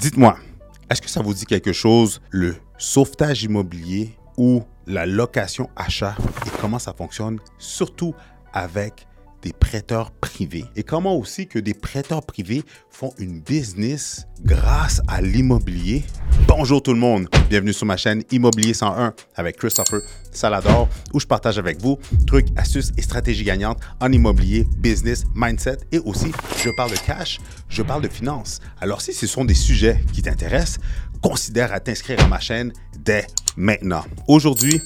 Dites-moi, 0.00 0.38
est-ce 0.88 1.02
que 1.02 1.10
ça 1.10 1.20
vous 1.20 1.34
dit 1.34 1.44
quelque 1.44 1.74
chose, 1.74 2.22
le 2.30 2.56
sauvetage 2.78 3.42
immobilier 3.42 4.16
ou 4.38 4.62
la 4.86 5.04
location 5.04 5.68
achat 5.76 6.16
et 6.46 6.50
comment 6.58 6.78
ça 6.78 6.94
fonctionne, 6.94 7.38
surtout 7.58 8.14
avec 8.54 9.06
des 9.42 9.52
prêteurs 9.52 10.10
privés 10.10 10.64
et 10.76 10.82
comment 10.82 11.16
aussi 11.16 11.46
que 11.46 11.58
des 11.58 11.74
prêteurs 11.74 12.22
privés 12.22 12.62
font 12.90 13.12
une 13.18 13.40
business 13.40 14.26
grâce 14.44 15.00
à 15.08 15.20
l'immobilier. 15.20 16.04
Bonjour 16.46 16.82
tout 16.82 16.92
le 16.92 16.98
monde, 16.98 17.28
bienvenue 17.48 17.72
sur 17.72 17.86
ma 17.86 17.96
chaîne 17.96 18.22
Immobilier 18.30 18.74
101 18.74 19.14
avec 19.36 19.56
Christopher 19.56 20.00
Salador 20.32 20.88
où 21.12 21.20
je 21.20 21.26
partage 21.26 21.58
avec 21.58 21.80
vous 21.80 21.98
trucs, 22.26 22.48
astuces 22.56 22.92
et 22.96 23.02
stratégies 23.02 23.44
gagnantes 23.44 23.80
en 24.00 24.12
immobilier, 24.12 24.66
business, 24.78 25.24
mindset 25.34 25.78
et 25.92 25.98
aussi 25.98 26.32
je 26.62 26.70
parle 26.70 26.90
de 26.90 26.98
cash, 26.98 27.38
je 27.68 27.82
parle 27.82 28.02
de 28.02 28.08
finances. 28.08 28.60
Alors 28.80 29.00
si 29.00 29.12
ce 29.12 29.26
sont 29.26 29.44
des 29.44 29.54
sujets 29.54 30.02
qui 30.12 30.22
t'intéressent, 30.22 30.80
considère 31.22 31.72
à 31.72 31.80
t'inscrire 31.80 32.20
à 32.20 32.28
ma 32.28 32.40
chaîne 32.40 32.72
dès 32.98 33.26
maintenant. 33.56 34.04
Aujourd'hui, 34.28 34.80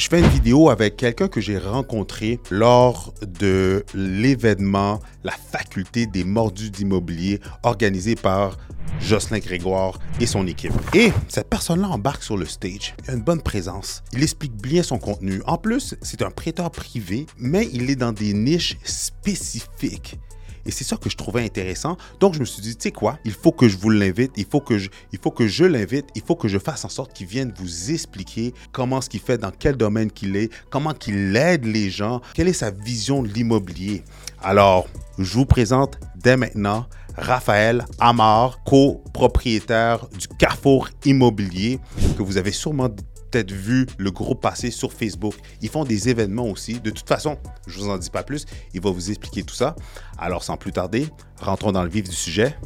je 0.00 0.08
fais 0.08 0.20
une 0.20 0.28
vidéo 0.28 0.70
avec 0.70 0.96
quelqu'un 0.96 1.28
que 1.28 1.42
j'ai 1.42 1.58
rencontré 1.58 2.40
lors 2.50 3.12
de 3.20 3.84
l'événement 3.92 4.98
La 5.24 5.32
faculté 5.32 6.06
des 6.06 6.24
mordus 6.24 6.70
d'immobilier 6.70 7.38
organisé 7.64 8.14
par 8.14 8.56
Jocelyn 8.98 9.40
Grégoire 9.40 9.98
et 10.18 10.24
son 10.24 10.46
équipe. 10.46 10.72
Et 10.94 11.12
cette 11.28 11.50
personne-là 11.50 11.88
embarque 11.88 12.22
sur 12.22 12.38
le 12.38 12.46
stage. 12.46 12.94
Il 13.04 13.10
a 13.10 13.12
une 13.12 13.20
bonne 13.20 13.42
présence. 13.42 14.02
Il 14.14 14.22
explique 14.22 14.54
bien 14.54 14.82
son 14.82 14.96
contenu. 14.96 15.42
En 15.44 15.58
plus, 15.58 15.94
c'est 16.00 16.22
un 16.22 16.30
prêteur 16.30 16.70
privé, 16.70 17.26
mais 17.36 17.68
il 17.70 17.90
est 17.90 17.96
dans 17.96 18.12
des 18.12 18.32
niches 18.32 18.78
spécifiques. 18.84 20.18
Et 20.66 20.70
c'est 20.70 20.84
ça 20.84 20.96
que 20.96 21.10
je 21.10 21.16
trouvais 21.16 21.44
intéressant. 21.44 21.96
Donc, 22.20 22.34
je 22.34 22.40
me 22.40 22.44
suis 22.44 22.62
dit, 22.62 22.76
tu 22.76 22.82
sais 22.82 22.92
quoi, 22.92 23.18
il 23.24 23.32
faut 23.32 23.52
que 23.52 23.68
je 23.68 23.76
vous 23.76 23.90
l'invite, 23.90 24.32
il 24.36 24.46
faut 24.46 24.60
que 24.60 24.78
je, 24.78 25.64
l'invite, 25.64 26.06
il 26.14 26.22
faut 26.22 26.36
que 26.36 26.48
je 26.48 26.58
fasse 26.58 26.84
en 26.84 26.88
sorte 26.88 27.12
qu'il 27.12 27.26
vienne 27.26 27.52
vous 27.58 27.90
expliquer 27.90 28.54
comment 28.72 29.00
ce 29.00 29.08
qu'il 29.08 29.20
fait, 29.20 29.38
dans 29.38 29.50
quel 29.50 29.76
domaine 29.76 30.10
qu'il 30.10 30.36
est, 30.36 30.50
comment 30.70 30.94
qu'il 30.94 31.34
aide 31.36 31.64
les 31.64 31.90
gens, 31.90 32.20
quelle 32.34 32.48
est 32.48 32.52
sa 32.52 32.70
vision 32.70 33.22
de 33.22 33.28
l'immobilier. 33.28 34.04
Alors, 34.42 34.88
je 35.18 35.34
vous 35.34 35.46
présente 35.46 35.98
dès 36.16 36.36
maintenant 36.36 36.86
Raphaël 37.16 37.84
Amar, 37.98 38.62
copropriétaire 38.64 40.06
du 40.08 40.28
Carrefour 40.38 40.88
Immobilier, 41.04 41.78
que 42.16 42.22
vous 42.22 42.38
avez 42.38 42.52
sûrement 42.52 42.88
peut-être 43.30 43.52
vu 43.52 43.86
le 43.98 44.10
groupe 44.10 44.40
passer 44.40 44.70
sur 44.70 44.92
Facebook. 44.92 45.34
Ils 45.62 45.68
font 45.68 45.84
des 45.84 46.08
événements 46.08 46.46
aussi. 46.46 46.80
De 46.80 46.90
toute 46.90 47.08
façon, 47.08 47.38
je 47.66 47.78
ne 47.78 47.84
vous 47.84 47.90
en 47.90 47.98
dis 47.98 48.10
pas 48.10 48.22
plus. 48.22 48.46
Il 48.74 48.80
va 48.80 48.90
vous 48.90 49.10
expliquer 49.10 49.42
tout 49.42 49.54
ça. 49.54 49.76
Alors, 50.18 50.42
sans 50.42 50.56
plus 50.56 50.72
tarder, 50.72 51.08
rentrons 51.40 51.72
dans 51.72 51.82
le 51.82 51.90
vif 51.90 52.08
du 52.08 52.16
sujet 52.16 52.56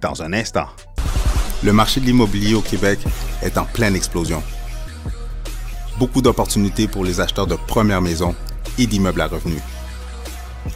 dans 0.00 0.22
un 0.22 0.32
instant. 0.32 0.66
Le 1.62 1.72
marché 1.72 2.00
de 2.00 2.06
l'immobilier 2.06 2.54
au 2.54 2.62
Québec 2.62 2.98
est 3.42 3.58
en 3.58 3.64
pleine 3.64 3.94
explosion. 3.94 4.42
Beaucoup 5.98 6.22
d'opportunités 6.22 6.88
pour 6.88 7.04
les 7.04 7.20
acheteurs 7.20 7.46
de 7.46 7.56
première 7.56 8.00
maison 8.00 8.34
et 8.78 8.86
d'immeubles 8.86 9.20
à 9.20 9.26
revenus. 9.26 9.60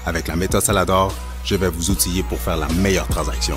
Avec 0.04 0.28
la 0.28 0.36
méthode 0.36 0.62
Salador, 0.62 1.14
je 1.44 1.54
vais 1.56 1.68
vous 1.68 1.90
outiller 1.90 2.22
pour 2.22 2.38
faire 2.38 2.56
la 2.56 2.68
meilleure 2.68 3.08
transaction. 3.08 3.56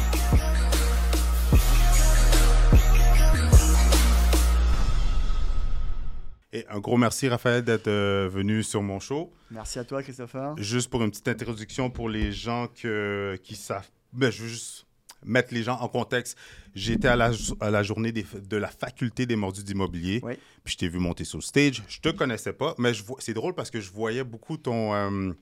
Et 6.54 6.66
un 6.70 6.80
gros 6.80 6.98
merci, 6.98 7.28
Raphaël, 7.28 7.64
d'être 7.64 7.88
euh, 7.88 8.30
venu 8.32 8.64
sur 8.64 8.82
mon 8.82 9.00
show. 9.00 9.34
Merci 9.52 9.80
à 9.80 9.84
toi, 9.84 10.02
Christopher. 10.02 10.56
Juste 10.58 10.90
pour 10.90 11.04
une 11.04 11.12
petite 11.12 11.28
introduction 11.28 11.90
pour 11.90 12.10
les 12.10 12.32
gens 12.32 12.68
que, 12.68 13.38
qui 13.44 13.56
savent. 13.56 13.90
Ben, 14.14 14.32
je 14.32 14.44
veux 14.44 14.50
juste 14.50 14.86
mettre 15.26 15.54
les 15.54 15.64
gens 15.64 15.78
en 15.80 15.90
contexte. 15.90 16.38
J'étais 16.74 17.10
à 17.10 17.18
la, 17.18 17.32
à 17.60 17.70
la 17.70 17.84
journée 17.84 18.14
des, 18.14 18.26
de 18.48 18.58
la 18.58 18.70
faculté 18.70 19.26
des 19.26 19.36
mordus 19.36 19.64
d'immobilier. 19.64 20.22
Oui. 20.24 20.34
Puis 20.64 20.74
je 20.74 20.78
t'ai 20.78 20.88
vu 20.88 21.00
monter 21.00 21.26
sur 21.26 21.38
le 21.38 21.44
stage. 21.44 21.84
Je 21.90 22.00
te 22.00 22.10
connaissais 22.10 22.54
pas, 22.54 22.76
mais 22.78 22.94
c'est 23.20 23.34
drôle 23.34 23.54
parce 23.54 23.70
que 23.70 23.82
je 23.82 23.92
voyais 23.92 24.24
beaucoup 24.24 24.56
ton, 24.58 24.94
euh, 24.94 25.34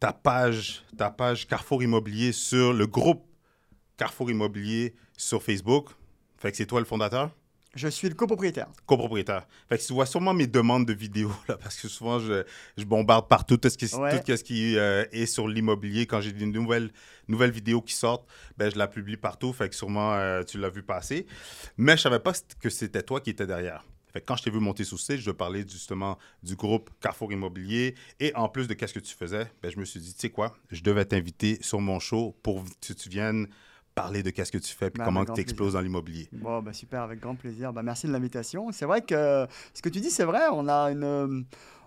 ta, 0.00 0.12
page, 0.12 0.82
ta 0.96 1.10
page 1.10 1.46
Carrefour 1.46 1.82
Immobilier 1.82 2.32
sur 2.32 2.72
le 2.72 2.86
groupe 2.86 3.24
Carrefour 3.96 4.30
Immobilier 4.30 4.94
sur 5.16 5.42
Facebook. 5.42 5.90
Fait 6.38 6.50
que 6.50 6.56
c'est 6.56 6.66
toi 6.66 6.80
le 6.80 6.86
fondateur? 6.86 7.30
Je 7.76 7.88
suis 7.88 8.08
le 8.08 8.14
copropriétaire. 8.14 8.68
copropriétaire. 8.86 9.46
Fait 9.68 9.78
que 9.78 9.82
tu 9.84 9.92
vois 9.92 10.06
sûrement 10.06 10.32
mes 10.34 10.46
demandes 10.46 10.86
de 10.86 10.92
vidéos, 10.92 11.32
là, 11.48 11.56
parce 11.56 11.76
que 11.80 11.88
souvent, 11.88 12.18
je, 12.20 12.44
je 12.78 12.84
bombarde 12.84 13.28
partout 13.28 13.56
tout 13.56 13.68
ce 13.68 13.76
qui, 13.76 13.92
Ouais. 13.96 14.20
tout 14.22 14.36
ce 14.36 14.44
qui 14.44 14.76
euh, 14.76 15.04
est 15.12 15.26
sur 15.26 15.48
l'immobilier. 15.48 16.06
Quand 16.06 16.20
j'ai 16.20 16.32
des 16.32 16.46
nouvelles, 16.46 16.90
nouvelles 17.28 17.50
vidéos 17.50 17.82
qui 17.82 17.94
sortent, 17.94 18.26
ben, 18.56 18.70
je 18.72 18.78
la 18.78 18.86
publie 18.88 19.16
partout. 19.16 19.52
Fait 19.52 19.68
que 19.68 19.74
sûrement, 19.74 20.14
euh, 20.14 20.42
tu 20.44 20.58
l'as 20.58 20.70
vu 20.70 20.82
passer. 20.82 21.26
Mais 21.76 21.96
je 21.96 22.02
savais 22.02 22.20
pas 22.20 22.32
que 22.60 22.70
c'était 22.70 23.02
toi 23.02 23.20
qui 23.20 23.30
étais 23.30 23.46
derrière. 23.46 23.84
Fait 24.12 24.20
que 24.20 24.26
quand 24.26 24.36
je 24.36 24.44
t'ai 24.44 24.50
vu 24.50 24.60
monter 24.60 24.84
sous 24.84 24.96
stage, 24.96 25.18
je 25.22 25.32
parlais 25.32 25.66
justement 25.68 26.18
du 26.44 26.54
groupe 26.54 26.88
Carrefour 27.00 27.32
Immobilier. 27.32 27.96
Et 28.20 28.32
en 28.36 28.48
plus 28.48 28.68
de 28.68 28.74
qu'est-ce 28.74 28.94
que 28.94 29.00
tu 29.00 29.12
faisais, 29.16 29.50
ben, 29.60 29.72
je 29.72 29.78
me 29.80 29.84
suis 29.84 29.98
dit, 29.98 30.14
tu 30.14 30.20
sais 30.20 30.30
quoi, 30.30 30.56
je 30.70 30.82
devais 30.82 31.04
t'inviter 31.04 31.58
sur 31.62 31.80
mon 31.80 31.98
show 31.98 32.36
pour 32.44 32.62
que 32.64 32.92
tu 32.92 33.08
viennes 33.08 33.48
parler 33.94 34.22
de 34.22 34.30
qu'est-ce 34.30 34.50
que 34.52 34.58
tu 34.58 34.74
fais 34.74 34.90
puis 34.90 34.98
Ben, 34.98 35.04
comment 35.04 35.24
tu 35.24 35.40
exploses 35.40 35.74
dans 35.74 35.80
l'immobilier. 35.80 36.28
Bon, 36.32 36.60
bah, 36.62 36.72
super, 36.72 37.02
avec 37.02 37.20
grand 37.20 37.34
plaisir. 37.36 37.72
Bah, 37.72 37.82
merci 37.82 38.06
de 38.06 38.12
l'invitation. 38.12 38.70
C'est 38.72 38.86
vrai 38.86 39.02
que 39.02 39.46
ce 39.72 39.82
que 39.82 39.88
tu 39.88 40.00
dis, 40.00 40.10
c'est 40.10 40.24
vrai. 40.24 40.40
On 40.52 40.68
a 40.68 40.90
une. 40.90 41.04
euh, 41.04 41.40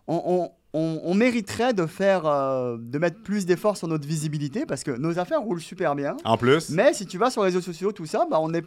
On, 0.10 0.22
on- 0.26 0.52
on- 0.80 1.02
on 1.04 1.14
mériterait 1.16 1.74
de 1.74 1.86
faire, 1.86 2.26
euh, 2.26 2.78
de 2.80 2.98
mettre 2.98 3.22
plus 3.24 3.46
d'efforts 3.46 3.76
sur 3.76 3.90
notre 3.90 4.08
visibilité 4.08 4.66
parce 4.66 4.84
que 4.86 4.92
nos 4.92 5.20
affaires 5.20 5.42
roulent 5.42 5.60
super 5.60 5.96
bien. 5.96 6.16
En 6.24 6.38
plus, 6.38 6.70
Mais 6.70 6.94
si 6.94 7.06
tu 7.06 7.18
vas 7.18 7.30
sur 7.30 7.42
les 7.42 7.48
réseaux 7.50 7.60
sociaux, 7.62 7.92
tout 7.92 8.06
ça, 8.06 8.26
bah, 8.32 8.40
on 8.40 8.48
n'est 8.48 8.64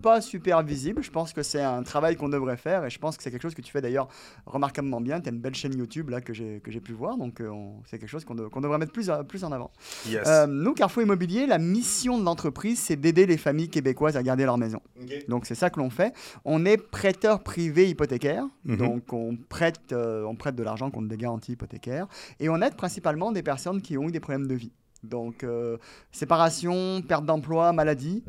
pas 0.00 0.20
super 0.20 0.62
visible. 0.62 1.02
Je 1.02 1.10
pense 1.10 1.32
que 1.32 1.42
c'est 1.42 1.60
un 1.62 1.82
travail 1.82 2.16
qu'on 2.16 2.28
devrait 2.28 2.56
faire 2.56 2.84
et 2.84 2.90
je 2.90 2.98
pense 2.98 3.16
que 3.16 3.22
c'est 3.22 3.30
quelque 3.30 3.42
chose 3.42 3.54
que 3.54 3.62
tu 3.62 3.70
fais 3.70 3.80
d'ailleurs 3.80 4.08
remarquablement 4.46 5.00
bien. 5.00 5.20
Tu 5.20 5.28
as 5.28 5.32
une 5.32 5.40
belle 5.40 5.54
chaîne 5.54 5.76
YouTube 5.76 6.10
là 6.10 6.20
que 6.20 6.32
j'ai 6.32 6.60
que 6.60 6.70
j'ai 6.70 6.80
pu 6.80 6.92
voir, 6.92 7.16
donc 7.16 7.40
euh, 7.40 7.50
c'est 7.86 7.98
quelque 7.98 8.08
chose 8.08 8.24
qu'on 8.24 8.34
de- 8.34 8.48
qu'on 8.48 8.60
devrait 8.60 8.78
mettre 8.78 8.92
plus, 8.92 9.10
euh, 9.10 9.22
plus 9.22 9.44
en 9.44 9.52
avant. 9.52 9.70
yes. 10.06 10.22
Euh, 10.26 10.46
nous, 10.46 10.74
Carrefour 10.74 11.02
Immobilier, 11.02 11.46
la 11.46 11.58
mission 11.58 12.18
de 12.18 12.24
l'entreprise, 12.24 12.78
c'est 12.80 12.96
d'aider 12.96 13.26
les 13.26 13.36
familles 13.36 13.68
québécoises 13.68 14.16
à 14.16 14.22
garder 14.22 14.44
leur 14.44 14.58
maison. 14.58 14.80
Donc 15.28 15.46
c'est 15.46 15.54
ça 15.54 15.70
que 15.70 15.78
l'on 15.78 15.90
fait. 15.90 16.12
On 16.44 16.64
est 16.64 16.76
prêteur 16.76 17.42
privé 17.42 17.88
hypothécaire, 17.88 18.44
Mhm. 18.64 18.76
donc 18.76 19.12
on 19.12 19.36
prête, 19.48 19.92
euh, 19.92 20.24
on 20.24 20.34
prête 20.36 20.54
de 20.56 20.62
l'argent 20.62 20.90
contre 20.90 21.08
des 21.08 21.16
garanties 21.16 21.52
hypothécaires, 21.52 22.06
et 22.38 22.48
on 22.48 22.60
aide 22.62 22.74
principalement 22.74 23.32
des 23.32 23.42
personnes 23.42 23.80
qui 23.82 23.96
ont 23.98 24.08
eu 24.08 24.12
des 24.12 24.20
problèmes 24.20 24.46
de 24.46 24.54
vie. 24.54 24.72
Donc 25.02 25.44
euh, 25.44 25.78
séparation, 26.12 27.00
perte 27.02 27.24
d'emploi, 27.24 27.72
maladie. 27.72 28.22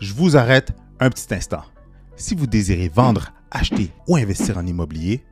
Je 0.00 0.12
vous 0.12 0.36
arrête 0.36 0.72
un 1.02 1.10
petit 1.10 1.34
instant. 1.34 1.64
Si 2.14 2.36
vous 2.36 2.46
désirez 2.46 2.88
vendre, 2.88 3.32
acheter 3.50 3.90
ou 4.06 4.16
investir 4.16 4.56
en 4.56 4.64
immobilier, 4.64 5.24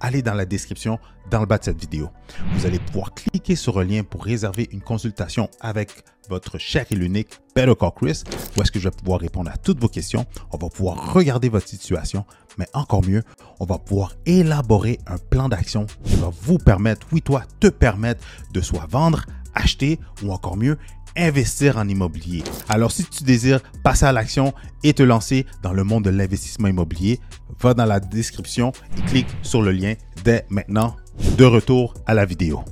allez 0.00 0.22
dans 0.22 0.34
la 0.34 0.44
description 0.44 0.98
dans 1.30 1.38
le 1.38 1.46
bas 1.46 1.58
de 1.58 1.64
cette 1.64 1.80
vidéo. 1.80 2.10
Vous 2.54 2.66
allez 2.66 2.80
pouvoir 2.80 3.14
cliquer 3.14 3.54
sur 3.54 3.78
un 3.78 3.84
lien 3.84 4.02
pour 4.02 4.24
réserver 4.24 4.68
une 4.72 4.80
consultation 4.80 5.48
avec 5.60 6.04
votre 6.28 6.58
cher 6.58 6.84
et 6.90 6.96
l'unique 6.96 7.28
Better 7.54 7.74
Call 7.78 7.92
Chris, 7.94 8.24
où 8.56 8.62
est-ce 8.62 8.72
que 8.72 8.80
je 8.80 8.88
vais 8.88 8.96
pouvoir 8.96 9.20
répondre 9.20 9.50
à 9.52 9.56
toutes 9.56 9.78
vos 9.78 9.88
questions. 9.88 10.26
On 10.50 10.58
va 10.58 10.68
pouvoir 10.68 11.14
regarder 11.14 11.48
votre 11.48 11.68
situation, 11.68 12.24
mais 12.58 12.66
encore 12.72 13.06
mieux, 13.06 13.22
on 13.60 13.66
va 13.66 13.78
pouvoir 13.78 14.14
élaborer 14.26 14.98
un 15.06 15.18
plan 15.18 15.48
d'action 15.48 15.86
qui 16.02 16.16
va 16.16 16.30
vous 16.42 16.58
permettre, 16.58 17.06
oui 17.12 17.22
toi, 17.22 17.44
te 17.60 17.68
permettre 17.68 18.24
de 18.52 18.60
soit 18.60 18.86
vendre, 18.88 19.26
acheter 19.54 20.00
ou 20.24 20.32
encore 20.32 20.56
mieux, 20.56 20.76
investir 21.16 21.76
en 21.78 21.88
immobilier. 21.88 22.42
Alors 22.68 22.90
si 22.92 23.04
tu 23.04 23.24
désires 23.24 23.60
passer 23.82 24.04
à 24.06 24.12
l'action 24.12 24.52
et 24.82 24.92
te 24.94 25.02
lancer 25.02 25.46
dans 25.62 25.72
le 25.72 25.84
monde 25.84 26.04
de 26.04 26.10
l'investissement 26.10 26.68
immobilier, 26.68 27.20
va 27.60 27.74
dans 27.74 27.84
la 27.86 28.00
description 28.00 28.72
et 28.98 29.02
clique 29.02 29.28
sur 29.42 29.62
le 29.62 29.70
lien 29.70 29.94
dès 30.24 30.46
maintenant. 30.50 30.96
De 31.38 31.44
retour 31.44 31.94
à 32.06 32.14
la 32.14 32.24
vidéo. 32.24 32.64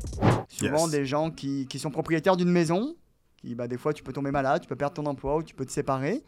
Souvent 0.49 0.87
Yes. 0.87 0.91
des 0.91 1.07
gens 1.07 1.31
qui, 1.31 1.67
qui 1.69 1.79
sont 1.79 1.91
propriétaires 1.91 2.37
d'une 2.37 2.51
maison, 2.51 2.97
qui 3.37 3.55
bah, 3.55 3.69
des 3.69 3.79
fois 3.79 3.93
tu 3.93 4.03
peux 4.03 4.13
tomber 4.13 4.33
malade, 4.33 4.63
tu 4.63 4.69
peux 4.69 4.75
perdre 4.75 4.95
ton 4.95 5.07
emploi 5.07 5.37
ou 5.37 5.43
tu 5.45 5.55
peux 5.55 5.65
te 5.65 5.71
séparer. 5.71 6.25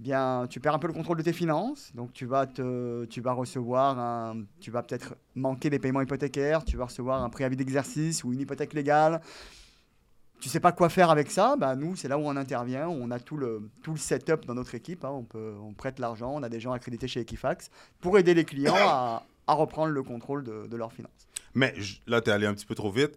Bien, 0.00 0.46
tu 0.50 0.58
perds 0.58 0.74
un 0.74 0.78
peu 0.80 0.88
le 0.88 0.92
contrôle 0.92 1.18
de 1.18 1.22
tes 1.22 1.32
finances, 1.32 1.92
donc 1.94 2.12
tu 2.12 2.26
vas 2.26 2.46
te, 2.46 3.04
tu 3.04 3.20
vas 3.20 3.32
recevoir 3.32 3.98
un, 4.00 4.42
tu 4.60 4.72
vas 4.72 4.82
peut-être 4.82 5.14
manquer 5.36 5.70
des 5.70 5.78
paiements 5.78 6.00
hypothécaires, 6.00 6.64
tu 6.64 6.76
vas 6.76 6.86
recevoir 6.86 7.22
un 7.22 7.30
préavis 7.30 7.54
d'exercice 7.56 8.24
ou 8.24 8.32
une 8.32 8.40
hypothèque 8.40 8.74
légale. 8.74 9.20
Tu 10.42 10.48
sais 10.48 10.58
pas 10.58 10.72
quoi 10.72 10.88
faire 10.88 11.08
avec 11.08 11.30
ça, 11.30 11.54
bah 11.56 11.76
nous 11.76 11.94
c'est 11.94 12.08
là 12.08 12.18
où 12.18 12.22
on 12.22 12.36
intervient, 12.36 12.88
on 12.88 13.12
a 13.12 13.20
tout 13.20 13.36
le, 13.36 13.70
tout 13.84 13.92
le 13.92 13.96
setup 13.96 14.44
dans 14.44 14.54
notre 14.54 14.74
équipe, 14.74 15.04
hein. 15.04 15.10
on, 15.12 15.22
peut, 15.22 15.54
on 15.62 15.72
prête 15.72 16.00
l'argent, 16.00 16.32
on 16.34 16.42
a 16.42 16.48
des 16.48 16.58
gens 16.58 16.72
accrédités 16.72 17.06
chez 17.06 17.20
Equifax 17.20 17.70
pour 18.00 18.18
aider 18.18 18.34
les 18.34 18.44
clients 18.44 18.74
à, 18.76 19.22
à 19.46 19.54
reprendre 19.54 19.92
le 19.92 20.02
contrôle 20.02 20.42
de, 20.42 20.66
de 20.66 20.76
leurs 20.76 20.92
finances. 20.92 21.28
Mais 21.54 21.72
là, 22.08 22.20
tu 22.20 22.30
es 22.30 22.32
allé 22.32 22.46
un 22.46 22.54
petit 22.54 22.66
peu 22.66 22.74
trop 22.74 22.90
vite. 22.90 23.16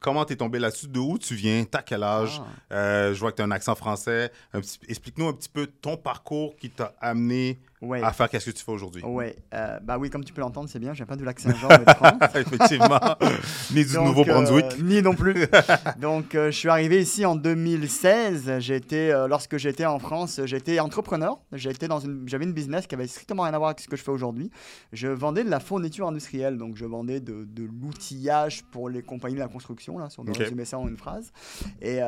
Comment 0.00 0.24
tu 0.24 0.32
es 0.32 0.36
tombé 0.36 0.58
là-dessus? 0.58 0.88
De 0.88 1.00
où 1.00 1.18
tu 1.18 1.34
viens? 1.34 1.64
T'as 1.64 1.82
quel 1.82 2.02
âge? 2.02 2.40
Ah. 2.40 2.74
Euh, 2.74 3.14
je 3.14 3.20
vois 3.20 3.30
que 3.30 3.36
tu 3.36 3.42
as 3.42 3.44
un 3.44 3.50
accent 3.50 3.74
français. 3.74 4.32
Explique-nous 4.88 5.28
un 5.28 5.34
petit 5.34 5.50
peu 5.50 5.66
ton 5.66 5.98
parcours 5.98 6.56
qui 6.56 6.70
t'a 6.70 6.94
amené 7.00 7.58
Ouais. 7.80 8.02
à 8.02 8.12
faire 8.12 8.28
qu'est-ce 8.28 8.46
que 8.46 8.56
tu 8.56 8.64
fais 8.64 8.72
aujourd'hui. 8.72 9.02
Ouais, 9.04 9.36
euh, 9.54 9.78
bah 9.80 9.98
oui, 9.98 10.10
comme 10.10 10.24
tu 10.24 10.32
peux 10.32 10.40
l'entendre, 10.40 10.68
c'est 10.68 10.78
bien, 10.80 10.92
je 10.92 10.96
viens 10.98 11.06
pas 11.06 11.16
du 11.16 11.24
lac 11.24 11.38
Saint-Jean, 11.38 11.68
mais 11.70 11.78
de 11.84 11.90
France. 11.92 12.12
Effectivement. 12.34 12.98
Ni 13.72 13.84
du 13.84 13.94
Nouveau-Brunswick. 13.98 14.64
euh, 14.64 14.82
ni 14.82 15.00
non 15.02 15.14
plus. 15.14 15.46
Donc, 16.00 16.34
euh, 16.34 16.50
je 16.50 16.56
suis 16.56 16.68
arrivé 16.68 17.00
ici 17.00 17.24
en 17.24 17.36
2016. 17.36 18.58
J'étais, 18.58 19.12
lorsque 19.28 19.56
j'étais 19.58 19.86
en 19.86 19.98
France, 19.98 20.40
j'étais 20.44 20.80
entrepreneur. 20.80 21.40
J'étais 21.52 21.88
dans 21.88 22.00
une, 22.00 22.28
j'avais 22.28 22.44
une 22.44 22.52
business 22.52 22.86
qui 22.86 22.94
avait 22.94 23.06
strictement 23.06 23.44
rien 23.44 23.54
à 23.54 23.58
voir 23.58 23.70
avec 23.70 23.80
ce 23.80 23.88
que 23.88 23.96
je 23.96 24.02
fais 24.02 24.10
aujourd'hui. 24.10 24.50
Je 24.92 25.08
vendais 25.08 25.44
de 25.44 25.50
la 25.50 25.60
fourniture 25.60 26.08
industrielle, 26.08 26.58
donc 26.58 26.76
je 26.76 26.84
vendais 26.84 27.20
de, 27.20 27.44
de 27.44 27.64
l'outillage 27.64 28.64
pour 28.72 28.88
les 28.88 29.02
compagnies 29.02 29.34
de 29.36 29.40
la 29.40 29.48
construction, 29.48 29.98
là, 29.98 30.10
si 30.10 30.18
on 30.20 30.24
doit 30.24 30.32
Ok. 30.34 30.38
résumer 30.40 30.64
ça 30.64 30.78
en 30.78 30.88
une 30.88 30.96
phrase. 30.96 31.32
Et 31.80 32.00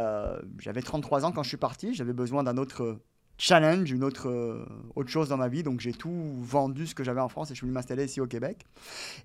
j'avais 0.58 0.82
33 0.82 1.24
ans 1.24 1.32
quand 1.32 1.42
je 1.42 1.48
suis 1.48 1.56
parti. 1.56 1.94
J'avais 1.94 2.12
besoin 2.12 2.42
d'un 2.42 2.56
autre 2.56 2.98
challenge, 3.40 3.90
une 3.90 4.04
autre, 4.04 4.28
euh, 4.28 4.64
autre 4.94 5.08
chose 5.08 5.28
dans 5.30 5.36
ma 5.38 5.48
vie. 5.48 5.62
Donc 5.62 5.80
j'ai 5.80 5.92
tout 5.92 6.12
vendu 6.42 6.86
ce 6.86 6.94
que 6.94 7.02
j'avais 7.02 7.20
en 7.20 7.28
France 7.28 7.50
et 7.50 7.54
je 7.54 7.58
suis 7.58 7.64
venu 7.66 7.72
m'installer 7.74 8.04
ici 8.04 8.20
au 8.20 8.26
Québec. 8.26 8.66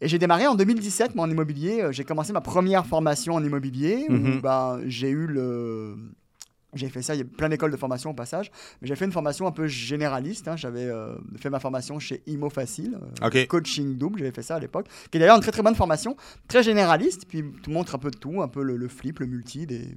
Et 0.02 0.08
j'ai 0.08 0.18
démarré 0.18 0.48
en 0.48 0.56
2017 0.56 1.16
mon 1.16 1.30
immobilier. 1.30 1.82
Euh, 1.82 1.92
J'ai 1.92 2.04
commencé 2.06 2.32
ma 2.34 2.42
première 2.42 2.86
formation 2.86 3.34
en 3.36 3.44
immobilier 3.44 4.08
Mhm. 4.10 4.38
où 4.38 4.42
ben, 4.42 4.80
j'ai 4.88 5.10
eu 5.10 5.28
le... 5.28 5.96
J'ai 6.74 6.90
fait 6.90 7.02
ça, 7.02 7.16
il 7.16 7.20
y 7.20 7.22
a 7.22 7.26
plein 7.26 7.48
d'écoles 7.48 7.72
de 7.72 7.78
formation 7.78 8.10
au 8.10 8.14
passage, 8.14 8.52
mais 8.82 8.90
j'ai 8.90 8.96
fait 8.98 9.06
une 9.06 9.14
formation 9.14 9.48
un 9.48 9.52
peu 9.52 9.66
généraliste. 9.66 10.50
hein. 10.50 10.58
J'avais 10.58 10.84
euh, 10.84 11.16
fait 11.38 11.50
ma 11.50 11.60
formation 11.62 12.00
chez 12.00 12.22
Imo 12.28 12.50
Facile, 12.50 12.98
euh, 13.22 13.28
OK. 13.28 13.48
coaching 13.48 13.96
double, 13.98 14.20
j'avais 14.20 14.32
fait 14.34 14.42
ça 14.42 14.56
à 14.56 14.60
l'époque, 14.60 14.88
qui 15.10 15.16
est 15.18 15.22
d'ailleurs 15.22 15.38
une 15.38 15.42
très 15.42 15.54
très 15.54 15.62
bonne 15.64 15.76
formation, 15.76 16.18
très 16.50 16.64
généraliste, 16.64 17.28
puis 17.30 17.46
tu 17.64 17.70
montres 17.70 17.96
un 17.96 17.98
peu 17.98 18.12
de 18.12 18.18
tout, 18.18 18.42
un 18.42 18.50
peu 18.50 18.62
le, 18.62 18.76
le 18.76 18.88
flip, 18.90 19.20
le 19.20 19.26
multi, 19.26 19.66
des, 19.66 19.88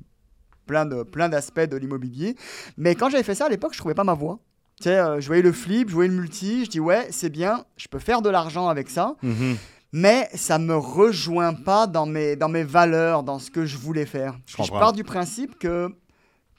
plein 0.69 0.87
de 0.87 1.03
plein 1.03 1.29
d'aspects 1.29 1.59
de 1.69 1.77
l'immobilier. 1.77 2.37
Mais 2.77 2.95
quand 2.95 3.09
j'avais 3.11 3.25
fait 3.25 3.35
ça 3.35 3.47
à 3.47 3.49
l'époque, 3.49 3.73
je 3.75 3.79
trouvais 3.79 3.95
pas 3.95 4.05
ma 4.05 4.15
voie. 4.15 4.39
Tu 4.81 4.85
sais, 4.85 4.97
euh, 4.99 5.21
je 5.21 5.27
voyais 5.27 5.43
le 5.43 5.51
flip, 5.51 5.89
je 5.89 5.95
voyais 5.95 6.09
le 6.11 6.15
multi, 6.17 6.65
je 6.65 6.71
dis 6.71 6.79
ouais, 6.81 7.09
c'est 7.11 7.31
bien, 7.31 7.65
je 7.77 7.89
peux 7.89 7.99
faire 7.99 8.23
de 8.23 8.31
l'argent 8.31 8.69
avec 8.69 8.89
ça, 8.89 9.17
Mhm. 9.25 9.57
mais 9.93 10.29
ça 10.35 10.59
me 10.61 10.77
rejoint 10.77 11.53
pas 11.55 11.89
dans 11.89 12.07
mes, 12.07 12.37
dans 12.37 12.49
mes 12.49 12.63
valeurs, 12.63 13.25
dans 13.25 13.41
ce 13.41 13.51
que 13.51 13.67
je 13.67 13.77
voulais 13.77 14.07
faire. 14.07 14.39
Je 14.47 14.71
pars 14.71 14.93
du 14.93 15.03
principe 15.03 15.59
que 15.59 15.89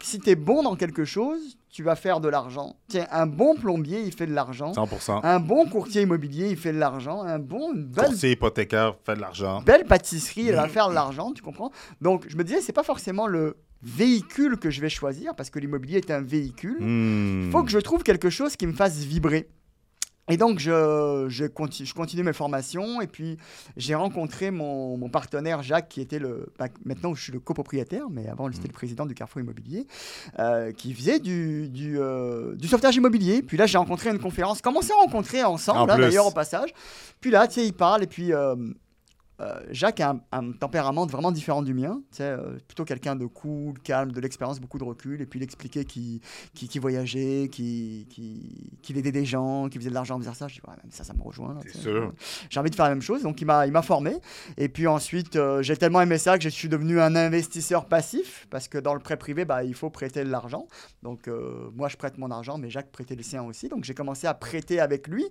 si 0.02 0.20
tu 0.20 0.32
es 0.32 0.36
bon 0.36 0.64
dans 0.64 0.76
quelque 0.76 1.06
chose, 1.06 1.40
tu 1.70 1.84
vas 1.84 1.96
faire 1.96 2.20
de 2.20 2.28
l'argent. 2.28 2.76
Tiens, 2.90 3.06
un 3.12 3.28
bon 3.28 3.56
plombier, 3.56 4.02
il 4.02 4.12
fait 4.14 4.26
de 4.28 4.34
l'argent. 4.34 4.74
100%. 4.74 5.22
Un 5.24 5.40
bon 5.40 5.68
courtier 5.70 6.02
immobilier, 6.02 6.50
il 6.50 6.58
fait 6.58 6.74
de 6.74 6.80
l'argent. 6.80 7.22
Un 7.22 7.38
bon, 7.38 7.74
une 7.74 7.84
belle, 7.86 8.06
Courtier 8.08 8.32
hypothécaire, 8.32 8.96
fait 9.06 9.16
de 9.16 9.22
l'argent. 9.22 9.62
belle 9.62 9.86
pâtisserie, 9.86 10.48
elle 10.50 10.56
va 10.56 10.68
faire 10.68 10.90
de 10.90 10.94
l'argent, 10.96 11.32
tu 11.32 11.42
comprends? 11.44 11.72
Donc, 12.02 12.26
je 12.28 12.36
me 12.38 12.44
disais, 12.44 12.60
c'est 12.62 12.74
pas 12.74 12.84
forcément 12.84 13.28
le 13.28 13.56
véhicule 13.82 14.58
que 14.58 14.70
je 14.70 14.82
vais 14.82 14.90
choisir, 14.90 15.36
parce 15.36 15.50
que 15.50 15.60
l'immobilier 15.60 15.98
est 15.98 16.12
un 16.12 16.22
véhicule. 16.22 16.78
Hmm. 16.80 17.46
Il 17.46 17.52
faut 17.52 17.64
que 17.64 17.72
je 17.72 17.80
trouve 17.80 18.04
quelque 18.04 18.30
chose 18.30 18.56
qui 18.56 18.68
me 18.68 18.74
fasse 18.74 18.98
vibrer. 19.00 19.48
Et 20.32 20.38
donc, 20.38 20.60
je, 20.60 21.26
je, 21.28 21.46
continue, 21.46 21.88
je 21.88 21.94
continue 21.96 22.22
mes 22.22 22.34
formations. 22.34 23.02
Et 23.02 23.08
puis, 23.08 23.38
j'ai 23.78 23.96
rencontré 23.96 24.52
mon, 24.52 24.96
mon 24.96 25.10
partenaire 25.10 25.64
Jacques, 25.64 25.90
qui 25.90 26.02
était 26.02 26.20
le. 26.20 26.54
bah, 26.60 26.68
maintenant, 26.86 27.16
je 27.16 27.24
suis 27.24 27.32
le 27.32 27.40
copropriétaire, 27.40 28.12
mais 28.12 28.28
avant, 28.28 28.52
c'était 28.52 28.68
le 28.68 28.74
président 28.74 29.08
du 29.08 29.16
Carrefour 29.16 29.42
Immobilier, 29.42 29.88
euh, 30.38 30.72
qui 30.72 30.94
faisait 30.94 31.20
du, 31.20 31.68
du, 31.70 31.98
euh, 32.00 32.56
du 32.56 32.68
sauvetage 32.68 32.96
immobilier. 32.96 33.42
Puis 33.42 33.58
là, 33.58 33.66
j'ai 33.66 33.80
rencontré 33.80 34.12
une 34.12 34.20
conférence. 34.20 34.62
Comment 34.62 34.80
on 34.80 34.84
s'est 34.84 34.94
rencontrés 34.94 35.44
En 35.44 35.54
ensemble, 35.54 35.90
hein, 35.90 35.98
d'ailleurs, 35.98 36.28
au 36.28 36.32
passage. 36.32 36.70
Puis 37.22 37.32
là, 37.32 37.48
tu 37.48 37.56
sais, 37.56 37.66
il 37.66 37.74
parle. 37.74 38.04
Et 38.04 38.08
puis. 38.08 38.32
euh, 38.32 38.56
euh, 39.42 39.60
Jacques 39.72 40.00
a 40.00 40.12
un, 40.12 40.22
un 40.32 40.52
tempérament 40.52 41.06
vraiment 41.06 41.32
différent 41.32 41.62
du 41.62 41.74
mien. 41.74 42.02
Tu 42.12 42.18
sais, 42.18 42.24
euh, 42.24 42.58
plutôt 42.68 42.86
quelqu'un 42.86 43.16
de 43.16 43.26
cool, 43.26 43.80
calme, 43.80 44.12
de 44.12 44.20
l'expérience, 44.20 44.60
beaucoup 44.60 44.78
de 44.78 44.84
recul. 44.84 45.22
Et 45.22 45.26
puis 45.26 45.40
il 45.40 45.44
expliquait 45.44 45.86
qu'il 45.86 46.20
qui, 46.54 46.68
qui 46.68 46.80
voyageait, 46.80 47.50
qui, 47.52 48.08
qui, 48.10 48.78
qu'il 48.82 48.98
aidait 48.98 49.12
des 49.12 49.26
gens, 49.26 49.70
qui 49.70 49.78
faisait 49.78 49.90
de 49.90 49.94
l'argent 49.96 50.16
en 50.16 50.20
faisant 50.20 50.34
ça. 50.34 50.48
Je 50.48 50.56
dis, 50.56 50.62
ouais, 50.68 50.76
même 50.84 50.92
ça, 50.92 51.04
ça 51.04 51.14
me 51.14 51.22
rejoint. 51.22 51.58
J'ai 52.50 52.60
envie 52.60 52.70
de 52.70 52.76
faire 52.76 52.86
la 52.86 52.92
même 52.92 53.02
chose. 53.02 53.24
Donc, 53.24 53.42
il 53.42 53.46
m'a, 53.46 53.66
il 53.66 53.72
m'a 53.72 53.82
formé. 53.82 54.18
Et 54.58 54.70
puis 54.70 54.88
ensuite, 54.88 55.36
euh, 55.36 55.62
j'ai 55.62 55.78
tellement 55.78 56.02
aimé 56.02 56.18
ça 56.18 56.38
que 56.38 56.44
je 56.44 56.50
suis 56.50 56.70
devenu 56.70 57.00
un 57.00 57.16
investisseur 57.16 57.86
passif. 57.86 58.48
Parce 58.50 58.68
que 58.68 58.78
dans 58.78 58.94
le 58.94 59.00
prêt 59.00 59.18
privé, 59.18 59.46
bah, 59.46 59.64
il 59.64 59.74
faut 59.74 59.90
prêter 59.90 60.24
de 60.24 60.30
l'argent. 60.30 60.68
Donc, 61.04 61.30
moi, 61.76 61.88
je 61.88 61.98
prête 61.98 62.18
mon 62.18 62.32
argent, 62.32 62.58
mais 62.58 62.70
Jacques 62.70 62.92
prêtait 62.92 63.16
le 63.16 63.24
sien 63.24 63.44
aussi. 63.44 63.70
Donc, 63.70 63.84
j'ai 63.84 63.94
commencé 63.94 64.28
à 64.28 64.34
prêter 64.34 64.80
avec 64.80 65.08
lui. 65.08 65.26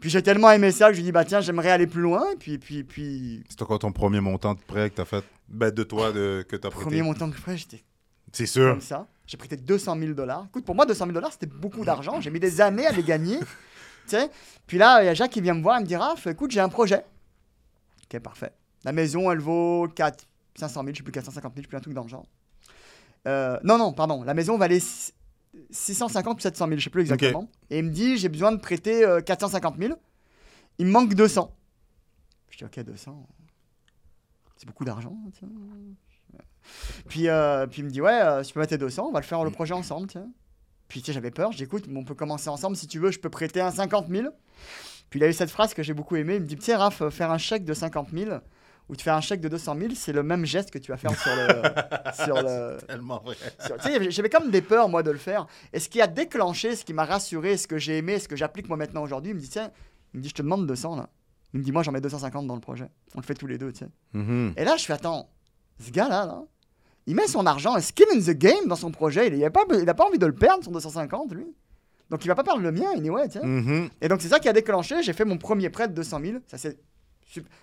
Puis, 0.00 0.10
j'ai 0.10 0.22
tellement 0.22 0.50
aimé 0.50 0.70
ça 0.70 0.88
que 0.88 0.94
je 0.94 0.98
lui 0.98 1.04
dit, 1.04 1.12
bah, 1.12 1.24
tiens, 1.24 1.40
j'aimerais 1.40 1.70
aller 1.70 1.86
plus 1.86 2.02
loin. 2.02 2.24
Et 2.32 2.36
puis, 2.36 2.58
puis, 2.58 2.84
puis, 2.84 3.42
C'était 3.50 3.64
quoi 3.66 3.78
ton 3.78 3.92
premier 3.92 4.20
montant 4.20 4.54
de 4.54 4.60
prêt 4.60 4.88
que 4.88 4.94
t'as 4.94 5.04
fait? 5.04 5.24
Ben, 5.48 5.70
de 5.70 5.82
toi, 5.82 6.12
de, 6.12 6.44
que 6.48 6.56
t'as 6.56 6.70
premier 6.70 6.86
prêté. 6.86 7.02
montant 7.02 7.28
de 7.28 7.34
prêt, 7.34 7.56
j'étais 7.58 7.82
C'est 8.32 8.46
sûr. 8.46 8.70
comme 8.70 8.80
ça. 8.80 9.06
J'ai 9.26 9.36
prêté 9.36 9.56
200 9.56 9.98
000 9.98 10.12
dollars. 10.12 10.46
Écoute, 10.48 10.64
pour 10.64 10.74
moi, 10.74 10.86
200 10.86 11.04
000 11.06 11.12
dollars, 11.14 11.32
c'était 11.32 11.46
beaucoup 11.46 11.84
d'argent. 11.84 12.20
J'ai 12.20 12.30
mis 12.30 12.40
des 12.40 12.60
années 12.60 12.86
à 12.86 12.92
les 12.92 13.02
gagner. 13.02 13.38
tu 13.38 13.46
sais? 14.06 14.30
Puis 14.66 14.78
là, 14.78 15.02
il 15.02 15.06
y 15.06 15.08
a 15.08 15.14
Jacques 15.14 15.32
qui 15.32 15.40
vient 15.40 15.54
me 15.54 15.62
voir, 15.62 15.78
il 15.78 15.82
me 15.82 15.86
dit 15.86 15.96
Raph, 15.96 16.26
écoute, 16.28 16.50
j'ai 16.52 16.60
un 16.60 16.68
projet. 16.68 17.04
Ok, 18.12 18.20
parfait. 18.20 18.52
La 18.84 18.92
maison, 18.92 19.30
elle 19.30 19.40
vaut 19.40 19.88
4, 19.94 20.26
500 20.58 20.80
000, 20.82 20.92
je 20.92 20.96
sais 20.98 21.02
plus, 21.02 21.12
450 21.12 21.52
000, 21.54 21.56
je 21.56 21.62
sais 21.62 21.68
plus, 21.68 21.76
un 21.76 21.80
truc 21.80 21.94
dans 21.94 22.02
le 22.04 22.08
genre. 22.08 22.26
Euh, 23.28 23.58
non, 23.64 23.76
non, 23.78 23.92
pardon. 23.92 24.22
La 24.22 24.32
maison 24.34 24.56
valait 24.56 24.80
six- 24.80 25.12
650 25.70 26.38
ou 26.38 26.40
700 26.40 26.66
000, 26.68 26.78
je 26.78 26.84
sais 26.84 26.90
plus 26.90 27.02
exactement. 27.02 27.48
Et 27.68 27.78
il 27.80 27.84
me 27.84 27.90
dit 27.90 28.16
J'ai 28.16 28.28
besoin 28.28 28.52
de 28.52 28.58
prêter 28.58 29.04
euh, 29.04 29.20
450 29.20 29.76
000. 29.78 29.94
Il 30.78 30.86
me 30.86 30.92
manque 30.92 31.14
200. 31.14 31.52
Je 32.50 32.58
dis 32.58 32.64
Ok, 32.64 32.80
200. 32.80 33.26
C'est 34.60 34.66
beaucoup 34.66 34.84
d'argent. 34.84 35.16
tiens. 35.32 35.48
Puis, 37.08 37.28
euh, 37.28 37.66
puis 37.66 37.80
il 37.80 37.86
me 37.86 37.90
dit 37.90 38.02
Ouais, 38.02 38.20
euh, 38.20 38.42
tu 38.42 38.52
peux 38.52 38.60
mettre 38.60 38.68
tes 38.70 38.78
200, 38.78 39.06
on 39.08 39.10
va 39.10 39.20
le 39.20 39.24
faire 39.24 39.42
le 39.42 39.50
projet 39.50 39.72
ensemble. 39.72 40.06
Tiens. 40.06 40.28
Puis 40.86 41.00
tu 41.00 41.06
sais, 41.06 41.12
j'avais 41.14 41.30
peur. 41.30 41.50
Je 41.52 41.56
dis 41.56 41.62
Écoute, 41.62 41.86
on 41.90 42.04
peut 42.04 42.14
commencer 42.14 42.50
ensemble. 42.50 42.76
Si 42.76 42.86
tu 42.86 42.98
veux, 42.98 43.10
je 43.10 43.18
peux 43.18 43.30
prêter 43.30 43.62
un 43.62 43.70
50 43.70 44.08
000. 44.08 44.28
Puis 45.08 45.18
il 45.18 45.24
a 45.24 45.28
eu 45.28 45.32
cette 45.32 45.48
phrase 45.48 45.72
que 45.72 45.82
j'ai 45.82 45.94
beaucoup 45.94 46.14
aimée. 46.16 46.34
Il 46.34 46.42
me 46.42 46.46
dit 46.46 46.58
sais, 46.60 46.76
Raph, 46.76 47.00
euh, 47.00 47.08
faire 47.08 47.30
un 47.30 47.38
chèque 47.38 47.64
de 47.64 47.72
50 47.72 48.10
000 48.12 48.32
ou 48.90 48.96
te 48.96 49.00
faire 49.00 49.14
un 49.14 49.22
chèque 49.22 49.40
de 49.40 49.48
200 49.48 49.76
000, 49.78 49.92
c'est 49.94 50.12
le 50.12 50.22
même 50.22 50.44
geste 50.44 50.70
que 50.70 50.78
tu 50.78 50.90
vas 50.90 50.98
faire 50.98 51.18
sur 51.18 51.34
le. 51.34 51.62
sur 52.22 52.42
le 52.42 52.76
Tellement 52.86 53.22
vrai. 53.24 53.36
j'avais 54.10 54.28
comme 54.28 54.50
des 54.50 54.60
peurs, 54.60 54.90
moi, 54.90 55.02
de 55.02 55.10
le 55.10 55.16
faire. 55.16 55.46
Et 55.72 55.80
ce 55.80 55.88
qui 55.88 56.02
a 56.02 56.06
déclenché, 56.06 56.76
ce 56.76 56.84
qui 56.84 56.92
m'a 56.92 57.06
rassuré, 57.06 57.56
ce 57.56 57.66
que 57.66 57.78
j'ai 57.78 57.96
aimé, 57.96 58.18
ce 58.18 58.28
que 58.28 58.36
j'applique 58.36 58.68
moi 58.68 58.76
maintenant 58.76 59.02
aujourd'hui, 59.02 59.30
il 59.30 59.36
me 59.36 59.40
dit 59.40 59.48
Tiens, 59.48 59.70
il 60.12 60.18
me 60.18 60.22
dit 60.22 60.28
Je 60.28 60.34
te 60.34 60.42
demande 60.42 60.66
200 60.66 60.96
là. 60.96 61.08
Il 61.54 61.60
me 61.60 61.64
dit 61.64 61.72
Moi, 61.72 61.82
j'en 61.82 61.92
mets 61.92 62.00
250 62.00 62.46
dans 62.46 62.54
le 62.54 62.60
projet. 62.60 62.88
On 63.14 63.20
le 63.20 63.24
fait 63.24 63.34
tous 63.34 63.46
les 63.46 63.58
deux, 63.58 63.72
tu 63.72 63.80
sais. 63.80 63.90
Mhm. 64.12 64.54
Et 64.56 64.64
là, 64.64 64.76
je 64.76 64.84
fais 64.84 64.92
Attends, 64.92 65.28
ce 65.78 65.90
gars-là, 65.90 66.26
là, 66.26 66.44
il 67.06 67.14
met 67.14 67.26
son 67.26 67.46
argent, 67.46 67.74
un 67.74 67.80
skin 67.80 68.04
in 68.14 68.20
the 68.20 68.36
game 68.36 68.66
dans 68.66 68.76
son 68.76 68.90
projet? 68.90 69.28
Il 69.28 69.38
n'a 69.38 69.50
pas, 69.50 69.64
il 69.80 69.88
a 69.88 69.94
pas 69.94 70.06
envie 70.06 70.18
de 70.18 70.26
le 70.26 70.34
perdre, 70.34 70.62
son 70.62 70.70
250, 70.70 71.32
lui. 71.32 71.46
Donc, 72.10 72.24
il 72.24 72.28
va 72.28 72.34
pas 72.34 72.42
perdre 72.42 72.60
le 72.60 72.72
mien, 72.72 72.88
anyway, 72.94 73.28
tu 73.28 73.38
sais. 73.38 73.46
Mhm. 73.46 73.88
Et 74.00 74.08
donc, 74.08 74.20
c'est 74.20 74.28
ça 74.28 74.38
qui 74.40 74.48
a 74.48 74.52
déclenché. 74.52 75.02
J'ai 75.02 75.12
fait 75.12 75.24
mon 75.24 75.38
premier 75.38 75.70
prêt 75.70 75.88
de 75.88 75.94
200 75.94 76.20
000. 76.22 76.38
Ça, 76.46 76.58
c'est 76.58 76.78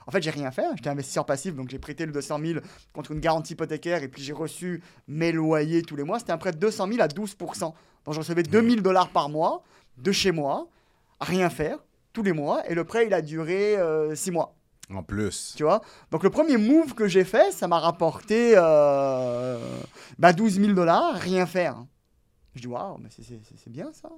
En 0.08 0.12
fait, 0.12 0.24
j'ai 0.24 0.32
rien 0.32 0.52
fait. 0.52 0.66
J'étais 0.76 0.90
investisseur 0.90 1.26
passif, 1.26 1.54
donc 1.54 1.70
j'ai 1.70 1.80
prêté 1.80 2.06
le 2.06 2.14
200 2.14 2.40
000 2.40 2.60
contre 2.94 3.12
une 3.12 3.20
garantie 3.20 3.54
hypothécaire 3.54 4.02
et 4.02 4.08
puis 4.08 4.24
j'ai 4.24 4.32
reçu 4.32 4.82
mes 5.10 5.34
loyers 5.34 5.82
tous 5.82 5.98
les 5.98 6.04
mois. 6.04 6.20
C'était 6.20 6.32
un 6.32 6.38
prêt 6.38 6.54
de 6.54 6.58
200 6.58 6.88
000 6.88 7.02
à 7.02 7.10
12 7.10 7.36
Donc, 7.38 7.76
je 8.12 8.18
recevais 8.18 8.44
2000 8.44 8.82
dollars 8.82 9.10
par 9.10 9.28
mois 9.28 9.64
de 9.98 10.12
chez 10.14 10.32
moi, 10.32 10.70
à 11.20 11.26
rien 11.26 11.50
faire, 11.50 11.80
tous 12.14 12.24
les 12.24 12.34
mois. 12.34 12.68
Et 12.70 12.74
le 12.76 12.84
prêt, 12.84 13.06
il 13.08 13.14
a 13.14 13.22
duré 13.22 13.76
6 14.16 14.32
mois. 14.32 14.54
En 14.94 15.04
plus. 15.04 15.54
Tu 15.58 15.64
vois? 15.64 15.82
Donc, 16.12 16.24
le 16.24 16.30
premier 16.30 16.56
move 16.58 16.94
que 16.94 17.08
j'ai 17.10 17.26
fait, 17.26 17.52
ça 17.52 17.68
m'a 17.68 17.78
rapporté 17.80 18.54
euh, 18.56 19.58
bah, 20.18 20.32
12 20.34 20.60
000 20.62 20.74
dollars, 20.74 21.16
rien 21.16 21.46
faire. 21.46 21.84
Je 22.56 22.62
dis, 22.62 22.68
waouh, 22.68 22.98
mais 23.00 23.10
c'est- 23.12 23.22
c'est 23.24 23.40
c'est 23.64 23.70
bien 23.70 23.92
ça. 23.94 24.10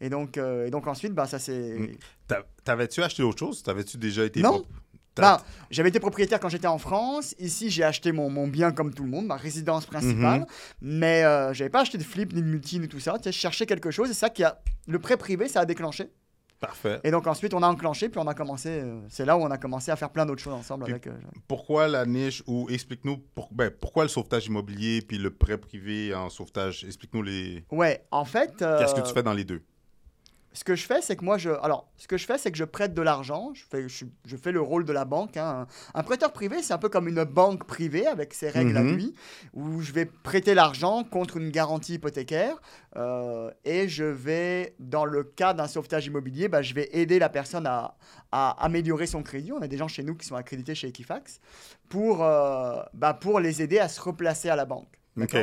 Et 0.00 0.08
donc, 0.08 0.38
euh, 0.38 0.66
et 0.66 0.70
donc 0.70 0.86
ensuite, 0.86 1.12
bah, 1.14 1.26
ça 1.26 1.38
s'est. 1.38 1.76
Mm. 1.78 1.88
T'a- 2.26 2.44
T'avais-tu 2.64 3.02
acheté 3.02 3.22
autre 3.22 3.38
chose? 3.38 3.62
T'avais-tu 3.62 3.96
déjà 3.98 4.24
été... 4.24 4.40
Non. 4.40 4.64
Ben, 5.16 5.38
j'avais 5.70 5.90
été 5.90 6.00
propriétaire 6.00 6.40
quand 6.40 6.48
j'étais 6.48 6.66
en 6.66 6.78
France. 6.78 7.36
Ici, 7.38 7.70
j'ai 7.70 7.84
acheté 7.84 8.10
mon, 8.10 8.28
mon 8.30 8.48
bien 8.48 8.72
comme 8.72 8.92
tout 8.92 9.04
le 9.04 9.10
monde, 9.10 9.26
ma 9.26 9.36
résidence 9.36 9.86
principale. 9.86 10.40
Mhm. 10.40 10.46
Mais 10.80 11.22
euh, 11.24 11.52
j'avais 11.54 11.70
pas 11.70 11.82
acheté 11.82 11.98
de 11.98 12.02
flip, 12.02 12.32
ni 12.32 12.42
de 12.42 12.46
multi, 12.48 12.80
ni 12.80 12.88
tout 12.88 12.98
ça. 12.98 13.12
Tu 13.18 13.24
sais, 13.24 13.32
je 13.32 13.38
cherchais 13.38 13.66
quelque 13.66 13.92
chose. 13.92 14.10
Et 14.10 14.14
c'est 14.14 14.18
ça 14.20 14.30
qui 14.30 14.42
a. 14.42 14.60
Le 14.88 14.98
prêt 14.98 15.16
privé, 15.16 15.46
ça 15.46 15.60
a 15.60 15.64
déclenché. 15.66 16.10
Parfait. 16.66 17.00
Et 17.04 17.10
donc 17.10 17.26
ensuite, 17.26 17.54
on 17.54 17.62
a 17.62 17.68
enclenché, 17.68 18.08
puis 18.08 18.18
on 18.18 18.26
a 18.26 18.34
commencé. 18.34 18.68
euh, 18.70 19.00
c'est 19.08 19.24
là 19.24 19.36
où 19.36 19.40
on 19.42 19.50
a 19.50 19.58
commencé 19.58 19.90
à 19.90 19.96
faire 19.96 20.10
plein 20.10 20.26
d'autres 20.26 20.42
choses 20.42 20.54
ensemble 20.54 20.84
Puis- 20.84 20.92
avec. 20.92 21.06
euh, 21.06 21.12
Pourquoi 21.48 21.88
la 21.88 22.06
niche 22.06 22.42
ou 22.46 22.68
explique-nous 22.70 23.18
pour- 23.34 23.48
ben, 23.52 23.70
pourquoi 23.70 24.04
le 24.04 24.08
sauvetage 24.08 24.46
immobilier 24.46 25.00
puis 25.02 25.18
le 25.18 25.30
prêt 25.30 25.58
privé 25.58 26.14
en 26.14 26.28
sauvetage? 26.30 26.84
Explique-nous 26.84 27.22
les. 27.22 27.64
Ouais, 27.70 28.04
en 28.10 28.24
fait. 28.24 28.62
euh, 28.62 28.78
Qu'est-ce 28.78 28.94
que 28.94 29.06
tu 29.06 29.12
fais 29.12 29.22
dans 29.22 29.32
les 29.32 29.44
deux? 29.44 29.62
Ce 30.56 30.62
que 30.62 30.76
je 30.76 30.86
fais, 30.86 31.02
c'est 31.02 31.16
que 31.16 31.24
moi, 31.24 31.36
je. 31.36 31.50
Alors, 31.50 31.88
ce 31.96 32.06
que 32.06 32.16
je 32.16 32.24
fais, 32.26 32.38
c'est 32.38 32.52
que 32.52 32.56
je 32.56 32.64
prête 32.64 32.94
de 32.94 33.02
l'argent. 33.02 33.50
Je 33.54 33.64
fais, 33.68 33.88
je, 33.88 34.04
je 34.24 34.36
fais 34.36 34.52
le 34.52 34.60
rôle 34.60 34.84
de 34.84 34.92
la 34.92 35.04
banque. 35.04 35.36
hein. 35.36 35.66
Un, 35.94 35.98
un 35.98 36.02
prêteur 36.04 36.32
privé, 36.32 36.62
c'est 36.62 36.72
un 36.72 36.78
peu 36.78 36.88
comme 36.88 37.08
une 37.08 37.24
banque 37.24 37.64
privée 37.66 38.06
avec 38.06 38.32
ses 38.34 38.48
règles 38.50 38.76
à 38.76 38.82
Mhm. 38.84 38.94
lui, 38.94 39.14
où 39.52 39.80
je 39.80 39.90
vais 39.92 40.06
prêter 40.06 40.54
l'argent 40.54 41.02
contre 41.02 41.38
une 41.38 41.50
garantie 41.50 41.94
hypothécaire. 41.94 42.56
euh, 42.96 43.50
et 43.64 43.88
je 43.88 44.04
vais, 44.04 44.76
dans 44.78 45.04
le 45.04 45.24
cas 45.24 45.52
d'un 45.54 45.66
sauvetage 45.66 46.06
immobilier, 46.06 46.46
bah, 46.48 46.62
je 46.62 46.72
vais 46.74 46.88
aider 46.92 47.18
la 47.18 47.28
personne 47.28 47.66
à, 47.66 47.96
à 48.30 48.50
améliorer 48.64 49.06
son 49.08 49.24
crédit. 49.24 49.50
On 49.52 49.60
a 49.60 49.66
des 49.66 49.76
gens 49.76 49.88
chez 49.88 50.04
nous 50.04 50.14
qui 50.14 50.24
sont 50.24 50.36
accrédités 50.36 50.76
chez 50.76 50.86
Equifax 50.86 51.40
pour, 51.88 52.22
euh, 52.22 52.80
bah, 52.94 53.12
pour 53.12 53.40
les 53.40 53.60
aider 53.60 53.80
à 53.80 53.88
se 53.88 54.00
replacer 54.00 54.48
à 54.48 54.54
la 54.54 54.64
banque. 54.66 55.00
OK. 55.20 55.36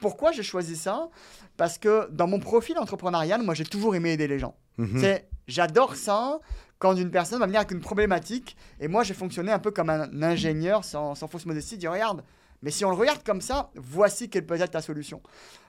Pourquoi 0.00 0.32
j'ai 0.32 0.42
choisi 0.42 0.76
ça? 0.76 1.08
Parce 1.56 1.78
que 1.78 2.08
dans 2.10 2.26
mon 2.26 2.40
profil 2.40 2.78
entrepreneurial, 2.78 3.42
moi, 3.42 3.54
j'ai 3.54 3.64
toujours 3.64 3.94
aimé 3.94 4.12
aider 4.12 4.26
les 4.28 4.38
gens. 4.38 4.56
Mhm. 4.78 4.98
C'est 4.98 5.28
j'adore 5.46 5.94
ça 5.96 6.40
quand 6.78 6.94
une 6.96 7.10
personne 7.10 7.38
va 7.38 7.46
venir 7.46 7.60
avec 7.60 7.70
une 7.70 7.80
problématique. 7.80 8.56
Et 8.80 8.88
moi, 8.88 9.04
j'ai 9.04 9.14
fonctionné 9.14 9.52
un 9.52 9.58
peu 9.58 9.70
comme 9.70 9.88
un 9.90 10.22
ingénieur, 10.22 10.84
sans, 10.84 11.14
sans 11.14 11.28
fausse 11.28 11.46
modestie, 11.46 11.78
dire 11.78 11.92
regarde, 11.92 12.24
mais 12.62 12.70
si 12.70 12.84
on 12.84 12.90
le 12.90 12.96
regarde 12.96 13.22
comme 13.24 13.40
ça, 13.40 13.70
voici 13.76 14.28
quelle 14.28 14.44
peut 14.46 14.60
être 14.60 14.70
ta 14.72 14.82
solution. 14.82 15.22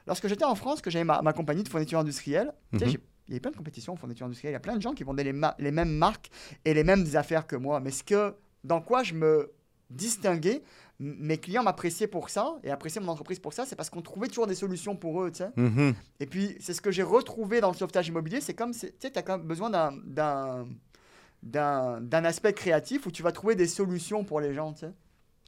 Lorsque 0.07 0.27
j'étais 0.27 0.45
en 0.45 0.55
France, 0.55 0.81
que 0.81 0.89
j'avais 0.89 1.03
ma, 1.05 1.21
ma 1.21 1.33
compagnie 1.33 1.63
de 1.63 1.69
fourniture 1.69 1.99
industrielle, 1.99 2.53
tu 2.73 2.79
sais, 2.79 2.85
Mhm. 2.85 2.91
il 3.27 3.31
y 3.31 3.33
avait 3.33 3.39
plein 3.41 3.51
de 3.51 3.57
compétitions 3.57 3.93
en 3.93 3.95
fourniture 3.95 4.25
industrielle. 4.25 4.51
Il 4.51 4.55
y 4.55 4.57
a 4.57 4.59
plein 4.61 4.75
de 4.75 4.81
gens 4.81 4.93
qui 4.93 5.03
vendaient 5.03 5.23
les, 5.23 5.33
ma- 5.33 5.55
les 5.59 5.71
mêmes 5.71 5.91
marques 5.93 6.29
et 6.65 6.73
les 6.73 6.83
mêmes 6.83 7.05
affaires 7.15 7.47
que 7.47 7.55
moi. 7.55 7.79
Mais 7.79 7.91
ce 7.91 8.03
que, 8.03 8.33
dans 8.63 8.81
quoi 8.81 9.03
je 9.03 9.13
me 9.13 9.51
distinguais, 9.89 10.63
mes 10.99 11.37
clients 11.37 11.63
m'appréciaient 11.63 12.07
pour 12.07 12.29
ça 12.29 12.55
et 12.63 12.71
appréciaient 12.71 13.01
mon 13.01 13.11
entreprise 13.11 13.39
pour 13.39 13.51
ça, 13.53 13.65
c'est 13.65 13.75
parce 13.75 13.89
qu'on 13.89 14.01
trouvait 14.01 14.27
toujours 14.29 14.47
des 14.47 14.55
solutions 14.55 14.95
pour 14.95 15.21
eux, 15.23 15.31
tu 15.31 15.39
sais. 15.39 15.49
Mhm. 15.57 15.93
Et 16.21 16.25
puis, 16.25 16.55
c'est 16.59 16.73
ce 16.73 16.81
que 16.81 16.91
j'ai 16.91 17.03
retrouvé 17.03 17.59
dans 17.59 17.69
le 17.71 17.75
sauvetage 17.75 18.07
immobilier. 18.07 18.39
C'est 18.39 18.53
comme, 18.53 18.71
tu 18.71 18.79
sais, 18.79 18.93
tu 18.99 19.07
as 19.13 19.21
quand 19.21 19.37
même 19.37 19.47
besoin 19.47 19.69
d'un- 19.69 20.65
aspect 22.23 22.53
créatif 22.53 23.05
où 23.05 23.11
tu 23.11 23.23
vas 23.23 23.31
trouver 23.31 23.55
des 23.55 23.67
solutions 23.67 24.23
pour 24.23 24.39
les 24.39 24.53
gens, 24.53 24.73
tu 24.73 24.81
sais. 24.81 24.91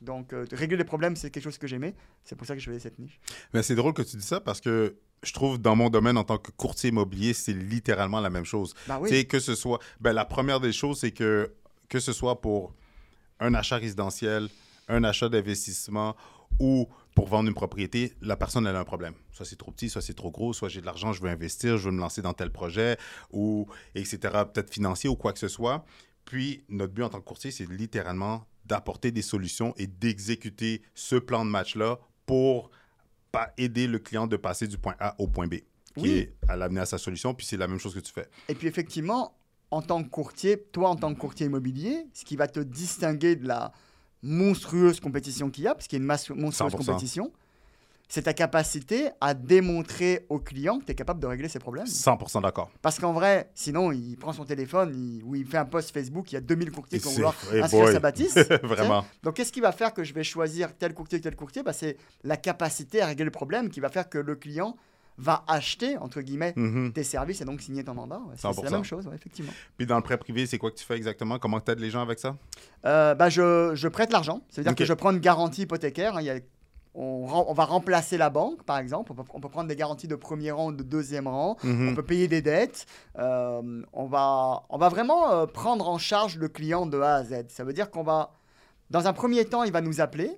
Donc, 0.02 0.32
euh, 0.34 0.46
régler 0.52 0.78
les 0.78 0.84
problèmes, 0.84 1.16
c'est 1.16 1.32
quelque 1.32 1.44
chose 1.44 1.58
que 1.58 1.66
j'aimais. 1.66 1.96
C'est 2.24 2.36
pour 2.36 2.46
ça 2.46 2.54
que 2.54 2.60
je 2.60 2.66
faisais 2.70 2.80
cette 2.80 3.00
niche. 3.00 3.20
Mais 3.54 3.64
c'est 3.64 3.74
drôle 3.74 3.94
que 3.94 4.04
tu 4.04 4.16
dis 4.18 4.24
ça 4.26 4.40
parce 4.40 4.62
que 4.62 4.96
je 5.24 5.34
trouve 5.34 5.58
dans 5.58 5.76
mon 5.76 5.90
domaine 5.90 6.18
en 6.18 6.24
tant 6.24 6.38
que 6.38 6.52
courtier 6.52 6.90
immobilier, 6.90 7.34
c'est 7.34 7.54
littéralement 7.54 8.20
la 8.20 8.30
même 8.30 8.46
chose. 8.46 8.76
Oui. 9.02 9.10
sais, 9.10 9.26
que 9.26 9.40
ce 9.40 9.56
soit. 9.56 9.80
Ben, 10.00 10.14
la 10.14 10.26
première 10.26 10.60
des 10.60 10.72
choses, 10.72 11.00
c'est 11.00 11.12
que 11.12 11.52
que 11.90 12.00
ce 12.00 12.14
soit 12.14 12.42
pour 12.42 12.74
un 13.40 13.54
achat 13.56 13.78
résidentiel, 13.78 14.50
un 14.88 15.04
achat 15.04 15.30
d'investissement 15.30 16.16
ou 16.60 16.88
pour 17.16 17.28
vendre 17.28 17.50
une 17.50 17.56
propriété, 17.56 18.14
la 18.22 18.36
personne 18.38 18.66
elle 18.68 18.76
a 18.76 18.80
un 18.80 18.84
problème. 18.86 19.14
Soit 19.32 19.46
c'est 19.46 19.56
trop 19.56 19.72
petit, 19.72 19.90
soit 19.90 20.02
c'est 20.02 20.14
trop 20.14 20.32
gros, 20.32 20.54
soit 20.54 20.70
j'ai 20.70 20.82
de 20.82 20.86
l'argent, 20.86 21.14
je 21.14 21.22
veux 21.22 21.30
investir, 21.30 21.78
je 21.78 21.86
veux 21.90 21.92
me 21.96 22.00
lancer 22.00 22.22
dans 22.22 22.34
tel 22.34 22.52
projet, 22.52 22.98
ou 23.32 23.68
etc., 23.96 24.18
peut-être 24.54 24.72
financier 24.72 25.10
ou 25.10 25.16
quoi 25.16 25.34
que 25.34 25.40
ce 25.40 25.48
soit. 25.48 25.84
Puis 26.26 26.64
notre 26.70 26.94
but 26.94 27.04
en 27.04 27.10
tant 27.10 27.20
que 27.20 27.26
courtier, 27.26 27.52
c'est 27.52 27.70
littéralement 27.70 28.46
d'apporter 28.66 29.12
des 29.12 29.22
solutions 29.22 29.74
et 29.78 29.88
d'exécuter 29.88 30.82
ce 30.94 31.16
plan 31.16 31.46
de 31.46 31.50
match-là 31.50 32.00
pour 32.26 32.70
pas 33.32 33.54
aider 33.58 33.88
le 33.88 34.00
client 34.00 34.28
de 34.28 34.38
passer 34.38 34.68
du 34.68 34.78
point 34.78 34.96
A 35.00 35.16
au 35.20 35.28
point 35.28 35.48
B, 35.48 35.56
qui 35.96 36.02
Oui. 36.04 36.10
est 36.12 36.34
à 36.48 36.56
l'amener 36.56 36.82
à 36.82 36.86
sa 36.86 36.98
solution. 36.98 37.34
Puis 37.34 37.46
c'est 37.46 37.58
la 37.58 37.68
même 37.68 37.80
chose 37.80 37.94
que 37.94 38.00
tu 38.00 38.12
fais. 38.12 38.28
Et 38.50 38.56
puis, 38.56 38.68
effectivement, 38.68 39.38
en 39.72 39.82
tant 39.82 40.04
que 40.04 40.10
courtier, 40.10 40.62
toi, 40.72 40.90
en 40.90 40.96
tant 40.96 41.14
que 41.14 41.20
courtier 41.20 41.46
immobilier, 41.46 42.08
ce 42.14 42.26
qui 42.26 42.36
va 42.36 42.48
te 42.48 42.60
distinguer 42.60 43.36
de 43.36 43.48
la 43.48 43.72
monstrueuse 44.28 45.00
compétition 45.00 45.50
qu'il 45.50 45.64
y 45.64 45.68
a, 45.68 45.74
parce 45.74 45.88
qu'il 45.88 45.98
y 45.98 46.00
a 46.00 46.04
une 46.04 46.08
masse- 46.08 46.30
monstrueuse 46.30 46.74
100%. 46.74 46.78
compétition, 46.86 47.32
c'est 48.10 48.22
ta 48.22 48.34
capacité 48.34 49.10
à 49.20 49.34
démontrer 49.34 50.26
au 50.30 50.40
client 50.40 50.80
que 50.80 50.86
tu 50.86 50.92
es 50.92 50.96
capable 50.96 51.20
de 51.20 51.28
régler 51.28 51.50
ses 51.50 51.60
problèmes. 51.60 51.88
100% 51.88 52.42
d'accord. 52.42 52.70
Parce 52.82 53.00
qu'en 53.00 53.12
vrai, 53.12 53.50
sinon, 53.54 53.92
il 53.92 54.16
prend 54.16 54.32
son 54.32 54.46
téléphone 54.46 54.94
il- 54.96 55.24
ou 55.26 55.36
il 55.36 55.46
fait 55.46 55.58
un 55.58 55.66
post 55.66 55.92
Facebook, 55.92 56.32
il 56.32 56.36
y 56.36 56.38
a 56.38 56.42
2000 56.42 56.72
courtiers 56.72 57.00
qui 57.00 57.06
vont 57.06 57.12
vouloir 57.12 57.36
inscrire 57.62 57.90
sa 57.92 58.00
bâtisse. 58.00 58.36
Vraiment. 58.64 59.06
Donc, 59.24 59.34
qu'est-ce 59.36 59.52
qui 59.52 59.60
va 59.62 59.74
faire 59.74 59.94
que 59.94 60.04
je 60.06 60.14
vais 60.14 60.24
choisir 60.24 60.74
tel 60.78 60.94
courtier, 60.94 61.20
tel 61.20 61.36
courtier? 61.36 61.64
Bah, 61.64 61.74
C'est 61.74 61.98
la 62.24 62.38
capacité 62.38 63.02
à 63.02 63.08
régler 63.08 63.26
le 63.26 63.32
problème 63.32 63.70
qui 63.70 63.82
va 63.82 63.90
faire 63.90 64.08
que 64.08 64.18
le 64.20 64.36
client 64.36 64.78
va 65.18 65.44
acheter, 65.48 65.98
entre 65.98 66.22
guillemets, 66.22 66.54
Mhm. 66.56 66.94
tes 66.94 67.04
services 67.04 67.42
et 67.42 67.46
donc 67.46 67.62
signer 67.62 67.84
ton 67.84 67.94
mandat. 67.96 68.18
Ouais, 68.18 68.36
c'est 68.36 68.42
c'est 68.42 68.48
100%. 68.54 68.64
la 68.66 68.72
même 68.72 68.84
chose, 68.84 69.08
ouais, 69.08 69.16
effectivement. 69.16 69.52
Puis 69.78 69.88
dans 69.88 69.96
le 69.96 70.04
prêt 70.04 70.18
privé, 70.18 70.46
c'est 70.46 70.58
quoi 70.60 70.70
que 70.72 70.76
tu 70.76 70.86
fais 70.86 70.96
exactement? 70.96 71.40
Comment 71.40 71.60
tu 71.60 71.72
aides 71.72 71.80
les 71.80 71.90
gens 71.90 72.02
avec 72.02 72.20
ça? 72.20 72.36
Euh, 72.86 73.16
bah, 73.16 73.30
je, 73.30 73.72
je 73.74 73.88
prête 73.88 74.12
l'argent. 74.12 74.42
C'est-à-dire 74.50 74.74
Ok. 74.74 74.78
que 74.78 74.86
je 74.86 74.94
prends 74.94 75.12
une 75.12 75.20
garantie 75.20 75.64
hypothécaire. 75.64 76.18
hein, 76.18 76.22
y 76.22 76.30
a- 76.30 76.40
on, 77.00 77.54
va 77.54 77.66
remplacer 77.66 78.18
la 78.18 78.32
banque, 78.32 78.64
par 78.64 78.80
exemple. 78.80 79.12
On 79.12 79.16
peut, 79.16 79.24
on 79.34 79.40
peut 79.40 79.50
prendre 79.50 79.68
des 79.68 79.76
garanties 79.76 80.08
de 80.08 80.16
premier 80.16 80.50
rang 80.52 80.68
ou 80.70 80.72
de 80.72 80.82
deuxième 80.82 81.28
rang. 81.28 81.56
Mhm. 81.64 81.90
On 81.90 81.96
peut 81.96 82.02
payer 82.04 82.28
des 82.28 82.42
dettes. 82.42 82.86
Euh, 83.20 83.84
on, 83.94 84.06
va, 84.08 84.64
on 84.70 84.78
va 84.80 84.90
vraiment 84.90 85.32
euh, 85.32 85.46
prendre 85.46 85.88
en 85.90 85.98
charge 86.00 86.38
le 86.38 86.48
client 86.48 86.86
de 86.88 87.00
A 87.00 87.16
à 87.16 87.24
Z. 87.24 87.46
Ça 87.50 87.64
veut 87.64 87.74
dire 87.74 87.92
qu'on 87.92 88.02
va, 88.04 88.32
dans 88.90 89.08
un 89.08 89.14
premier 89.14 89.46
temps, 89.46 89.64
il 89.64 89.72
va 89.72 89.82
nous 89.82 90.02
appeler. 90.02 90.32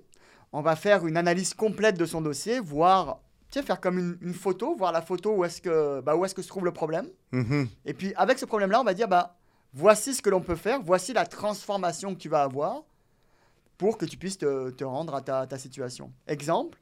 On 0.52 0.60
va 0.60 0.76
faire 0.76 1.06
une 1.06 1.16
analyse 1.16 1.54
complète 1.54 1.96
de 1.98 2.04
son 2.04 2.20
dossier, 2.20 2.60
voir, 2.60 3.20
tu 3.50 3.58
sais, 3.58 3.64
faire 3.64 3.80
comme 3.80 3.98
une, 3.98 4.18
une 4.20 4.34
photo, 4.34 4.76
voir 4.76 4.92
la 4.92 5.02
photo 5.02 5.34
où 5.34 5.44
est-ce 5.44 5.60
que, 5.60 6.00
bah, 6.00 6.14
où 6.14 6.24
est-ce 6.24 6.34
que 6.34 6.42
se 6.42 6.48
trouve 6.48 6.64
le 6.64 6.72
problème. 6.72 7.08
Mhm. 7.32 7.68
Et 7.84 7.94
puis, 7.94 8.12
avec 8.16 8.38
ce 8.38 8.44
problème-là, 8.44 8.80
on 8.80 8.84
va 8.84 8.94
dire, 8.94 9.08
bah, 9.08 9.36
voici 9.74 10.14
ce 10.14 10.22
que 10.22 10.30
l'on 10.30 10.40
peut 10.40 10.56
faire, 10.56 10.80
voici 10.82 11.12
la 11.12 11.26
transformation 11.26 12.14
que 12.14 12.20
tu 12.20 12.28
vas 12.28 12.42
avoir 12.42 12.84
pour 13.76 13.98
que 13.98 14.04
tu 14.04 14.16
puisses 14.16 14.38
te, 14.38 14.70
te 14.70 14.84
rendre 14.84 15.14
à 15.14 15.20
ta, 15.20 15.46
ta 15.46 15.58
situation. 15.58 16.12
Exemple, 16.28 16.78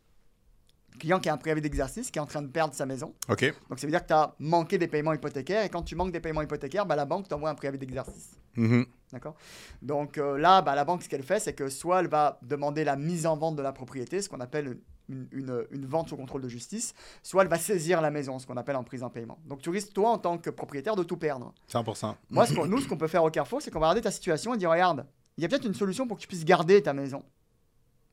client 0.98 1.20
qui 1.20 1.28
a 1.28 1.32
un 1.32 1.38
préavis 1.38 1.62
d'exercice, 1.62 2.10
qui 2.10 2.18
est 2.18 2.22
en 2.22 2.26
train 2.26 2.42
de 2.42 2.48
perdre 2.48 2.74
sa 2.74 2.84
maison. 2.84 3.14
OK. 3.28 3.54
Donc, 3.70 3.78
ça 3.78 3.86
veut 3.86 3.90
dire 3.90 4.02
que 4.02 4.08
tu 4.08 4.14
as 4.14 4.34
manqué 4.38 4.76
des 4.76 4.88
paiements 4.88 5.14
hypothécaires. 5.14 5.64
Et 5.64 5.68
quand 5.70 5.82
tu 5.82 5.94
manques 5.94 6.12
des 6.12 6.20
paiements 6.20 6.42
hypothécaires, 6.42 6.84
bah, 6.84 6.96
la 6.96 7.06
banque 7.06 7.28
t'envoie 7.28 7.50
un 7.50 7.54
préavis 7.54 7.78
d'exercice. 7.78 8.36
Mhm. 8.56 8.84
D'accord 9.12 9.34
Donc 9.82 10.18
euh, 10.18 10.36
là, 10.38 10.60
bah, 10.62 10.74
la 10.74 10.84
banque, 10.84 11.02
ce 11.02 11.08
qu'elle 11.08 11.22
fait, 11.22 11.40
c'est 11.40 11.54
que 11.54 11.68
soit 11.68 12.00
elle 12.00 12.08
va 12.08 12.38
demander 12.42 12.84
la 12.84 12.96
mise 12.96 13.26
en 13.26 13.36
vente 13.36 13.56
de 13.56 13.62
la 13.62 13.72
propriété, 13.72 14.20
ce 14.20 14.28
qu'on 14.28 14.40
appelle 14.40 14.78
une, 15.08 15.26
une- 15.32 15.66
une 15.70 15.86
vente 15.86 16.08
sous 16.10 16.16
contrôle 16.16 16.42
de 16.42 16.48
justice, 16.48 16.92
soit 17.22 17.42
elle 17.42 17.48
va 17.48 17.56
saisir 17.58 18.02
la 18.02 18.10
maison, 18.10 18.38
ce 18.38 18.46
qu'on 18.46 18.58
appelle 18.58 18.76
en 18.76 18.84
prise 18.84 19.02
en 19.02 19.08
paiement. 19.08 19.38
Donc 19.46 19.62
tu 19.62 19.70
risques, 19.70 19.92
toi, 19.94 20.10
en 20.10 20.18
tant 20.18 20.36
que 20.36 20.50
propriétaire, 20.50 20.94
de 20.96 21.02
tout 21.02 21.16
perdre. 21.16 21.54
100%. 21.72 22.14
Moi, 22.30 22.44
ce 22.46 22.52
nous, 22.52 22.80
ce 22.82 22.88
qu'on 22.88 22.98
peut 22.98 23.08
faire 23.08 23.24
au 23.24 23.30
Carrefour, 23.30 23.62
c'est 23.62 23.70
qu'on 23.70 23.80
va 23.80 23.86
regarder 23.86 24.02
ta 24.02 24.10
situation 24.10 24.52
et 24.52 24.58
dire 24.58 24.70
regarde, 24.70 25.06
il 25.38 25.42
y 25.42 25.44
a 25.46 25.48
peut-être 25.48 25.64
une 25.64 25.72
solution 25.74 26.06
pour 26.06 26.18
que 26.18 26.22
tu 26.22 26.28
puisses 26.28 26.44
garder 26.44 26.82
ta 26.82 26.92
maison. 26.92 27.22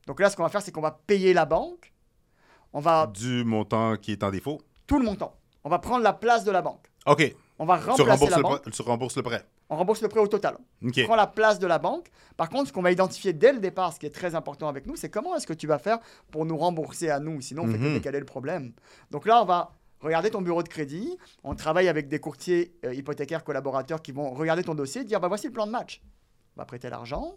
Donc 0.06 0.20
là, 0.20 0.30
ce 0.30 0.36
qu'on 0.36 0.44
va 0.44 0.48
faire, 0.48 0.62
c'est 0.62 0.72
qu'on 0.72 0.80
va 0.80 0.92
payer 1.06 1.34
la 1.34 1.44
banque, 1.44 1.92
on 2.72 2.80
va 2.80 3.06
Du 3.08 3.44
montant 3.44 3.96
qui 3.96 4.12
est 4.12 4.22
en 4.22 4.30
défaut. 4.30 4.60
tout 4.86 4.98
le 4.98 5.04
montant, 5.04 5.36
on 5.64 5.68
va 5.68 5.78
prendre 5.78 6.02
la 6.04 6.12
place 6.14 6.44
de 6.44 6.50
la 6.52 6.62
banque, 6.62 6.90
OK. 7.06 7.34
on 7.58 7.66
va 7.66 7.78
Tu 7.78 7.84
remplacer 7.90 8.10
rembourses, 8.12 8.30
la 8.30 8.36
le 8.38 8.42
banque, 8.42 8.62
prêt, 8.62 8.70
tu 8.70 8.82
rembourses 8.82 9.16
le 9.16 9.22
prêt. 9.22 9.44
On 9.70 9.76
rembourse 9.76 10.00
le 10.02 10.08
prêt 10.08 10.20
au 10.20 10.26
total. 10.28 10.58
OK. 10.84 11.02
prend 11.04 11.16
la 11.16 11.26
place 11.26 11.58
de 11.58 11.66
la 11.66 11.78
banque. 11.78 12.08
Par 12.36 12.48
contre, 12.50 12.68
ce 12.68 12.72
qu'on 12.72 12.82
va 12.82 12.92
identifier 12.92 13.32
dès 13.32 13.52
le 13.52 13.58
départ, 13.58 13.92
ce 13.92 13.98
qui 13.98 14.06
est 14.06 14.10
très 14.14 14.34
important 14.34 14.68
avec 14.68 14.86
nous, 14.86 14.96
c'est 14.96 15.08
comment 15.10 15.34
est-ce 15.36 15.46
que 15.46 15.52
tu 15.54 15.66
vas 15.66 15.78
faire 15.78 15.98
pour 16.30 16.44
nous 16.46 16.56
rembourser 16.56 17.10
à 17.10 17.18
nous? 17.20 17.40
Sinon, 17.40 17.64
on 17.64 17.66
fait 17.66 17.78
que 17.78 17.82
Mhm. 17.84 17.94
décaler 17.94 18.18
le 18.20 18.24
problème. 18.26 18.72
Donc 19.10 19.26
là, 19.26 19.42
on 19.42 19.44
va 19.44 19.72
regarder 20.00 20.30
ton 20.30 20.42
bureau 20.42 20.62
de 20.62 20.68
crédit. 20.68 21.16
On 21.42 21.54
travaille 21.54 21.88
avec 21.88 22.06
des 22.08 22.20
courtiers 22.20 22.76
euh, 22.84 22.94
hypothécaires 22.94 23.42
collaborateurs 23.44 24.02
qui 24.02 24.12
vont 24.12 24.30
regarder 24.34 24.62
ton 24.62 24.74
dossier 24.74 25.00
et 25.00 25.04
dire 25.04 25.20
bah, 25.20 25.28
voici 25.28 25.46
le 25.46 25.52
plan 25.52 25.66
de 25.66 25.72
match. 25.72 26.02
On 26.56 26.60
va 26.60 26.64
prêter 26.66 26.88
l'argent. 26.90 27.34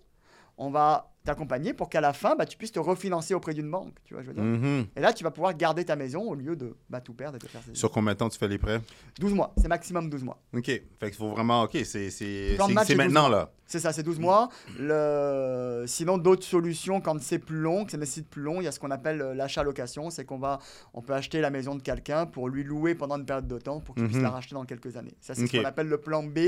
On 0.62 0.70
va 0.72 1.06
t'accompagner 1.26 1.74
pour 1.74 1.90
qu'à 1.90 2.02
la 2.02 2.12
fin, 2.12 2.36
bah, 2.36 2.46
tu 2.46 2.58
puisses 2.58 2.72
te 2.72 2.80
refinancer 2.80 3.34
auprès 3.34 3.54
d'une 3.54 3.70
banque. 3.70 3.94
Tu 4.04 4.14
vois, 4.14 4.24
je 4.24 4.28
veux 4.28 4.34
dire. 4.34 4.44
Mhm. 4.44 4.88
Et 4.96 5.00
là, 5.00 5.14
tu 5.14 5.24
vas 5.24 5.32
pouvoir 5.32 5.54
garder 5.56 5.86
ta 5.86 5.96
maison 5.96 6.22
au 6.24 6.34
lieu 6.36 6.56
de 6.56 6.76
bah, 6.90 7.02
tout 7.02 7.14
perdre 7.14 7.36
et 7.36 7.40
te 7.40 7.48
faire 7.48 7.62
saisir. 7.62 7.78
Sur 7.78 7.92
combien 7.92 8.14
de 8.14 8.18
temps 8.18 8.30
tu 8.30 8.38
fais 8.38 8.48
les 8.48 8.58
prêts? 8.58 8.82
12 9.20 9.34
mois. 9.34 9.54
C'est 9.58 9.68
maximum 9.68 10.10
12 10.10 10.24
mois. 10.24 10.42
OK. 10.56 10.66
Fait 10.66 10.84
qu'il 11.02 11.14
faut 11.14 11.30
vraiment... 11.30 11.64
OK, 11.64 11.78
c'est 11.86 12.10
c'est- 12.10 12.56
Plan 12.56 12.66
de 12.66 12.72
c'est- 12.72 12.76
match, 12.76 12.88
c'est 12.88 12.94
c'est 12.94 12.98
12 12.98 13.06
maintenant, 13.14 13.30
mois. 13.30 13.38
là. 13.38 13.52
C'est 13.68 13.80
ça, 13.80 13.94
c'est 13.94 14.02
12 14.04 14.20
mois. 14.20 14.50
Le... 14.80 15.84
Sinon, 15.88 16.18
d'autres 16.18 16.44
solutions, 16.46 17.00
quand 17.02 17.22
c'est 17.22 17.38
plus 17.40 17.58
long, 17.60 17.86
que 17.86 17.92
ça 17.92 17.98
nécessite 17.98 18.28
plus 18.30 18.42
long, 18.42 18.60
il 18.62 18.64
y 18.64 18.68
a 18.68 18.72
ce 18.72 18.80
qu'on 18.80 18.90
appelle 18.92 19.22
euh, 19.22 19.34
l'achat-location. 19.36 20.10
C'est 20.10 20.26
qu'on 20.26 20.40
va, 20.40 20.60
on 20.94 21.02
peut 21.02 21.14
acheter 21.14 21.42
la 21.42 21.50
maison 21.52 21.76
de 21.76 21.82
quelqu'un 21.82 22.26
pour 22.26 22.50
lui 22.50 22.64
louer 22.64 22.96
pendant 22.96 23.18
une 23.18 23.26
période 23.26 23.48
de 23.48 23.58
temps 23.60 23.80
pour 23.82 23.94
qu'il 23.96 24.06
puisse 24.06 24.18
Mhm. 24.18 24.24
la 24.24 24.30
racheter 24.32 24.56
dans 24.56 24.66
quelques 24.66 24.98
années. 24.98 25.16
Ça, 25.22 25.36
c'est 25.36 25.46
ce 25.48 25.58
qu'on 25.58 25.66
appelle 25.66 25.88
le 25.88 26.00
plan 26.00 26.24
B. 26.24 26.40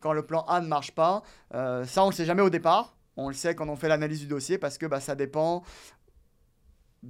Quand 0.00 0.12
le 0.12 0.22
plan 0.26 0.42
A 0.48 0.60
ne 0.60 0.66
marche 0.68 0.92
pas, 0.92 1.22
euh, 1.54 1.84
ça, 1.86 2.02
on 2.02 2.06
ne 2.06 2.10
le 2.10 2.16
sait 2.16 2.24
jamais 2.26 2.42
au 2.42 2.50
départ. 2.50 2.95
On 3.16 3.28
le 3.28 3.34
sait 3.34 3.54
quand 3.54 3.68
on 3.68 3.76
fait 3.76 3.88
l'analyse 3.88 4.20
du 4.20 4.26
dossier 4.26 4.58
parce 4.58 4.76
que 4.78 4.86
bah, 4.86 5.00
ça 5.00 5.14
dépend 5.14 5.62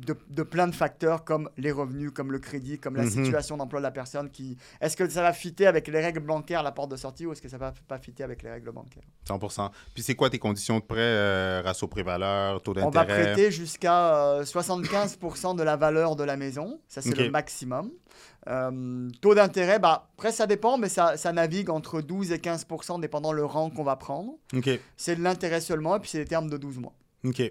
de, 0.05 0.17
de 0.29 0.43
plein 0.43 0.67
de 0.67 0.75
facteurs 0.75 1.25
comme 1.25 1.49
les 1.57 1.73
revenus, 1.73 2.11
comme 2.13 2.31
le 2.33 2.39
crédit, 2.39 2.79
comme 2.79 2.97
la 2.97 3.05
Mhm. 3.05 3.11
situation 3.11 3.57
d'emploi 3.57 3.81
de 3.81 3.85
la 3.85 3.91
personne. 3.91 4.31
Qui... 4.31 4.57
Est-ce 4.81 4.97
que 4.97 5.09
ça 5.09 5.23
va 5.23 5.33
fitter 5.33 5.67
avec 5.67 5.89
les 5.89 6.01
règles 6.01 6.21
bancaires, 6.21 6.63
la 6.63 6.73
porte 6.73 6.91
de 6.91 6.97
sortie, 6.97 7.27
ou 7.27 7.33
est-ce 7.33 7.43
que 7.43 7.49
ça 7.49 7.59
va 7.59 7.73
pas 7.89 7.99
fitter 7.99 8.23
avec 8.25 8.43
les 8.43 8.51
règles 8.51 8.71
bancaires? 8.73 9.03
100%. 9.29 9.71
Puis 9.95 10.03
c'est 10.03 10.15
quoi 10.15 10.29
tes 10.31 10.39
conditions 10.39 10.79
de 10.79 10.85
prêt? 10.85 10.97
euh, 10.99 11.63
ratio 11.65 11.87
prix-valeur, 11.89 12.63
taux 12.63 12.73
On 12.79 12.91
va 12.91 13.05
d'intérêt? 13.05 13.33
prêter 13.35 13.51
jusqu'à 13.51 14.15
euh, 14.17 14.45
75% 14.45 15.55
de 15.57 15.63
la 15.63 15.77
valeur 15.77 16.17
de 16.17 16.25
la 16.25 16.37
maison. 16.37 16.81
Ça, 16.89 17.01
c'est 17.03 17.15
le 17.17 17.31
maximum. 17.31 17.91
Euh, 18.49 19.09
taux 19.21 19.35
d'intérêt, 19.35 19.79
bah, 19.79 20.09
après, 20.17 20.31
ça 20.33 20.47
dépend, 20.47 20.79
mais 20.79 20.89
ça, 20.89 21.17
ça 21.17 21.33
navigue 21.33 21.69
entre 21.71 22.01
12 22.01 22.33
et 22.33 22.39
15% 22.39 23.01
dépendant 23.01 23.33
le 23.33 23.45
rang 23.45 23.71
qu'on 23.71 23.83
va 23.85 23.97
prendre. 23.97 24.35
C'est 24.97 25.17
de 25.17 25.23
l'intérêt 25.23 25.61
seulement, 25.61 25.97
et 25.97 26.01
puis 26.01 26.11
c'est 26.11 26.19
des 26.19 26.27
termes 26.27 26.49
de 26.49 26.57
12 26.57 26.79
mois. 26.79 26.93
OK. 27.25 27.43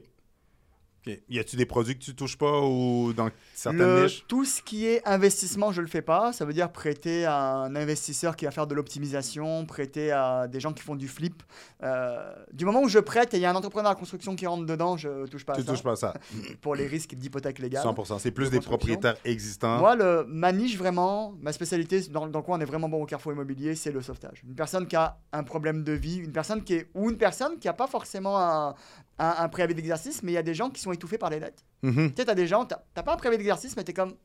Y 1.30 1.40
a-tu 1.40 1.56
des 1.56 1.66
produits 1.66 1.98
que 1.98 2.04
tu 2.04 2.16
touches 2.16 2.38
pas 2.38 2.62
ou 2.62 3.14
dans 3.14 3.30
certaines 3.54 3.80
Le- 3.80 4.04
niches? 4.04 4.26
tout 4.28 4.46
ce 4.46 4.62
qui 4.62 4.86
est 4.88 5.02
investissement, 5.08 5.72
je 5.72 5.82
le 5.82 5.88
fais 5.88 6.02
pas. 6.02 6.34
Ça 6.34 6.46
veut 6.46 6.54
dire 6.54 6.72
prêter 6.72 7.26
à 7.26 7.38
un 7.58 7.76
investisseur 7.76 8.36
qui 8.36 8.46
va 8.46 8.52
faire 8.52 8.68
de 8.68 8.74
l'optimisation, 8.76 9.66
prêter 9.66 10.12
à 10.12 10.48
des 10.48 10.60
gens 10.60 10.74
qui 10.74 10.82
font 10.84 10.96
du 10.96 11.08
flip. 11.08 11.44
Euh, 11.84 12.34
du 12.54 12.66
moment 12.66 12.82
où 12.82 12.88
je 12.90 13.00
prête 13.00 13.34
et 13.34 13.38
il 13.38 13.42
y 13.42 13.46
a 13.46 13.52
un 13.52 13.56
entrepreneur 13.56 13.92
à 13.92 13.96
construction 13.96 14.36
qui 14.36 14.48
rentre 14.48 14.66
dedans, 14.66 14.98
je 14.98 15.26
touche 15.28 15.46
pas 15.46 15.54
à 15.54 15.56
Tu 15.58 15.64
ça 15.64 15.72
touches 15.72 15.84
pas 15.84 15.92
à 15.92 15.96
ça. 15.96 16.14
pour 16.62 16.76
les 16.76 16.88
risques 16.88 17.14
d'hypothèque 17.16 17.60
légale. 17.60 17.86
100%. 17.86 18.20
C'est 18.20 18.32
plus 18.32 18.46
de 18.50 18.58
des 18.58 18.62
propriétaires 18.62 19.16
existants. 19.26 19.78
Moi, 19.80 19.96
le, 19.96 20.26
ma 20.28 20.52
niche 20.52 20.78
vraiment, 20.78 21.34
ma 21.42 21.52
spécialité, 21.54 22.02
dans, 22.10 22.28
dans 22.28 22.42
quoi 22.42 22.58
on 22.58 22.62
est 22.62 22.66
vraiment 22.66 22.90
bon 22.90 23.04
au 23.04 23.06
Carrefour 23.06 23.34
Immobilier, 23.34 23.76
c'est 23.76 23.92
le 23.92 24.02
sauvetage. 24.02 24.42
Une 24.48 24.56
personne 24.56 24.88
qui 24.88 24.96
a 24.96 25.18
un 25.34 25.44
problème 25.44 25.84
de 25.84 25.92
vie, 25.92 26.18
une 26.18 26.32
personne 26.32 26.64
qui 26.64 26.74
est, 26.76 26.90
ou 26.94 27.10
une 27.10 27.18
personne 27.18 27.60
qui 27.60 27.68
n'a 27.68 27.74
pas 27.74 27.88
forcément 27.88 28.40
un, 28.40 28.76
un, 29.20 29.36
un 29.40 29.50
préavis 29.50 29.76
d'exercice, 29.76 30.24
mais 30.24 30.32
il 30.32 30.36
y 30.36 30.38
a 30.38 30.44
des 30.44 30.54
gens 30.54 30.70
qui 30.70 30.82
sont 30.82 30.92
étouffés 30.92 31.18
par 31.18 31.30
les 31.30 31.40
dettes. 31.40 31.64
Mhm. 31.84 32.10
Tu 32.12 32.16
sais, 32.18 32.26
tu 32.26 32.32
as 32.32 32.36
des 32.36 32.48
gens, 32.48 32.66
tu 32.66 32.76
n'as 32.96 33.04
pas 33.04 33.14
un 33.14 33.18
préavis 33.18 33.38
d'exercice, 33.38 33.76
mais 33.78 33.84
tu 33.84 33.92
es 33.92 33.94
comme, 33.94 34.16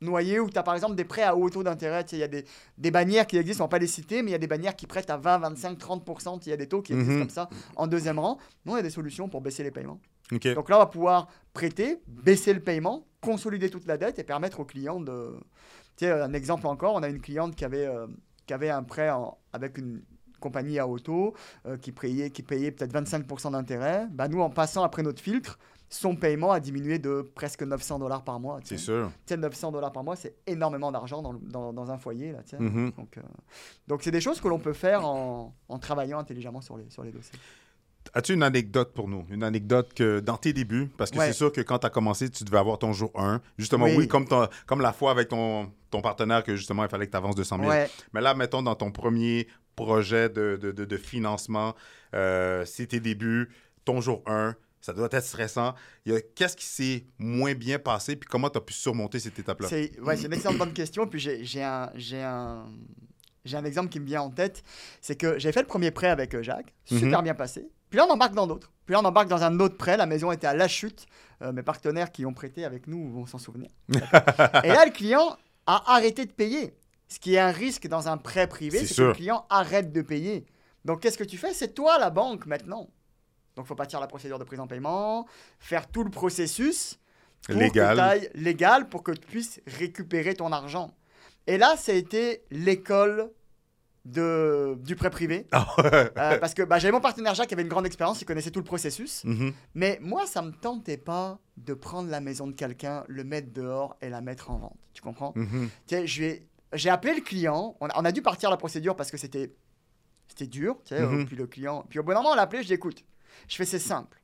noyé 0.00 0.38
où 0.40 0.50
tu 0.50 0.58
as 0.58 0.62
par 0.62 0.74
exemple 0.74 0.96
des 0.96 1.04
prêts 1.04 1.22
à 1.22 1.34
haut 1.34 1.48
taux 1.48 1.62
d'intérêt. 1.62 2.04
Il 2.12 2.18
y 2.18 2.22
a 2.22 2.28
des, 2.28 2.44
des 2.76 2.90
bannières 2.90 3.26
qui 3.26 3.38
existent, 3.38 3.64
on 3.64 3.66
va 3.66 3.70
pas 3.70 3.78
les 3.78 3.86
citer, 3.86 4.22
mais 4.22 4.30
il 4.30 4.32
y 4.32 4.34
a 4.36 4.38
des 4.38 4.46
bannières 4.46 4.76
qui 4.76 4.86
prêtent 4.86 5.08
à 5.08 5.16
20, 5.16 5.38
25, 5.38 5.78
30%. 5.78 6.40
Il 6.44 6.50
y 6.50 6.52
a 6.52 6.56
des 6.56 6.68
taux 6.68 6.82
qui 6.82 6.92
existent 6.92 7.12
Mhm. 7.14 7.20
comme 7.20 7.30
ça 7.30 7.48
en 7.76 7.86
deuxième 7.86 8.18
rang. 8.18 8.38
Nous, 8.66 8.72
il 8.74 8.76
y 8.76 8.80
a 8.80 8.82
des 8.82 8.90
solutions 8.90 9.28
pour 9.28 9.40
baisser 9.40 9.62
les 9.62 9.70
paiements. 9.70 10.00
Donc 10.54 10.68
là, 10.68 10.76
on 10.76 10.80
va 10.80 10.86
pouvoir 10.86 11.28
prêter, 11.54 12.00
baisser 12.06 12.52
le 12.52 12.60
paiement, 12.60 13.06
consolider 13.20 13.70
toute 13.70 13.86
la 13.86 13.96
dette 13.96 14.18
et 14.18 14.24
permettre 14.24 14.60
aux 14.60 14.64
clients 14.64 15.00
de. 15.00 15.34
Tu 15.96 16.04
sais, 16.06 16.10
un 16.10 16.32
exemple 16.32 16.66
encore, 16.66 16.94
on 16.96 17.02
a 17.02 17.08
une 17.08 17.20
cliente 17.20 17.54
qui 17.54 17.64
avait, 17.64 17.86
euh, 17.86 18.06
qui 18.46 18.52
avait 18.52 18.70
un 18.70 18.82
prêt 18.82 19.10
en- 19.10 19.38
avec 19.52 19.78
une 19.78 20.02
compagnie 20.44 20.78
à 20.78 20.86
auto 20.86 21.34
euh, 21.66 21.76
qui 21.78 21.90
payait, 21.90 22.30
qui 22.30 22.42
payait 22.42 22.70
peut-être 22.70 22.92
25% 22.92 23.52
d'intérêt. 23.52 24.06
Bah, 24.12 24.28
nous, 24.28 24.40
en 24.42 24.50
passant 24.50 24.84
après 24.84 25.02
notre 25.02 25.22
filtre, 25.22 25.58
son 25.88 26.16
paiement 26.16 26.50
a 26.52 26.60
diminué 26.60 26.98
de 26.98 27.22
presque 27.34 27.62
900 27.62 27.98
dollars 27.98 28.24
par 28.24 28.38
mois. 28.40 28.58
C'est 28.64 28.76
sûr. 28.78 29.10
Tu 29.26 29.34
sais, 29.34 29.36
900 29.36 29.72
dollars 29.72 29.92
par 29.92 30.04
mois, 30.04 30.16
c'est 30.16 30.34
énormément 30.46 30.92
d'argent 30.92 31.22
dans, 31.22 31.32
dans, 31.34 31.72
dans 31.72 31.90
un 31.90 31.98
foyer. 31.98 32.32
Là. 32.32 32.40
Mhm. 32.58 32.92
Donc, 32.98 33.16
euh, 33.16 33.22
donc 33.88 34.02
c'est 34.02 34.10
des 34.10 34.20
choses 34.20 34.40
que 34.40 34.48
l'on 34.48 34.58
peut 34.58 34.72
faire 34.74 35.06
en, 35.06 35.54
en 35.68 35.78
travaillant 35.78 36.18
intelligemment 36.18 36.60
sur 36.60 36.76
les, 36.76 36.90
sur 36.90 37.04
les 37.04 37.10
dossiers. 37.12 37.38
As-tu 38.12 38.34
une 38.34 38.42
anecdote 38.42 38.92
pour 38.92 39.08
nous? 39.08 39.24
Une 39.30 39.42
anecdote 39.42 39.94
que 39.94 40.20
dans 40.20 40.36
tes 40.36 40.52
débuts, 40.52 40.88
parce 40.98 41.10
que 41.10 41.18
Ouais. 41.18 41.26
c'est 41.28 41.32
sûr 41.32 41.50
que 41.50 41.62
quand 41.62 41.78
tu 41.78 41.86
as 41.86 41.90
commencé, 41.90 42.28
tu 42.28 42.44
devais 42.44 42.58
avoir 42.58 42.78
ton 42.78 42.92
jour 42.92 43.10
1. 43.14 43.40
Justement, 43.56 43.86
oui, 43.86 43.94
Oui. 43.96 44.08
comme, 44.08 44.26
ton- 44.28 44.46
comme 44.66 44.82
la 44.82 44.92
fois 44.92 45.10
avec 45.10 45.28
ton, 45.28 45.70
ton 45.90 46.02
partenaire 46.02 46.44
que 46.44 46.54
justement, 46.54 46.82
il 46.84 46.90
fallait 46.90 47.06
que 47.06 47.12
tu 47.12 47.16
avances 47.16 47.34
200 47.34 47.56
000. 47.60 47.68
Ouais. 47.70 47.88
Mais 48.12 48.20
là, 48.20 48.34
mettons 48.34 48.62
dans 48.62 48.74
ton 48.74 48.90
premier 48.90 49.48
projet 49.74 50.28
de, 50.28 50.58
de, 50.60 50.72
de- 50.72 50.84
de 50.84 50.96
financement, 50.96 51.74
euh, 52.14 52.64
c'est 52.64 52.86
tes 52.88 53.00
débuts, 53.00 53.50
ton 53.84 54.00
jour 54.00 54.22
1, 54.26 54.54
ça 54.80 54.92
doit 54.92 55.08
être 55.10 55.24
stressant. 55.24 55.74
Qu'est-ce 56.34 56.56
qui 56.56 56.66
s'est 56.66 57.04
moins 57.18 57.54
bien 57.54 57.78
passé, 57.78 58.16
puis 58.16 58.28
comment 58.28 58.50
tu 58.50 58.58
as 58.58 58.60
pu 58.60 58.74
surmonter 58.74 59.18
cette 59.18 59.38
étape-là? 59.38 59.68
C'est 59.68 59.98
ouais, 60.00 60.22
une 60.22 60.32
excellente 60.32 60.58
bonne 60.58 60.74
question. 60.74 61.06
Puis 61.06 61.20
j'ai 61.20 61.62
un, 61.62 61.90
j'ai 61.94 62.22
un, 62.22 62.64
exemple 63.64 63.88
qui 63.88 64.00
me 64.00 64.04
vient 64.06 64.22
en 64.22 64.30
tête. 64.30 64.62
C'est 65.00 65.16
que 65.16 65.38
j'ai 65.38 65.52
fait 65.52 65.62
le 65.62 65.66
premier 65.66 65.90
prêt 65.90 66.08
avec 66.08 66.34
euh, 66.34 66.42
Jacques, 66.42 66.74
super 66.84 67.22
bien 67.22 67.34
passé. 67.34 67.66
Puis 67.88 67.98
là, 67.98 68.06
on 68.08 68.12
embarque 68.12 68.34
dans 68.34 68.46
d'autres. 68.46 68.72
Puis 68.84 68.92
là, 68.92 69.00
on 69.00 69.04
embarque 69.04 69.28
dans 69.28 69.42
un 69.42 69.58
autre 69.60 69.76
prêt. 69.76 69.96
La 69.96 70.06
maison 70.06 70.32
était 70.32 70.46
à 70.48 70.54
la 70.54 70.68
chute. 70.68 71.06
Euh, 71.42 71.52
mes 71.52 71.62
partenaires 71.62 72.12
qui 72.12 72.26
ont 72.26 72.32
prêté 72.34 72.64
avec 72.64 72.86
nous 72.86 73.10
vont 73.10 73.24
s'en 73.26 73.38
souvenir. 73.38 73.70
Et 73.88 74.68
là, 74.68 74.84
le 74.84 74.92
client 74.92 75.36
a 75.66 75.94
arrêté 75.94 76.26
de 76.26 76.32
payer. 76.32 76.74
Ce 77.14 77.20
qui 77.20 77.34
est 77.36 77.38
un 77.38 77.52
risque 77.52 77.86
dans 77.86 78.08
un 78.08 78.16
prêt 78.16 78.48
privé, 78.48 78.84
C'est 78.84 78.96
que 78.96 79.02
le 79.02 79.12
client 79.12 79.46
arrête 79.48 79.92
de 79.92 80.02
payer. 80.02 80.46
Donc, 80.84 81.00
qu'est-ce 81.00 81.16
que 81.16 81.22
tu 81.22 81.38
fais? 81.38 81.54
C'est 81.54 81.72
toi 81.72 81.96
la 81.96 82.10
banque 82.10 82.44
maintenant. 82.46 82.90
Donc, 83.54 83.66
il 83.66 83.68
faut 83.68 83.76
partir 83.76 84.00
la 84.00 84.08
procédure 84.08 84.40
de 84.40 84.42
prise 84.42 84.58
en 84.58 84.66
paiement, 84.66 85.24
faire 85.60 85.86
tout 85.86 86.02
le 86.02 86.10
processus 86.10 86.98
pour 87.46 87.56
Légal. 87.56 88.28
légal 88.34 88.88
pour 88.88 89.04
que 89.04 89.12
tu 89.12 89.20
puisses 89.28 89.60
récupérer 89.68 90.34
ton 90.34 90.50
argent. 90.50 90.90
Et 91.46 91.56
là, 91.56 91.76
ça 91.76 91.92
a 91.92 91.94
été 91.94 92.42
l'école 92.50 93.30
de, 94.04 94.76
du 94.80 94.96
prêt 94.96 95.10
privé. 95.10 95.46
Ah. 95.52 95.66
Euh, 95.78 96.38
parce 96.38 96.52
que 96.52 96.62
bah, 96.62 96.80
j'avais 96.80 96.90
mon 96.90 97.00
partenaire 97.00 97.34
Jacques 97.36 97.46
qui 97.46 97.54
avait 97.54 97.62
une 97.62 97.68
grande 97.68 97.86
expérience, 97.86 98.20
il 98.20 98.24
connaissait 98.24 98.50
tout 98.50 98.58
le 98.58 98.64
processus. 98.64 99.22
Mhm. 99.22 99.52
Mais 99.76 99.98
moi, 100.02 100.26
ça 100.26 100.42
me 100.42 100.50
tentait 100.50 100.96
pas 100.96 101.38
de 101.58 101.74
prendre 101.74 102.10
la 102.10 102.20
maison 102.20 102.48
de 102.48 102.52
quelqu'un, 102.54 103.04
le 103.06 103.22
mettre 103.22 103.52
dehors 103.52 103.96
et 104.02 104.08
la 104.08 104.20
mettre 104.20 104.50
en 104.50 104.58
vente. 104.58 104.76
Tu 104.92 105.00
comprends? 105.00 105.32
Mhm. 105.36 105.70
Tu 105.86 105.94
sais, 105.94 106.06
je 106.08 106.20
vais- 106.22 106.48
J'ai 106.74 106.90
appelé 106.90 107.14
le 107.14 107.20
client, 107.20 107.76
on 107.80 107.86
a, 107.88 107.92
on 108.00 108.04
a 108.04 108.12
dû 108.12 108.22
partir 108.22 108.50
la 108.50 108.56
procédure 108.56 108.94
parce 108.96 109.10
que 109.10 109.16
c'était 109.16 109.52
c'était 110.28 110.46
dur. 110.46 110.76
tu 110.84 110.94
sais, 110.96 111.00
Mhm. 111.02 111.26
puis 111.26 111.36
le 111.36 111.46
client. 111.46 111.84
Puis 111.88 111.98
au 111.98 112.02
bon 112.02 112.14
moment, 112.14 112.30
on 112.30 112.34
l'a 112.34 112.42
appelé, 112.42 112.62
je 112.62 112.66
dis 112.68 112.74
écoute, 112.74 113.04
je 113.48 113.56
fais 113.56 113.64
c'est 113.64 113.78
simple. 113.78 114.20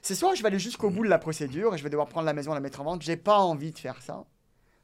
C'est 0.00 0.14
soit 0.14 0.34
je 0.34 0.42
vais 0.42 0.48
aller 0.48 0.58
jusqu'au 0.60 0.90
bout 0.90 1.02
de 1.04 1.08
la 1.08 1.18
procédure 1.18 1.74
et 1.74 1.78
je 1.78 1.82
vais 1.82 1.90
devoir 1.90 2.06
prendre 2.08 2.26
la 2.26 2.32
maison 2.32 2.54
la 2.54 2.60
mettre 2.60 2.80
en 2.80 2.84
vente. 2.84 3.02
J'ai 3.02 3.16
pas 3.16 3.38
envie 3.38 3.72
de 3.72 3.78
faire 3.78 4.00
ça. 4.00 4.24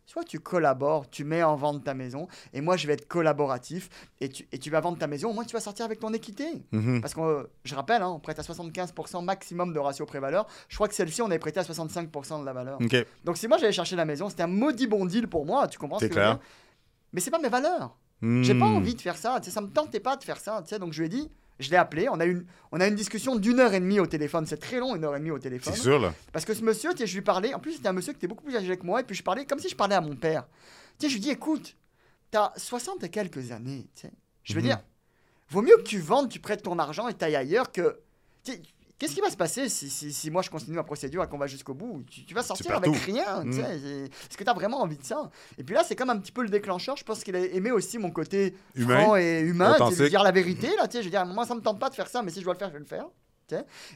Soit 0.06 0.24
tu 0.24 0.40
collabores, 0.40 1.08
tu 1.10 1.22
mets 1.22 1.42
en 1.42 1.54
vente 1.54 1.84
ta 1.84 1.92
maison 1.94 2.28
et 2.54 2.60
moi 2.62 2.76
je 2.78 2.86
vais 2.86 2.94
être 2.94 3.06
collaboratif 3.06 3.90
et 4.20 4.28
tu, 4.30 4.48
et 4.50 4.58
tu 4.58 4.70
vas 4.70 4.80
vendre 4.80 4.98
ta 4.98 5.06
maison. 5.06 5.30
Au 5.30 5.32
moins 5.34 5.44
tu 5.44 5.52
vas 5.52 5.60
sortir 5.60 5.84
avec 5.84 6.00
ton 6.00 6.12
équité. 6.14 6.46
Mhm. 6.72 7.00
Parce 7.02 7.14
que 7.14 7.48
je 7.64 7.74
rappelle, 7.74 8.02
hein, 8.02 8.08
on 8.08 8.18
prête 8.18 8.38
à 8.38 8.42
75% 8.42 9.22
maximum 9.22 9.72
de 9.72 9.78
ratio 9.78 10.06
pré-valeur. 10.06 10.46
Je 10.68 10.74
crois 10.76 10.88
que 10.88 10.94
celle-ci, 10.94 11.20
on 11.22 11.26
avait 11.26 11.38
prêté 11.38 11.60
à 11.60 11.62
65% 11.62 12.40
de 12.40 12.44
la 12.46 12.52
valeur. 12.54 12.78
Donc 13.24 13.36
si 13.36 13.46
moi 13.48 13.58
j'allais 13.58 13.72
chercher 13.72 13.96
la 13.96 14.06
maison, 14.06 14.28
c'était 14.30 14.42
un 14.44 14.46
maudit 14.48 14.86
bon 14.86 15.04
deal 15.06 15.28
pour 15.28 15.44
moi. 15.46 15.68
Tu 15.68 15.78
comprends 15.78 15.98
ce 15.98 16.06
que 16.06 16.14
je 16.14 16.18
veux 16.18 16.24
dire? 16.36 16.40
Mais 17.12 17.20
c'est 17.20 17.30
pas 17.30 17.38
mes 17.38 17.48
valeurs. 17.48 17.96
J'ai 18.20 18.54
pas 18.58 18.66
Mhm. 18.66 18.76
envie 18.76 18.94
de 18.96 19.00
faire 19.00 19.16
ça. 19.16 19.40
Ça 19.42 19.60
me 19.60 19.68
tentait 19.68 20.00
pas 20.00 20.16
de 20.16 20.24
faire 20.24 20.38
ça. 20.40 20.60
Donc 20.80 20.92
je 20.92 20.98
lui 21.00 21.06
ai 21.06 21.08
dit, 21.08 21.30
je 21.60 21.70
l'ai 21.70 21.76
appelé. 21.76 22.08
On 22.08 22.18
a, 22.18 22.24
une, 22.24 22.44
on 22.72 22.80
a 22.80 22.86
une 22.88 22.96
discussion 22.96 23.36
d'une 23.36 23.60
heure 23.60 23.72
et 23.74 23.80
demie 23.80 24.00
au 24.00 24.06
téléphone. 24.06 24.44
C'est 24.46 24.56
très 24.56 24.80
long, 24.80 24.96
une 24.96 25.04
heure 25.04 25.14
et 25.14 25.20
demie 25.20 25.30
au 25.30 25.38
téléphone. 25.38 25.72
C'est 25.74 25.80
sûr, 25.80 26.00
là. 26.00 26.12
Parce 26.32 26.44
que 26.44 26.52
ce 26.54 26.62
monsieur, 26.64 26.90
je 26.98 27.14
lui 27.14 27.22
parlais. 27.22 27.54
En 27.54 27.60
plus, 27.60 27.74
c'était 27.74 27.88
un 27.88 27.92
monsieur 27.92 28.12
qui 28.12 28.18
était 28.18 28.26
beaucoup 28.26 28.44
plus 28.44 28.56
âgé 28.56 28.76
que 28.76 28.84
moi. 28.84 29.00
Et 29.00 29.04
puis 29.04 29.14
je 29.14 29.22
parlais 29.22 29.46
comme 29.46 29.60
si 29.60 29.68
je 29.68 29.76
parlais 29.76 29.94
à 29.94 30.00
mon 30.00 30.16
père. 30.16 30.46
Tu 30.98 31.06
sais, 31.06 31.08
je 31.10 31.14
lui 31.14 31.20
dis, 31.20 31.30
écoute, 31.30 31.76
t'as 32.32 32.52
60 32.56 33.04
et 33.04 33.08
quelques 33.08 33.52
années. 33.52 33.86
Je 34.42 34.52
veux 34.54 34.60
Mhm. 34.60 34.66
dire, 34.66 34.80
vaut 35.50 35.62
mieux 35.62 35.76
que 35.76 35.82
tu 35.82 35.98
vendes, 36.00 36.28
tu 36.28 36.40
prêtes 36.40 36.62
ton 36.64 36.78
argent 36.80 37.06
et 37.08 37.14
t'ailles 37.14 37.36
ailleurs 37.36 37.70
que. 37.70 38.00
Qu'est-ce 38.98 39.14
qui 39.14 39.20
va 39.20 39.30
se 39.30 39.36
passer 39.36 39.68
si, 39.68 39.88
si, 39.88 40.12
si 40.12 40.30
moi 40.30 40.42
je 40.42 40.50
continue 40.50 40.74
ma 40.76 40.82
procédure 40.82 41.22
et 41.22 41.28
qu'on 41.28 41.38
va 41.38 41.46
jusqu'au 41.46 41.72
bout? 41.74 42.02
Tu, 42.10 42.24
tu 42.24 42.34
vas 42.34 42.42
sortir 42.42 42.66
avec 42.76 42.92
tout. 42.92 42.98
rien. 43.06 43.44
tu 43.44 43.52
sais, 43.52 43.78
c'est- 43.78 44.04
Est-ce 44.06 44.36
que 44.36 44.42
tu 44.42 44.50
as 44.50 44.54
vraiment 44.54 44.80
envie 44.82 44.96
de 44.96 45.04
ça? 45.04 45.30
Et 45.56 45.62
puis 45.62 45.74
là, 45.74 45.84
c'est 45.86 45.94
comme 45.94 46.10
un 46.10 46.18
petit 46.18 46.32
peu 46.32 46.42
le 46.42 46.48
déclencheur. 46.48 46.96
Je 46.96 47.04
pense 47.04 47.22
qu'il 47.22 47.36
a 47.36 47.38
aimé 47.40 47.70
aussi 47.70 47.96
mon 47.98 48.10
côté 48.10 48.54
Humain. 48.74 49.00
franc 49.02 49.16
et 49.16 49.40
humain. 49.40 49.70
de 49.90 50.08
dire 50.08 50.22
la 50.24 50.32
vérité. 50.32 50.68
Là, 50.76 50.88
je 50.92 50.98
veux 50.98 51.10
dire, 51.10 51.24
moi, 51.26 51.46
ça 51.46 51.54
me 51.54 51.60
tente 51.60 51.78
pas 51.78 51.90
de 51.90 51.94
faire 51.94 52.08
ça, 52.08 52.22
mais 52.22 52.30
si 52.32 52.40
je 52.40 52.44
dois 52.44 52.54
le 52.54 52.58
faire, 52.58 52.68
je 52.68 52.72
vais 52.74 52.78
le 52.80 52.84
faire. 52.84 53.06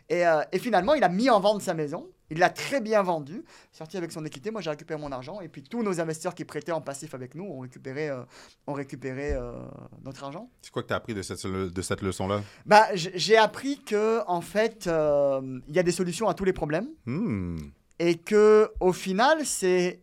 Et, 0.09 0.27
euh, 0.27 0.43
et 0.53 0.59
finalement, 0.59 0.95
il 0.95 1.05
a 1.05 1.09
mis 1.09 1.31
en 1.31 1.41
vente 1.41 1.63
sa 1.63 1.75
maison. 1.75 2.09
Il 2.31 2.39
l'a 2.39 2.49
très 2.49 2.81
bien 2.81 3.03
vendu. 3.03 3.45
Sorti 3.73 3.99
avec 3.99 4.11
son 4.11 4.25
équité. 4.25 4.51
Moi, 4.51 4.63
j'ai 4.63 4.71
récupéré 4.71 4.99
mon 4.99 5.13
argent. 5.13 5.41
Et 5.43 5.49
puis, 5.49 5.63
tous 5.63 5.83
nos 5.83 6.01
investisseurs 6.01 6.35
qui 6.35 6.45
prêtaient 6.47 6.73
en 6.73 6.81
passif 6.81 7.15
avec 7.15 7.35
nous 7.35 7.45
ont 7.45 7.61
récupéré, 7.61 8.09
euh, 8.09 8.23
ont 8.67 8.73
récupéré 8.73 9.33
euh, 9.35 9.53
notre 10.03 10.25
argent. 10.25 10.49
C'est 10.63 10.71
quoi 10.71 10.83
que 10.83 10.89
tu 10.89 10.95
as 10.95 10.97
appris 10.97 11.13
de 11.15 11.21
cette, 11.23 11.47
de 11.47 11.83
cette 11.83 12.01
leçon-là? 12.01 12.41
Bah, 12.65 12.87
j'ai 12.95 13.37
appris 13.37 13.81
que 13.83 14.21
en 14.27 14.41
fait, 14.41 14.87
il 14.87 15.75
y 15.75 15.79
a 15.79 15.83
des 15.83 15.93
solutions 15.93 16.29
à 16.29 16.35
tous 16.35 16.45
les 16.45 16.53
problèmes 16.55 16.89
Hmm. 17.05 17.59
et 17.99 18.17
que 18.17 18.71
au 18.81 18.93
final, 18.93 19.45
c'est 19.45 20.01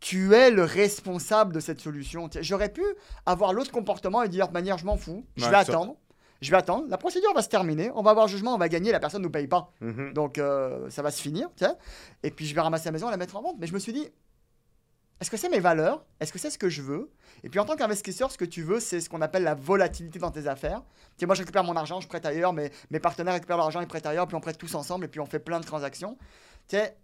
tu 0.00 0.34
es 0.34 0.50
le 0.50 0.64
responsable 0.64 1.52
de 1.54 1.60
cette 1.60 1.78
solution. 1.80 2.28
J'aurais 2.40 2.70
pu 2.72 2.82
avoir 3.26 3.52
l'autre 3.52 3.70
comportement 3.70 4.22
et 4.22 4.28
dire 4.28 4.48
de 4.48 4.52
manière, 4.54 4.78
je 4.78 4.86
m'en 4.86 4.96
fous, 4.96 5.24
je 5.36 5.44
Ouais, 5.44 5.50
vais 5.50 5.56
attendre. 5.56 5.96
Je 6.40 6.50
vais 6.50 6.56
attendre, 6.56 6.86
la 6.88 6.96
procédure 6.96 7.32
va 7.34 7.42
se 7.42 7.48
terminer, 7.48 7.90
on 7.94 8.02
va 8.02 8.12
avoir 8.12 8.26
jugement, 8.26 8.54
on 8.54 8.58
va 8.58 8.68
gagner, 8.68 8.92
la 8.92 9.00
personne 9.00 9.20
ne 9.20 9.26
nous 9.26 9.32
paye 9.32 9.46
pas. 9.46 9.72
Mhm. 9.80 10.12
Donc 10.14 10.38
euh, 10.38 10.88
ça 10.88 11.02
va 11.02 11.10
se 11.10 11.20
finir, 11.20 11.50
tu 11.56 11.64
sais. 11.64 11.72
Et 12.22 12.30
puis 12.30 12.46
je 12.46 12.54
vais 12.54 12.60
ramasser 12.60 12.86
la 12.86 12.92
maison 12.92 13.08
et 13.08 13.10
la 13.10 13.16
mettre 13.18 13.36
en 13.36 13.42
vente. 13.42 13.56
Mais 13.58 13.66
je 13.66 13.74
me 13.74 13.78
suis 13.78 13.92
dit, 13.92 14.08
est-ce 15.20 15.30
que 15.30 15.36
c'est 15.36 15.50
mes 15.50 15.60
valeurs? 15.60 16.02
Est-ce 16.18 16.32
que 16.32 16.38
c'est 16.38 16.48
ce 16.48 16.56
que 16.56 16.70
je 16.70 16.80
veux? 16.80 17.10
Et 17.44 17.50
puis 17.50 17.60
en 17.60 17.66
tant 17.66 17.76
qu'investisseur, 17.76 18.32
ce 18.32 18.38
que 18.38 18.46
tu 18.46 18.62
veux, 18.62 18.80
c'est 18.80 19.00
ce 19.00 19.10
qu'on 19.10 19.20
appelle 19.20 19.42
la 19.42 19.54
volatilité 19.54 20.18
dans 20.18 20.30
tes 20.30 20.46
affaires. 20.46 20.82
Tu 21.10 21.20
sais, 21.20 21.26
moi 21.26 21.34
je 21.34 21.42
récupère 21.42 21.62
mon 21.62 21.76
argent, 21.76 22.00
je 22.00 22.08
prête 22.08 22.24
ailleurs, 22.24 22.54
mais 22.54 22.70
mes 22.90 23.00
partenaires 23.00 23.34
récupèrent 23.34 23.58
leur 23.58 23.66
argent, 23.66 23.82
ils 23.82 23.86
prêtent 23.86 24.06
ailleurs, 24.06 24.26
puis 24.26 24.36
on 24.36 24.40
prête 24.40 24.56
tous 24.56 24.74
ensemble, 24.74 25.04
et 25.04 25.08
puis 25.08 25.20
on 25.20 25.26
fait 25.26 25.38
plein 25.38 25.60
de 25.60 25.66
transactions. 25.66 26.16
Tu 26.68 26.76
sais, 26.76 26.96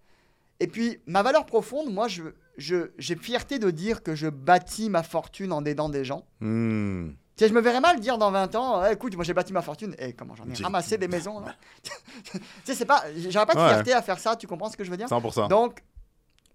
et 0.60 0.66
puis 0.66 0.98
ma 1.06 1.22
valeur 1.22 1.44
profonde, 1.44 1.92
moi, 1.92 2.08
je, 2.08 2.22
j'ai 2.56 3.16
fierté 3.16 3.58
de 3.58 3.70
dire 3.70 4.02
que 4.02 4.14
je 4.14 4.28
bâtis 4.28 4.88
ma 4.88 5.02
fortune 5.02 5.52
en 5.52 5.64
aidant 5.64 5.90
des 5.90 6.04
gens. 6.04 6.24
Hmm. 6.40 7.10
Je 7.38 7.52
me 7.52 7.60
verrais 7.60 7.80
mal 7.80 8.00
dire 8.00 8.16
dans 8.16 8.30
20 8.30 8.54
ans, 8.54 8.82
Eh, 8.86 8.92
écoute, 8.94 9.14
moi 9.14 9.22
j'ai 9.24 9.34
bâti 9.34 9.52
ma 9.52 9.60
fortune, 9.60 9.94
et 9.98 10.14
comment 10.14 10.34
j'en 10.34 10.48
ai 10.48 10.54
J'ai- 10.54 10.64
ramassé 10.64 10.96
des 10.96 11.06
maisons 11.08 11.40
là. 11.40 11.54
tu 12.32 12.38
sais, 12.64 12.74
c'est 12.74 12.86
pas, 12.86 13.04
j'aurais 13.28 13.44
pas 13.44 13.54
de 13.54 13.58
Ouais. 13.60 13.68
fierté 13.68 13.92
à 13.92 14.00
faire 14.00 14.18
ça, 14.18 14.36
tu 14.36 14.46
comprends 14.46 14.70
ce 14.70 14.76
que 14.76 14.84
je 14.84 14.90
veux 14.90 14.96
dire? 14.96 15.06
100%. 15.08 15.48
Donc, 15.48 15.82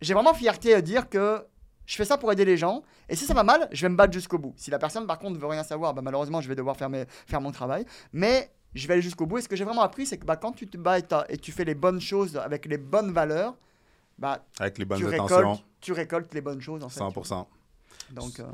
j'ai 0.02 0.16
vraiment 0.16 0.34
fierté 0.34 0.74
à 0.74 0.82
dire 0.82 1.08
que 1.08 1.46
je 1.86 1.96
fais 1.96 2.06
ça 2.06 2.18
pour 2.18 2.32
aider 2.32 2.46
les 2.46 2.58
gens, 2.58 2.82
et 3.10 3.16
si 3.16 3.26
ça 3.26 3.36
va 3.36 3.44
mal, 3.44 3.70
je 3.72 3.82
vais 3.84 3.90
me 3.90 3.96
battre 3.96 4.12
jusqu'au 4.14 4.40
bout. 4.40 4.54
Si 4.58 4.72
la 4.72 4.80
personne 4.80 5.06
par 5.06 5.20
contre 5.20 5.40
veut 5.40 5.46
rien 5.46 5.64
savoir, 5.64 5.94
bah, 5.94 6.02
malheureusement 6.02 6.42
je 6.42 6.48
vais 6.50 6.56
devoir 6.56 6.76
faire, 6.76 6.90
mes- 6.90 7.06
faire 7.28 7.42
mon 7.42 7.52
travail, 7.52 7.86
mais 8.12 8.50
je 8.74 8.88
vais 8.88 8.94
aller 8.96 9.04
jusqu'au 9.04 9.28
bout. 9.28 9.38
Et 9.38 9.42
ce 9.44 9.50
que 9.50 9.56
j'ai 9.56 9.66
vraiment 9.66 9.84
appris, 9.84 10.08
c'est 10.08 10.18
que 10.18 10.26
bah, 10.26 10.36
quand 10.36 10.52
tu 10.54 10.68
te 10.68 10.78
bats 10.78 10.98
et, 10.98 11.04
t'as- 11.04 11.26
et 11.30 11.38
tu 11.38 11.52
fais 11.52 11.64
les 11.66 11.76
bonnes 11.76 12.02
choses 12.02 12.38
avec 12.38 12.66
les 12.66 12.78
bonnes 12.78 13.12
valeurs, 13.12 13.54
bah, 14.18 14.44
Avec 14.60 14.80
les 14.80 14.86
bonnes 14.86 14.98
tu, 14.98 15.06
intentions. 15.06 15.36
récoltes, 15.38 15.64
tu 15.80 15.92
récoltes 15.94 16.34
les 16.34 16.42
bonnes 16.42 16.62
choses 16.62 16.84
en 16.84 16.90
fait. 16.90 17.00
100%. 17.00 17.46
Donc, 18.12 18.40
euh, 18.40 18.46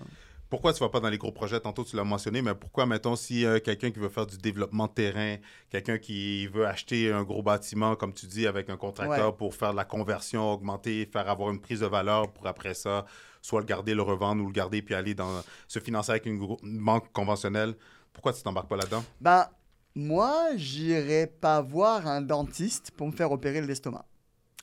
Pourquoi 0.50 0.72
tu 0.72 0.80
vas 0.80 0.90
pas 0.90 1.02
dans 1.02 1.10
les 1.10 1.18
gros 1.18 1.32
projets? 1.32 1.60
Tantôt, 1.60 1.84
tu 1.84 1.98
l'as 1.98 2.06
mentionné, 2.06 2.42
mais 2.42 2.56
pourquoi, 2.56 2.86
mettons, 2.86 3.18
si 3.18 3.46
euh, 3.46 3.60
quelqu'un 3.60 3.92
qui 3.92 4.00
veut 4.00 4.08
faire 4.08 4.26
du 4.26 4.38
développement 4.38 4.88
de 4.88 4.94
terrain, 4.94 5.36
quelqu'un 5.70 5.98
qui 5.98 6.48
veut 6.48 6.66
acheter 6.66 7.12
un 7.12 7.24
gros 7.24 7.44
bâtiment, 7.44 7.96
comme 7.98 8.14
tu 8.14 8.28
dis, 8.28 8.48
avec 8.48 8.70
un 8.70 8.78
contracteur 8.78 9.36
pour 9.36 9.54
faire 9.54 9.72
de 9.72 9.78
la 9.78 9.84
conversion, 9.84 10.54
augmenter, 10.54 11.06
faire 11.12 11.30
avoir 11.30 11.52
une 11.52 11.60
prise 11.60 11.82
de 11.82 11.86
valeur 11.86 12.32
pour 12.32 12.48
après 12.48 12.74
ça, 12.74 13.06
soit 13.42 13.60
le 13.60 13.66
garder, 13.66 13.94
le 13.94 14.04
revendre 14.04 14.42
ou 14.42 14.48
le 14.48 14.54
garder 14.54 14.82
puis 14.82 14.96
aller 14.96 15.14
dans 15.14 15.42
se 15.68 15.80
financer 15.80 16.12
avec 16.12 16.26
une, 16.26 16.40
banque 16.64 17.12
conventionnelle, 17.12 17.76
pourquoi 18.14 18.32
tu 18.32 18.42
t'embarques 18.42 18.70
pas 18.70 18.78
là-dedans? 18.78 19.04
bah, 19.20 19.52
moi, 19.96 20.56
j'irai 20.56 21.28
pas 21.28 21.60
voir 21.62 22.08
un 22.08 22.22
dentiste 22.22 22.92
pour 22.92 23.08
me 23.08 23.12
faire 23.12 23.32
opérer 23.32 23.62
l'estomac. 23.62 24.06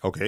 OK. 0.04 0.22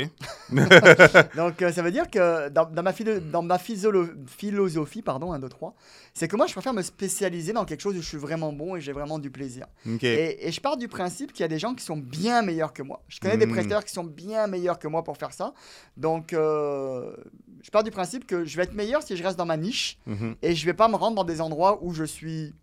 Donc, 1.36 1.62
euh, 1.62 1.70
ça 1.72 1.82
veut 1.82 1.90
dire 1.90 2.10
que 2.10 2.48
dans, 2.48 2.64
dans 2.64 2.82
ma, 2.82 2.92
philo- 2.92 3.20
dans 3.20 3.42
ma 3.42 3.58
physolo- 3.58 4.08
philosophie, 4.26 5.02
pardon, 5.02 5.32
1, 5.32 5.38
2, 5.38 5.48
3, 5.48 5.74
c'est 6.14 6.28
que 6.28 6.36
moi, 6.36 6.46
je 6.46 6.52
préfère 6.52 6.72
me 6.72 6.82
spécialiser 6.82 7.52
dans 7.52 7.64
quelque 7.64 7.80
chose 7.82 7.96
où 7.96 8.00
je 8.02 8.06
suis 8.08 8.16
vraiment 8.18 8.52
bon 8.52 8.76
et 8.76 8.80
j'ai 8.80 8.92
vraiment 8.92 9.18
du 9.18 9.30
plaisir. 9.30 9.66
Et, 10.06 10.48
et 10.48 10.52
je 10.52 10.60
pars 10.60 10.76
du 10.76 10.88
principe 10.88 11.32
qu'il 11.32 11.42
y 11.42 11.44
a 11.44 11.48
des 11.48 11.58
gens 11.58 11.74
qui 11.74 11.84
sont 11.84 11.96
bien 11.96 12.42
meilleurs 12.42 12.72
que 12.72 12.82
moi. 12.82 13.02
Je 13.08 13.20
connais 13.20 13.36
des 13.36 13.46
Mm. 13.46 13.52
prêteurs 13.52 13.84
qui 13.84 13.92
sont 13.92 14.04
bien 14.04 14.46
meilleurs 14.46 14.78
que 14.78 14.88
moi 14.88 15.04
pour 15.04 15.16
faire 15.18 15.32
ça. 15.32 15.52
Donc, 15.96 16.32
euh, 16.32 17.14
je 17.62 17.70
pars 17.70 17.82
du 17.84 17.90
principe 17.90 18.26
que 18.26 18.44
je 18.44 18.56
vais 18.56 18.62
être 18.64 18.74
meilleur 18.74 19.02
si 19.02 19.16
je 19.16 19.22
reste 19.22 19.36
dans 19.38 19.46
ma 19.46 19.56
niche 19.56 19.98
Mhm. 20.06 20.36
et 20.42 20.54
je 20.54 20.64
vais 20.66 20.74
pas 20.74 20.88
me 20.88 20.96
rendre 20.96 21.16
dans 21.16 21.24
des 21.24 21.40
endroits 21.40 21.78
où 21.82 21.92
je 21.92 22.04
suis. 22.04 22.54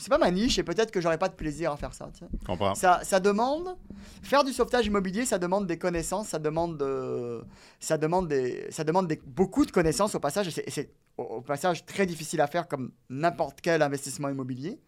C'est 0.00 0.08
pas 0.10 0.18
ma 0.18 0.30
niche 0.30 0.58
et 0.58 0.62
peut-être 0.62 0.90
que 0.92 1.00
j'aurai 1.00 1.18
pas 1.18 1.28
de 1.28 1.34
plaisir 1.34 1.72
à 1.72 1.76
faire 1.76 1.92
ça. 1.92 2.08
tu 2.12 2.20
sais. 2.20 2.30
Ça, 2.76 3.00
ça 3.02 3.18
demande. 3.20 3.76
Faire 4.22 4.44
du 4.44 4.52
sauvetage 4.52 4.86
immobilier, 4.86 5.26
ça 5.26 5.38
demande 5.38 5.66
des 5.66 5.76
connaissances, 5.78 6.28
ça 6.28 6.38
demande, 6.38 6.78
de- 6.78 7.42
ça 7.80 7.98
demande, 7.98 8.28
des, 8.28 8.66
ça 8.70 8.84
demande 8.84 9.08
des- 9.08 9.20
beaucoup 9.26 9.66
de 9.66 9.72
connaissances 9.72 10.14
au 10.14 10.20
passage. 10.20 10.46
et 10.58 10.70
c'est- 10.70 10.92
au 11.16 11.40
passage 11.40 11.84
très 11.84 12.06
difficile 12.06 12.40
à 12.40 12.46
faire 12.46 12.68
comme 12.68 12.92
n'importe 13.10 13.60
quel 13.60 13.82
investissement 13.82 14.28
immobilier. 14.28 14.78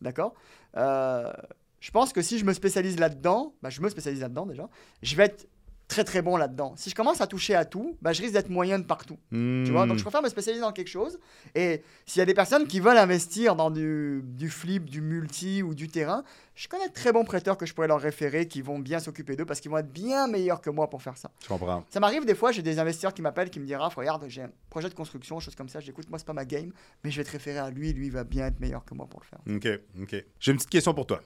D'accord? 0.00 0.34
Euh, 0.76 1.32
Je 1.82 1.90
pense 1.92 2.12
que 2.12 2.20
si 2.20 2.38
je 2.38 2.44
me 2.44 2.52
spécialise 2.52 2.98
là-dedans, 3.00 3.54
bah, 3.62 3.70
je 3.70 3.80
me 3.80 3.88
spécialise 3.88 4.20
là-dedans 4.20 4.44
déjà, 4.44 4.68
je 5.02 5.16
vais 5.16 5.24
être 5.24 5.48
très 5.90 6.04
très 6.04 6.22
bon 6.22 6.36
là-dedans. 6.36 6.74
Si 6.76 6.88
je 6.88 6.94
commence 6.94 7.20
à 7.20 7.26
toucher 7.26 7.54
à 7.54 7.64
tout, 7.64 7.96
bah, 8.00 8.12
je 8.12 8.22
risque 8.22 8.32
d'être 8.32 8.48
moyen 8.48 8.78
de 8.78 8.84
partout. 8.84 9.18
Tu 9.30 9.70
vois, 9.70 9.86
donc 9.86 9.98
je 9.98 10.02
préfère 10.02 10.22
me 10.22 10.28
spécialiser 10.28 10.62
dans 10.62 10.72
quelque 10.72 10.88
chose. 10.88 11.18
Et 11.54 11.82
s'il 12.06 12.20
y 12.20 12.22
a 12.22 12.26
des 12.26 12.34
personnes 12.34 12.66
qui 12.66 12.80
veulent 12.80 12.96
investir 12.96 13.56
dans 13.56 13.70
du, 13.70 14.22
du 14.24 14.48
flip, 14.48 14.88
du 14.88 15.00
multi 15.00 15.62
ou 15.62 15.74
du 15.74 15.88
terrain, 15.88 16.22
je 16.54 16.68
connais 16.68 16.88
de 16.88 16.92
très 16.92 17.12
bons 17.12 17.24
prêteurs 17.24 17.58
que 17.58 17.66
je 17.66 17.74
pourrais 17.74 17.88
leur 17.88 18.00
référer 18.00 18.46
qui 18.46 18.62
vont 18.62 18.78
bien 18.78 19.00
s'occuper 19.00 19.34
d'eux 19.34 19.44
parce 19.44 19.60
qu'ils 19.60 19.70
vont 19.70 19.78
être 19.78 19.92
bien 19.92 20.28
meilleurs 20.28 20.60
que 20.60 20.70
moi 20.70 20.88
pour 20.88 21.02
faire 21.02 21.16
ça. 21.16 21.30
Je 21.42 21.48
comprends. 21.48 21.84
Ça 21.90 21.98
m'arrive 21.98 22.24
des 22.24 22.34
fois, 22.34 22.52
j'ai 22.52 22.62
des 22.62 22.78
investisseurs 22.78 23.12
qui 23.12 23.22
m'appellent, 23.22 23.50
qui 23.50 23.58
me 23.58 23.66
disent 23.66 23.76
Raph, 23.76 23.96
regarde, 23.96 24.24
j'ai 24.28 24.42
un 24.42 24.50
projet 24.68 24.88
de 24.88 24.94
construction, 24.94 25.40
chose 25.40 25.56
comme 25.56 25.68
ça. 25.68 25.80
Je 25.80 25.86
dis, 25.86 25.90
écoute, 25.90 26.08
moi, 26.08 26.18
c'est 26.18 26.26
pas 26.26 26.32
ma 26.32 26.44
game, 26.44 26.70
mais 27.02 27.10
je 27.10 27.16
vais 27.16 27.24
te 27.24 27.32
référer 27.32 27.58
à 27.58 27.70
lui. 27.70 27.92
Lui, 27.92 28.06
il 28.06 28.12
va 28.12 28.22
bien 28.24 28.46
être 28.46 28.60
meilleur 28.60 28.84
que 28.84 28.94
moi 28.94 29.06
pour 29.06 29.20
le 29.20 29.26
faire. 29.26 29.40
OK, 29.56 30.02
OK. 30.02 30.24
J'ai 30.38 30.52
une 30.52 30.58
petite 30.58 30.70
question 30.70 30.94
pour 30.94 31.06
toi. 31.06 31.20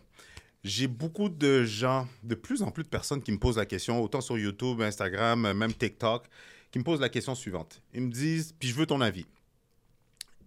J'ai 0.64 0.87
beaucoup 0.87 1.29
de 1.29 1.62
gens, 1.64 2.09
de 2.22 2.35
plus 2.35 2.62
en 2.62 2.70
plus 2.70 2.85
de 2.85 2.88
personnes 2.88 3.22
qui 3.22 3.31
me 3.31 3.38
posent 3.38 3.59
la 3.59 3.66
question, 3.66 4.03
autant 4.03 4.22
sur 4.22 4.38
YouTube, 4.38 4.81
Instagram, 4.81 5.53
même 5.53 5.74
TikTok, 5.74 6.27
qui 6.70 6.79
me 6.79 6.85
posent 6.85 7.00
la 7.00 7.11
question 7.11 7.35
suivante. 7.35 7.83
Ils 7.92 8.00
me 8.00 8.11
disent, 8.11 8.55
puis 8.59 8.70
je 8.70 8.74
veux 8.74 8.87
ton 8.87 9.03
avis. 9.03 9.27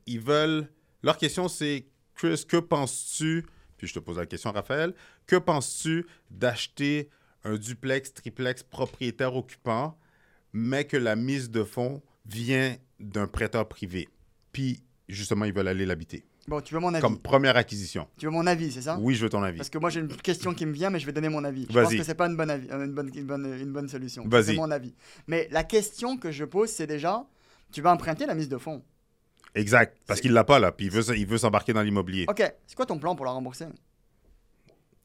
Ils 0.08 0.20
veulent. 0.20 0.68
Leur 1.04 1.18
question, 1.18 1.48
c'est 1.48 1.86
Chris, 2.16 2.46
que 2.48 2.58
penses-tu, 2.58 3.46
puis 3.78 3.86
je 3.86 3.94
te 3.94 4.00
pose 4.00 4.18
la 4.18 4.26
question, 4.26 4.52
Raphaël, 4.52 4.96
que 5.28 5.36
penses-tu 5.36 6.08
d'acheter 6.32 7.12
un 7.44 7.56
duplex, 7.56 8.12
triplex 8.12 8.64
propriétaire 8.64 9.36
occupant, 9.36 10.00
mais 10.52 10.86
que 10.86 10.98
la 10.98 11.16
mise 11.16 11.52
de 11.52 11.64
fonds 11.64 12.02
vient 12.26 12.76
d'un 13.00 13.28
prêteur 13.28 13.70
privé? 13.70 14.10
Puis, 14.52 14.82
justement, 15.08 15.46
ils 15.46 15.54
veulent 15.54 15.68
aller 15.68 15.86
l'habiter. 15.86 16.26
Bon, 16.48 16.62
tu 16.62 16.74
veux 16.74 16.80
mon 16.80 16.94
avis 16.94 17.02
Comme 17.02 17.20
première 17.20 17.58
acquisition. 17.58 18.08
Tu 18.18 18.26
veux 18.26 18.32
mon 18.32 18.48
avis, 18.48 18.72
c'est 18.72 18.84
ça? 18.84 18.98
Oui, 19.00 19.16
je 19.16 19.24
veux 19.24 19.30
ton 19.30 19.44
avis. 19.44 19.58
Parce 19.58 19.70
que 19.70 19.78
moi, 19.78 19.90
j'ai 19.90 20.00
une 20.00 20.08
question 20.08 20.54
qui 20.54 20.66
me 20.66 20.72
vient, 20.72 20.90
mais 20.90 21.00
je 21.00 21.06
vais 21.06 21.12
donner 21.12 21.28
mon 21.28 21.44
avis. 21.44 21.68
Je 21.70 21.80
pense 21.80 21.94
que 21.94 22.04
c'est 22.04 22.16
pas 22.16 22.28
une 22.28 22.38
bonne, 22.38 22.50
avis, 22.50 22.68
une, 22.70 22.94
bonne, 22.94 23.12
une, 23.14 23.26
bonne, 23.26 23.60
une 23.60 23.74
bonne 23.74 23.90
solution. 23.90 24.24
Vas-y. 24.26 24.46
C'est 24.46 24.56
mon 24.56 24.72
avis. 24.72 24.94
Mais 25.28 25.50
la 25.52 25.66
question 25.66 26.18
que 26.18 26.32
je 26.32 26.46
pose, 26.46 26.70
c'est 26.70 26.88
déjà 26.88 27.26
tu 27.72 27.82
vas 27.82 27.92
emprunter 27.92 28.26
la 28.26 28.34
mise 28.34 28.50
de 28.50 28.58
fonds. 28.58 28.82
Exact. 29.56 29.98
Parce 30.06 30.22
qu'il 30.22 30.32
l'a 30.32 30.44
pas, 30.44 30.60
là. 30.60 30.72
Puis 30.72 30.86
il 30.86 30.92
veut, 30.92 31.18
il 31.18 31.26
veut 31.26 31.38
s'embarquer 31.38 31.74
dans 31.74 31.82
l'immobilier. 31.82 32.26
Ok, 32.30 32.42
c'est 32.66 32.76
quoi 32.76 32.86
ton 32.86 33.00
plan 33.00 33.16
pour 33.16 33.26
la 33.26 33.32
rembourser? 33.32 33.66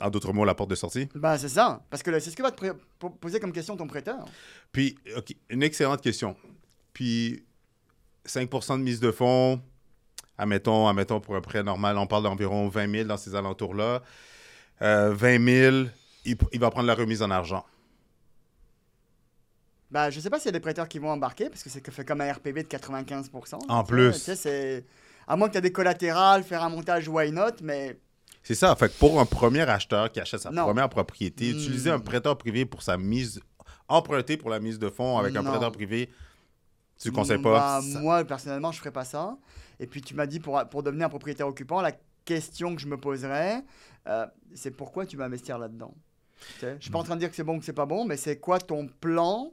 En 0.01 0.11
d'autres 0.11 0.33
mots, 0.33 0.45
la 0.45 0.55
porte 0.55 0.71
de 0.71 0.75
sortie? 0.75 1.09
Bah, 1.15 1.39
c'est 1.39 1.49
ça. 1.49 1.85
Parce 1.91 2.03
que 2.03 2.19
c'est 2.21 2.31
ce 2.31 2.37
que 2.37 2.43
va 2.43 2.51
te 2.51 2.73
poser 3.21 3.41
comme 3.41 3.53
question 3.53 3.77
ton 3.77 3.87
prêteur. 3.87 4.27
Puis, 4.73 4.97
une 5.49 5.63
excellente 5.63 6.03
question. 6.03 6.37
Puis, 6.93 7.45
5% 8.27 8.79
de 8.79 8.83
mise 8.83 9.01
de 9.01 9.11
fonds, 9.11 9.61
admettons, 10.39 10.89
admettons 10.89 11.21
pour 11.21 11.37
un 11.37 11.41
prêt 11.41 11.63
normal, 11.63 11.97
on 11.99 12.07
parle 12.07 12.25
d'environ 12.25 12.69
20 12.69 12.91
000 12.91 13.05
dans 13.09 13.17
ces 13.17 13.35
alentours-là. 13.35 14.03
Euh, 14.83 15.13
20 15.15 15.45
000, 15.45 15.77
il, 16.25 16.37
il 16.53 16.61
va 16.61 16.71
prendre 16.71 16.87
la 16.87 16.95
remise 16.95 17.23
en 17.23 17.31
argent. 17.31 17.65
Bah, 19.91 20.11
je 20.11 20.21
sais 20.21 20.31
pas 20.31 20.39
s'il 20.39 20.47
y 20.47 20.49
a 20.49 20.53
des 20.53 20.61
prêteurs 20.61 20.89
qui 20.89 20.99
vont 20.99 21.11
embarquer, 21.11 21.51
parce 21.51 21.63
que 21.63 21.69
c'est 21.69 21.89
fait 21.91 22.05
comme 22.05 22.21
un 22.23 22.33
RPB 22.33 22.63
de 22.63 22.69
95%. 22.69 23.59
En 23.69 23.85
plus. 23.85 24.15
C'est. 24.35 24.85
À 25.29 25.37
moins 25.37 25.49
que 25.49 25.53
tu 25.53 25.59
aies 25.59 25.63
des 25.63 25.73
collatérales, 25.73 26.43
faire 26.43 26.63
un 26.65 26.69
montage, 26.71 27.09
why 27.09 27.31
not, 27.31 27.61
mais 27.63 27.99
C'est 28.43 28.55
ça. 28.57 28.75
Fait 28.75 28.89
que 28.89 28.99
pour 28.99 29.21
un 29.21 29.27
premier 29.27 29.61
acheteur 29.69 30.11
qui 30.11 30.19
achète 30.19 30.41
sa 30.41 30.51
Non. 30.51 30.65
première 30.65 30.89
propriété, 30.89 31.53
Hmm. 31.53 31.57
utiliser 31.59 31.91
un 31.91 32.01
prêteur 32.01 32.37
privé 32.39 32.65
pour 32.65 32.83
sa 32.83 32.97
mise, 32.97 33.41
emprunter 33.87 34.37
pour 34.37 34.51
la 34.51 34.59
mise 34.59 34.79
de 34.79 34.89
fonds 34.89 35.19
avec 35.19 35.37
un 35.37 35.45
prêteur 35.45 35.71
privé, 35.71 36.11
tu 37.01 37.11
ne 37.11 37.15
conseilles 37.15 37.39
pas? 37.39 37.81
Bah, 37.81 37.81
ça- 37.83 38.01
Moi, 38.01 38.25
personnellement, 38.25 38.73
je 38.73 38.79
ferais 38.79 38.91
pas 38.91 39.05
ça. 39.05 39.37
Et 39.81 39.87
puis, 39.87 40.01
tu 40.01 40.15
m'as 40.15 40.27
dit 40.27 40.41
pour, 40.41 40.63
pour 40.71 40.83
devenir 40.83 41.07
un 41.07 41.11
propriétaire 41.11 41.49
occupant, 41.49 41.81
la 41.81 41.93
question 42.25 42.75
que 42.75 42.81
je 42.81 42.87
me 42.87 42.97
poserais, 42.97 43.63
euh, 44.07 44.27
c'est 44.55 44.71
pourquoi 44.71 45.07
tu 45.07 45.17
vas 45.17 45.25
investir 45.25 45.59
là-dedans? 45.59 45.95
Je 46.61 46.77
suis 46.81 46.91
pas 46.91 46.99
en 46.99 47.05
train 47.05 47.15
de 47.15 47.21
dire 47.21 47.31
que 47.31 47.37
c'est 47.37 47.45
bon 47.45 47.57
ou 47.57 47.59
que 47.61 47.65
c'est 47.65 47.73
pas 47.73 47.87
bon, 47.87 48.05
mais 48.05 48.17
c'est 48.17 48.39
quoi 48.39 48.59
ton 48.59 48.89
plan 48.89 49.53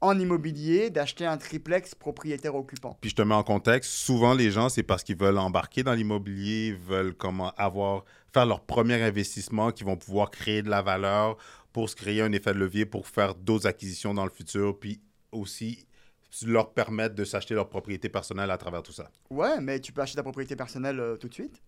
en 0.00 0.18
immobilier 0.18 0.90
d'acheter 0.90 1.26
un 1.26 1.36
triplex 1.36 1.94
propriétaire 1.94 2.54
occupant? 2.54 2.96
Puis 3.00 3.10
je 3.10 3.14
te 3.14 3.22
mets 3.22 3.34
en 3.34 3.42
contexte, 3.42 3.90
souvent 3.90 4.34
les 4.34 4.50
gens, 4.50 4.68
c'est 4.68 4.82
parce 4.82 5.02
qu'ils 5.02 5.18
veulent 5.18 5.38
embarquer 5.38 5.82
dans 5.82 5.92
l'immobilier, 5.92 6.72
veulent 6.72 7.14
comment 7.14 7.50
avoir, 7.56 8.04
faire 8.32 8.46
leur 8.46 8.60
premier 8.60 9.02
investissement, 9.02 9.70
qui 9.70 9.84
vont 9.84 9.96
pouvoir 9.96 10.30
créer 10.30 10.62
de 10.62 10.70
la 10.70 10.82
valeur 10.82 11.36
pour 11.72 11.90
se 11.90 11.96
créer 11.96 12.22
un 12.22 12.32
effet 12.32 12.54
de 12.54 12.58
levier 12.58 12.86
pour 12.86 13.06
faire 13.06 13.34
d'autres 13.34 13.66
acquisitions 13.66 14.14
dans 14.14 14.24
le 14.24 14.30
futur, 14.30 14.78
puis 14.78 15.00
aussi 15.32 15.86
leur 16.46 16.72
permettre 16.72 17.14
de 17.14 17.24
s'acheter 17.24 17.54
leur 17.54 17.68
propriété 17.68 18.08
personnelle 18.08 18.50
à 18.50 18.58
travers 18.58 18.82
tout 18.82 18.92
ça? 18.92 19.10
Ouais, 19.30 19.60
mais 19.60 19.80
tu 19.80 19.92
peux 19.92 20.00
acheter 20.02 20.16
ta 20.16 20.22
propriété 20.22 20.56
personnelle 20.56 20.98
euh, 21.00 21.16
tout 21.16 21.28
de 21.28 21.34
suite. 21.34 21.62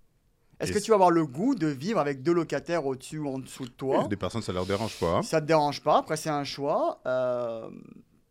Est-ce 0.59 0.73
que 0.73 0.79
tu 0.79 0.91
vas 0.91 0.95
avoir 0.95 1.11
le 1.11 1.27
goût 1.27 1.55
de 1.55 1.67
vivre 1.67 1.99
avec 2.01 2.23
deux 2.23 2.33
locataires 2.33 2.87
au-dessus 2.87 3.19
ou 3.19 3.29
en 3.29 3.39
dessous 3.39 3.65
de 3.65 3.71
toi? 3.71 4.09
Des 4.09 4.17
personnes, 4.17 4.41
ça 4.43 4.53
leur 4.55 4.65
dérange 4.65 4.99
pas. 4.99 5.17
hein. 5.19 5.23
Ça 5.23 5.41
te 5.43 5.47
dérange 5.47 5.83
pas, 5.83 5.99
après 5.99 6.17
c'est 6.17 6.31
un 6.31 6.45
choix. 6.45 7.01
Euh, 7.07 7.69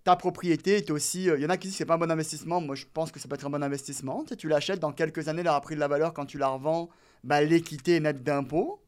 ta 0.04 0.16
propriété 0.16 0.78
est 0.78 0.90
aussi. 0.90 1.26
Il 1.26 1.40
y 1.40 1.46
en 1.46 1.50
a 1.50 1.58
qui 1.58 1.68
disent 1.68 1.76
que 1.76 1.78
c'est 1.80 1.86
pas 1.86 1.96
un 1.96 2.00
bon 2.00 2.10
investissement. 2.10 2.62
Moi, 2.62 2.74
je 2.76 2.86
pense 2.92 3.12
que 3.12 3.20
ça 3.20 3.28
peut 3.28 3.36
être 3.36 3.46
un 3.46 3.50
bon 3.52 3.62
investissement. 3.64 4.24
Tu, 4.24 4.30
sais, 4.30 4.36
tu 4.38 4.48
l'achètes, 4.48 4.80
dans 4.80 4.92
quelques 4.92 5.28
années, 5.28 5.42
elle 5.42 5.48
aura 5.48 5.62
pris 5.62 5.76
de 5.76 5.80
la 5.80 5.88
valeur. 5.88 6.14
Quand 6.14 6.26
tu 6.26 6.38
la 6.40 6.48
revends, 6.48 6.90
bah, 7.24 7.42
l'équité 7.44 7.96
est 7.98 8.00
nette 8.00 8.24
d'impôts. 8.24 8.82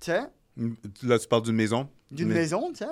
Tu 0.00 0.06
sais, 0.12 0.22
Là, 1.02 1.18
tu 1.18 1.26
parles 1.28 1.42
d'une 1.42 1.54
maison? 1.56 1.88
d'une 2.12 2.28
Mais- 2.28 2.34
maison. 2.34 2.70
Tu 2.70 2.78
sais. 2.78 2.86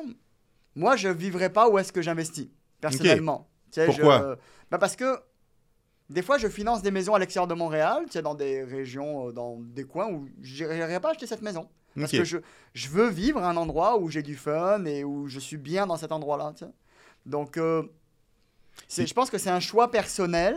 Moi, 0.74 0.96
je 0.96 1.08
vivrais 1.08 1.50
pas 1.52 1.68
où 1.68 1.78
est-ce 1.78 1.92
que 1.92 2.02
j'investis, 2.02 2.48
personnellement. 2.80 3.48
Sais, 3.80 3.86
Pourquoi 3.86 4.18
je- 4.36 4.38
bah, 4.70 4.78
Parce 4.78 4.96
que 4.96 5.18
des 6.10 6.22
fois, 6.22 6.38
je 6.38 6.48
finance 6.48 6.82
des 6.82 6.90
maisons 6.90 7.14
à 7.14 7.18
l'extérieur 7.18 7.48
de 7.48 7.54
Montréal, 7.54 8.04
tu 8.06 8.12
sais, 8.12 8.22
dans 8.22 8.34
des 8.34 8.62
régions, 8.62 9.28
euh, 9.28 9.32
dans 9.32 9.56
des 9.60 9.84
coins 9.84 10.08
où 10.08 10.28
j'irais 10.42 11.00
pas 11.00 11.10
acheter 11.10 11.26
cette 11.26 11.42
maison. 11.42 11.68
Parce 11.98 12.12
que 12.18 12.24
je, 12.24 12.38
je 12.74 12.88
veux 12.88 13.08
vivre 13.08 13.42
à 13.42 13.48
un 13.48 13.56
endroit 13.56 13.98
où 13.98 14.10
j'ai 14.10 14.22
du 14.22 14.36
fun 14.36 14.84
et 14.84 15.02
où 15.02 15.28
je 15.28 15.40
suis 15.40 15.56
bien 15.56 15.86
dans 15.86 15.96
cet 15.96 16.12
endroit-là. 16.12 16.52
tu 16.56 16.64
sais. 16.66 16.70
Donc, 17.24 17.56
euh, 17.56 17.82
je 19.06 19.12
pense 19.14 19.30
que 19.30 19.38
c'est 19.38 19.50
un 19.50 19.60
choix 19.60 19.90
personnel. 19.90 20.56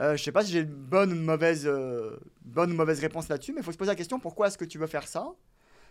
Euh, 0.00 0.16
je 0.16 0.22
sais 0.24 0.32
pas 0.32 0.42
si 0.44 0.50
j'ai 0.52 0.60
une 0.60 0.66
bonne 0.74 1.12
ou 1.12 1.14
une 1.14 1.24
mauvaise, 1.24 1.66
euh, 1.66 2.16
bonne 2.44 2.72
ou 2.72 2.74
mauvaise 2.74 2.98
réponse 2.98 3.28
là-dessus, 3.28 3.52
mais 3.52 3.60
il 3.60 3.64
faut 3.64 3.70
se 3.72 3.76
poser 3.76 3.90
la 3.90 3.94
question 3.94 4.18
pourquoi 4.18 4.48
est-ce 4.48 4.58
que 4.58 4.64
tu 4.64 4.78
veux 4.78 4.86
faire 4.88 5.06
ça? 5.06 5.26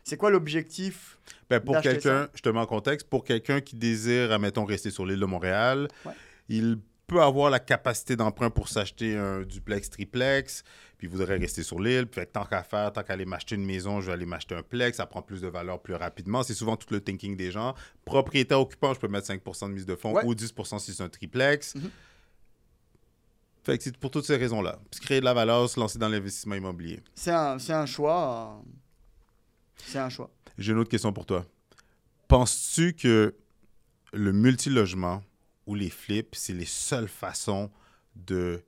C'est 0.04 0.18
quoi 0.18 0.30
l'objectif 0.30 1.18
Ben, 1.50 1.62
pour 1.62 1.76
quelqu'un, 1.80 2.28
je 2.34 2.42
te 2.42 2.50
mets 2.50 2.60
en 2.60 2.66
contexte, 2.66 3.08
pour 3.08 3.24
quelqu'un 3.24 3.62
qui 3.62 3.78
désire, 3.78 4.34
admettons, 4.34 4.66
rester 4.66 4.92
sur 4.92 5.06
l'île 5.06 5.20
de 5.22 5.26
Montréal, 5.26 5.88
Ouais. 6.06 6.12
Il 6.50 6.80
peut 7.08 7.22
avoir 7.22 7.50
la 7.50 7.60
capacité 7.60 8.16
d'emprunt 8.16 8.50
pour 8.50 8.70
s'acheter 8.70 9.18
un 9.18 9.42
duplex, 9.42 9.90
triplex, 9.90 10.64
puis 10.98 11.08
il 11.08 11.10
voudrait 11.10 11.38
rester 11.38 11.62
sur 11.62 11.80
l'île. 11.80 12.08
Puis 12.08 12.26
tant 12.32 12.46
qu'à 12.46 12.64
faire, 12.64 12.92
tant 12.94 13.04
qu'à 13.04 13.14
aller 13.14 13.26
m'acheter 13.26 13.56
une 13.56 13.66
maison, 13.66 14.00
je 14.02 14.08
vais 14.08 14.14
aller 14.14 14.26
m'acheter 14.26 14.56
un 14.56 14.64
plex, 14.64 14.98
ça 14.98 15.06
prend 15.06 15.22
plus 15.22 15.42
de 15.42 15.48
valeur 15.48 15.82
plus 15.82 15.96
rapidement. 15.96 16.44
C'est 16.44 16.54
souvent 16.54 16.78
tout 16.78 16.88
le 16.94 17.02
thinking 17.02 17.36
des 17.36 17.52
gens. 17.52 17.76
Propriétaire 18.06 18.60
occupant, 18.60 18.94
je 18.94 19.00
peux 19.00 19.08
mettre 19.10 19.28
5% 19.28 19.68
de 19.70 19.74
mise 19.74 19.86
de 19.86 19.96
fonds 19.96 20.14
Ouais. 20.14 20.24
ou 20.26 20.34
10 20.34 20.54
si 20.80 20.94
c'est 20.94 21.04
un 21.04 21.10
triplex. 21.10 21.76
Mhm. 21.76 21.90
Fait 23.66 23.78
que 23.78 23.84
c'est 23.84 23.98
pour 23.98 24.12
toutes 24.12 24.26
ces 24.26 24.36
raisons-là. 24.38 24.80
Puis 24.92 25.00
créer 25.02 25.20
de 25.20 25.26
la 25.26 25.34
valeur, 25.34 25.70
se 25.70 25.80
lancer 25.80 25.98
dans 26.00 26.10
l'investissement 26.10 26.56
immobilier. 26.56 27.02
C'est 27.16 27.32
un, 27.32 27.60
c'est 27.60 27.74
un 27.74 27.86
choix. 27.86 28.60
euh, 28.66 28.70
C'est 29.86 30.00
un 30.00 30.10
choix. 30.10 30.30
J'ai 30.58 30.72
une 30.72 30.80
autre 30.80 30.90
question 30.90 31.14
pour 31.14 31.26
toi. 31.26 31.46
Penses-tu 32.28 32.94
que 32.94 33.36
le 34.14 34.32
multilogement 34.34 35.24
ou 35.66 35.76
les 35.76 35.90
flips, 35.90 36.36
c'est 36.36 36.54
les 36.54 36.66
seules 36.66 37.08
façons 37.08 37.70
de 38.16 38.62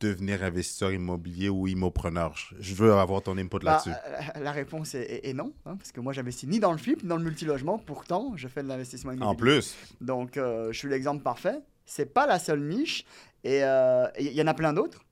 devenir 0.00 0.42
investisseur 0.44 0.92
immobilier 0.92 1.48
ou 1.48 1.66
immopreneur? 1.66 2.34
Je- 2.60 2.74
veux 2.74 2.92
avoir 2.92 3.22
ton 3.22 3.38
input 3.38 3.58
Bah, 3.60 3.72
là-dessus. 3.72 3.90
euh, 4.36 4.40
la 4.42 4.52
réponse 4.52 4.94
est, 4.94 5.32
non, 5.32 5.52
hein, 5.64 5.76
parce 5.76 5.90
que 5.92 6.00
moi 6.00 6.12
j'investis 6.12 6.46
ni 6.48 6.60
dans 6.60 6.72
le 6.72 6.78
flip 6.78 7.02
ni 7.02 7.08
dans 7.08 7.16
le 7.16 7.24
multilogement, 7.24 7.78
pourtant 7.78 8.32
je 8.36 8.46
fais 8.48 8.62
de 8.62 8.68
l'investissement 8.68 9.12
immobilier. 9.12 9.30
En 9.30 9.34
plus, 9.34 9.74
Donc, 10.02 10.36
euh, 10.36 10.70
je 10.72 10.78
suis 10.78 10.88
l'exemple 10.88 11.22
parfait. 11.22 11.60
C'est 11.86 12.12
pas 12.12 12.26
la 12.26 12.38
seule 12.38 12.60
niche. 12.60 13.04
Et 13.44 13.62
euh, 13.64 14.06
et 14.16 14.26
il 14.26 14.32
y 14.32 14.42
en 14.42 14.46
a 14.48 14.54
plein 14.54 14.72
d'autres. 14.72 15.04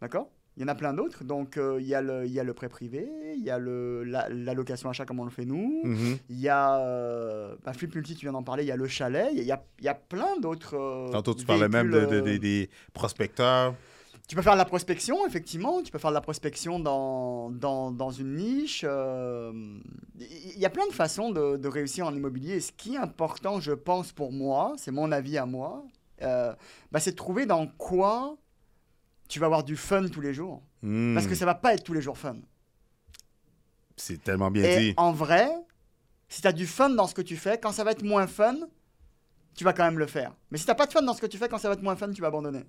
D'accord? 0.00 0.28
Il 0.56 0.62
y 0.62 0.64
en 0.66 0.68
a 0.68 0.74
plein 0.74 0.92
d'autres. 0.92 1.24
Donc, 1.24 1.56
euh, 1.56 1.78
il 1.80 1.86
y, 1.86 1.94
a 1.94 2.02
le- 2.02 2.26
il 2.26 2.32
y 2.32 2.38
a 2.38 2.44
le 2.44 2.52
prêt 2.52 2.68
privé, 2.68 3.08
il 3.36 3.42
y 3.42 3.48
a 3.50 3.58
le- 3.58 4.04
la, 4.04 4.28
achat 4.90 5.04
comme 5.06 5.20
on 5.20 5.24
le 5.24 5.30
fait 5.30 5.46
nous. 5.46 5.80
mhm. 5.84 6.18
Il 6.28 6.38
y 6.40 6.48
a 6.50 6.78
euh, 6.80 7.54
bah, 7.64 7.72
Flip 7.72 7.94
Multi, 7.94 8.14
tu 8.14 8.26
viens 8.26 8.32
d'en 8.32 8.42
parler, 8.42 8.62
il 8.64 8.66
y 8.66 8.72
a 8.72 8.76
le 8.76 8.86
chalet. 8.86 9.28
Il 9.32 9.42
y 9.44 9.52
a, 9.52 9.62
il 9.78 9.84
y 9.84 9.88
a 9.88 9.94
plein 9.94 10.38
d'autres. 10.40 10.76
euh, 10.76 11.08
tantôt 11.10 11.34
tu 11.34 11.46
parlais 11.46 11.68
même 11.68 11.90
de, 11.90 11.96
véhicules, 11.98 12.10
de- 12.10 12.20
euh, 12.20 12.32
des- 12.32 12.38
des 12.38 12.70
prospecteurs. 12.92 13.74
tu 14.28 14.36
peux 14.36 14.42
faire 14.42 14.52
de 14.52 14.58
la 14.58 14.64
prospection, 14.66 15.26
effectivement. 15.26 15.82
Tu 15.82 15.90
peux 15.90 15.98
faire 15.98 16.10
de 16.10 16.14
la 16.14 16.20
prospection 16.20 16.78
dans, 16.80 17.50
dans, 17.50 17.90
dans 17.90 18.10
une 18.10 18.34
niche. 18.36 18.84
Il 18.84 20.58
y 20.58 20.66
a 20.66 20.70
plein 20.70 20.86
de 20.86 20.92
façons 20.92 21.30
de, 21.30 21.56
de 21.56 21.68
réussir 21.68 22.06
en 22.06 22.14
immobilier. 22.14 22.54
Et 22.56 22.60
ce 22.60 22.72
qui 22.72 22.94
est 22.94 22.98
important, 22.98 23.58
je 23.60 23.72
pense, 23.72 24.12
pour 24.12 24.32
moi, 24.32 24.74
c'est 24.76 24.90
mon 24.92 25.10
avis 25.12 25.38
à 25.38 25.46
moi, 25.46 25.84
bah, 26.20 27.00
c'est 27.00 27.10
de 27.12 27.16
trouver 27.16 27.46
dans 27.46 27.66
quoi 27.66 28.36
tu 29.32 29.38
vas 29.40 29.46
avoir 29.46 29.64
du 29.64 29.76
fun 29.76 30.06
tous 30.08 30.20
les 30.20 30.34
jours. 30.34 30.62
Hmm. 30.82 31.14
Parce 31.14 31.26
que 31.26 31.34
ça 31.34 31.46
va 31.46 31.54
pas 31.54 31.72
être 31.72 31.82
tous 31.82 31.94
les 31.94 32.02
jours 32.02 32.18
fun. 32.18 32.36
C'est 33.96 34.22
tellement 34.22 34.50
bien 34.50 34.64
Et 34.64 34.78
dit. 34.78 34.94
en 34.98 35.12
vrai, 35.12 35.48
si 36.28 36.42
tu 36.42 36.48
as 36.48 36.52
du 36.52 36.66
fun 36.66 36.90
dans 36.90 37.06
ce 37.06 37.14
que 37.14 37.22
tu 37.22 37.38
fais, 37.38 37.58
quand 37.58 37.72
ça 37.72 37.82
va 37.82 37.92
être 37.92 38.02
moins 38.02 38.26
fun, 38.26 38.56
tu 39.54 39.64
vas 39.64 39.72
quand 39.72 39.84
même 39.84 39.98
le 39.98 40.06
faire. 40.06 40.34
Mais 40.50 40.58
si 40.58 40.66
t'as 40.66 40.74
pas 40.74 40.84
de 40.84 40.92
fun 40.92 41.00
dans 41.00 41.14
ce 41.14 41.22
que 41.22 41.26
tu 41.26 41.38
fais, 41.38 41.48
quand 41.48 41.56
ça 41.56 41.68
va 41.68 41.74
être 41.74 41.82
moins 41.82 41.96
fun, 41.96 42.12
tu 42.12 42.20
vas 42.20 42.28
abandonner. 42.28 42.64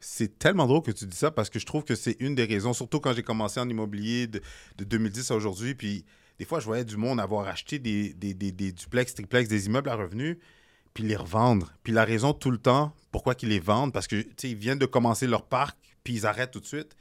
C'est 0.00 0.38
tellement 0.38 0.66
drôle 0.66 0.80
que 0.80 0.92
tu 0.92 1.04
dis 1.04 1.16
ça 1.16 1.30
parce 1.30 1.50
que 1.50 1.58
je 1.58 1.66
trouve 1.66 1.84
que 1.84 1.94
c'est 1.94 2.16
une 2.20 2.34
des 2.34 2.44
raisons, 2.46 2.72
surtout 2.72 3.00
quand 3.00 3.12
j'ai 3.12 3.22
commencé 3.22 3.60
en 3.60 3.68
immobilier 3.68 4.26
de, 4.28 4.40
de 4.78 4.84
2010 4.84 5.30
à 5.30 5.34
aujourd'hui. 5.34 5.74
Puis 5.74 6.06
des 6.38 6.46
fois, 6.46 6.58
je 6.58 6.64
voyais 6.64 6.86
du 6.86 6.96
monde 6.96 7.20
avoir 7.20 7.48
acheté 7.48 7.78
des, 7.78 8.14
des, 8.14 8.32
des, 8.32 8.50
des 8.50 8.72
duplex, 8.72 9.12
triplex, 9.12 9.46
des 9.46 9.66
immeubles 9.66 9.90
à 9.90 9.94
revenus, 9.94 10.38
puis 10.94 11.04
les 11.04 11.16
revendre. 11.16 11.74
Puis 11.82 11.92
la 11.92 12.06
raison 12.06 12.32
tout 12.32 12.50
le 12.50 12.58
temps, 12.58 12.94
pourquoi 13.10 13.34
qu'ils 13.34 13.50
les 13.50 13.60
vendent, 13.60 13.92
parce 13.92 14.06
que 14.06 14.22
tu 14.22 14.48
ils 14.48 14.56
viennent 14.56 14.78
de 14.78 14.86
commencer 14.86 15.26
leur 15.26 15.44
parc, 15.44 15.76
puis 16.04 16.14
ils 16.14 16.26
arrêtent 16.26 16.50
tout 16.50 16.60
de 16.60 16.66
suite. 16.66 16.96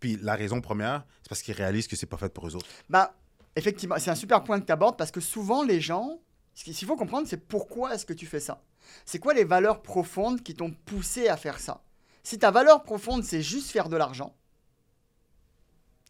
Puis 0.00 0.16
la 0.20 0.34
raison 0.34 0.60
première, 0.60 1.04
c'est 1.22 1.28
parce 1.28 1.42
qu'ils 1.42 1.54
réalisent 1.54 1.86
que 1.86 1.96
c'est 1.96 2.06
pas 2.06 2.16
fait 2.16 2.32
pour 2.32 2.46
eux 2.48 2.56
autres. 2.56 2.66
Bah, 2.88 3.14
effectivement, 3.56 3.96
c'est 3.98 4.10
un 4.10 4.14
super 4.16 4.42
point 4.42 4.60
que 4.60 4.66
tu 4.66 4.72
abordes 4.72 4.96
parce 4.96 5.10
que 5.10 5.20
souvent 5.20 5.62
les 5.62 5.80
gens, 5.80 6.20
ce 6.54 6.64
qu'il 6.64 6.74
faut 6.86 6.96
comprendre, 6.96 7.26
c'est 7.28 7.36
pourquoi 7.46 7.94
est-ce 7.94 8.04
que 8.04 8.12
tu 8.12 8.26
fais 8.26 8.40
ça? 8.40 8.62
C'est 9.04 9.18
quoi 9.20 9.32
les 9.32 9.44
valeurs 9.44 9.80
profondes 9.80 10.42
qui 10.42 10.54
t'ont 10.54 10.72
poussé 10.72 11.28
à 11.28 11.36
faire 11.36 11.60
ça? 11.60 11.82
Si 12.24 12.38
ta 12.38 12.50
valeur 12.50 12.82
profonde, 12.82 13.24
c'est 13.24 13.42
juste 13.42 13.70
faire 13.70 13.88
de 13.88 13.96
l'argent, 13.96 14.34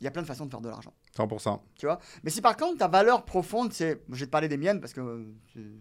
il 0.01 0.05
y 0.05 0.09
a 0.09 0.11
plein 0.11 0.23
de 0.23 0.27
façons 0.27 0.47
de 0.47 0.51
faire 0.51 0.61
de 0.61 0.69
l'argent. 0.69 0.93
100%. 1.17 1.61
Tu 1.79 1.87
vois? 1.87 2.01
Mais 2.25 2.31
si 2.31 2.41
par 2.41 2.57
contre 2.57 2.79
ta 2.79 2.89
valeur 2.89 3.25
profonde, 3.25 3.73
c'est. 3.73 4.03
Je 4.09 4.19
vais 4.21 4.27
te 4.27 4.31
parler 4.31 4.49
des 4.49 4.57
miennes 4.57 4.81
parce 4.81 4.93
que 4.93 5.01
euh, 5.01 5.79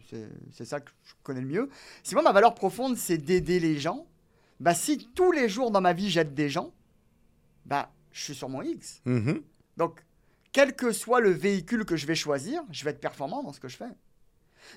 c'est- 0.51 0.65
ça 0.65 0.79
que 0.79 0.91
je 1.03 1.13
connais 1.23 1.41
le 1.41 1.47
mieux. 1.47 1.69
Si 2.03 2.13
moi 2.13 2.21
ma 2.23 2.31
valeur 2.31 2.53
profonde, 2.53 2.97
c'est 2.97 3.17
d'aider 3.17 3.59
les 3.59 3.79
gens, 3.79 4.05
bah 4.61 4.75
si 4.75 5.09
tous 5.15 5.31
les 5.31 5.49
jours 5.49 5.71
dans 5.71 5.81
ma 5.81 5.91
vie 5.91 6.09
j'aide 6.09 6.33
des 6.33 6.47
gens, 6.47 6.71
bah 7.65 7.91
je 8.11 8.23
suis 8.23 8.35
sur 8.35 8.47
mon 8.47 8.61
X. 8.61 9.01
Mhm. 9.05 9.41
Donc, 9.77 10.05
quel 10.51 10.75
que 10.75 10.91
soit 10.91 11.19
le 11.19 11.31
véhicule 11.31 11.83
que 11.83 11.95
je 11.95 12.05
vais 12.05 12.15
choisir, 12.15 12.61
je 12.71 12.83
vais 12.83 12.91
être 12.91 12.99
performant 12.99 13.41
dans 13.41 13.53
ce 13.53 13.59
que 13.59 13.67
je 13.67 13.77
fais. 13.77 13.91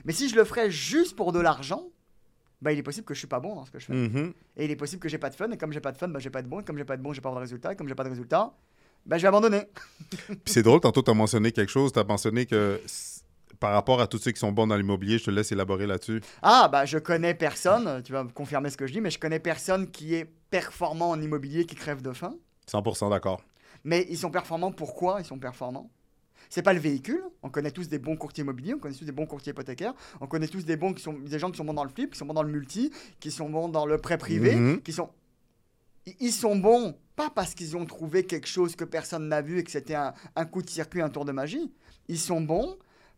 Mais 0.05 0.13
si 0.13 0.29
je 0.29 0.37
le 0.37 0.45
ferais 0.45 0.71
juste 0.71 1.17
pour 1.17 1.33
de 1.33 1.41
l'argent, 1.41 1.91
bah, 2.63 2.73
il 2.73 2.79
est 2.79 2.83
possible 2.83 3.05
que 3.05 3.13
je 3.13 3.19
suis 3.19 3.29
pas 3.29 3.41
bon 3.41 3.57
dans 3.57 3.67
ce 3.67 3.71
que 3.71 3.79
je 3.79 3.87
fais. 3.87 3.93
Mhm. 3.93 4.33
Et 4.57 4.65
il 4.65 4.71
est 4.71 4.77
possible 4.77 5.03
que 5.03 5.09
j'ai 5.09 5.19
pas 5.19 5.29
de 5.29 5.35
fun. 5.35 5.51
Et 5.51 5.59
comme 5.59 5.73
j'ai 5.73 5.81
pas 5.81 5.93
de 5.93 5.99
fun, 5.99 6.09
bah, 6.09 6.19
j'ai 6.19 6.31
pas 6.31 6.41
de 6.41 6.49
bon. 6.49 6.61
Et 6.61 6.65
comme 6.65 6.79
j'ai 6.79 6.85
pas 6.85 6.97
de 6.97 7.03
bon, 7.03 7.13
j'ai 7.13 7.21
pas 7.21 7.31
de 7.31 7.37
résultat. 7.37 7.73
Et 7.73 7.77
comme 7.77 7.89
j'ai 7.89 7.95
pas 7.95 8.05
de 8.05 8.09
résultat, 8.09 8.55
bah, 9.05 9.19
je 9.19 9.23
vais 9.23 9.29
abandonner. 9.29 9.65
C'est 10.47 10.63
drôle, 10.63 10.81
tantôt, 10.81 11.03
tu 11.03 11.11
as 11.11 11.15
mentionné 11.15 11.53
quelque 11.53 11.71
chose. 11.71 11.93
Tu 11.93 11.99
as 11.99 12.05
mentionné 12.05 12.47
que 12.47 12.81
par 13.65 13.73
rapport 13.73 14.01
à 14.01 14.07
tous 14.07 14.19
ceux 14.19 14.31
qui 14.33 14.39
sont 14.39 14.53
bons 14.53 14.67
dans 14.67 14.77
l'immobilier, 14.77 15.19
je 15.19 15.25
te 15.25 15.31
laisse 15.31 15.51
élaborer 15.53 15.87
là-dessus. 15.87 16.21
Ah, 16.43 16.69
bah, 16.71 16.85
je 16.85 16.99
connais 16.99 17.35
personne. 17.35 18.03
Tu 18.03 18.13
vas 18.13 18.25
me 18.25 18.29
confirmer 18.31 18.69
ce 18.71 18.77
que 18.77 18.87
je 18.87 18.93
dis, 18.93 19.01
mais 19.01 19.11
je 19.11 19.19
connais 19.19 19.39
personne 19.39 19.91
qui 19.91 20.15
est 20.15 20.27
performant 20.51 21.11
en 21.11 21.21
immobilier 21.21 21.65
qui 21.65 21.75
crève 21.75 22.03
de 22.03 22.13
faim. 22.13 22.35
100% 22.71 23.09
d'accord. 23.11 23.43
Mais 23.85 24.07
ils 24.11 24.19
sont 24.19 24.31
performants. 24.31 24.71
Pourquoi 24.73 25.17
ils 25.21 25.25
sont 25.25 25.39
performants? 25.39 25.91
C'est 26.51 26.63
pas 26.63 26.75
le 26.75 26.79
véhicule. 26.81 27.23
On 27.43 27.49
connaît 27.49 27.71
tous 27.71 27.89
des 27.89 27.99
bons 27.99 28.17
courtiers 28.17 28.43
immobiliers, 28.43 28.75
on 28.75 28.79
connaît 28.79 28.95
tous 28.95 29.05
des 29.07 29.13
bons 29.13 29.27
courtiers 29.27 29.53
hypothécaires, 29.53 29.95
on 30.21 30.27
connaît 30.27 30.47
tous 30.47 30.65
des 30.67 30.77
bons 30.77 30.93
qui 30.93 31.03
sont 31.03 31.15
des 31.15 31.39
gens 31.39 31.51
qui 31.51 31.57
sont 31.57 31.65
bons 31.65 31.73
dans 31.75 31.85
le 31.85 31.91
flip, 31.91 32.13
qui 32.13 32.19
sont 32.19 32.27
bons 32.27 32.35
dans 32.35 32.43
le 32.43 32.53
multi, 32.53 32.93
qui 33.19 33.31
sont 33.31 33.49
bons 33.49 33.69
dans 33.69 33.87
le 33.87 33.97
prêt 33.99 34.19
privé, 34.19 34.55
Mhm. 34.55 34.83
qui 34.83 34.93
sont 34.93 35.09
ils- 36.07 36.17
ils 36.21 36.33
sont 36.33 36.55
bons 36.57 36.95
pas 37.17 37.31
parce 37.31 37.55
qu'ils 37.55 37.77
ont 37.79 37.87
trouvé 37.87 38.25
quelque 38.25 38.47
chose 38.47 38.77
que 38.77 38.85
personne 38.85 39.27
n'a 39.29 39.41
vu 39.41 39.59
et 39.59 39.65
que 39.65 39.71
c'était 39.71 39.95
un, 39.95 40.13
un 40.37 40.45
coup 40.45 40.61
de 40.61 40.69
circuit, 40.69 41.01
un 41.01 41.09
tour 41.09 41.25
de 41.25 41.33
magie. 41.33 41.73
Ils 42.09 42.19
sont 42.19 42.43
bons 42.43 42.77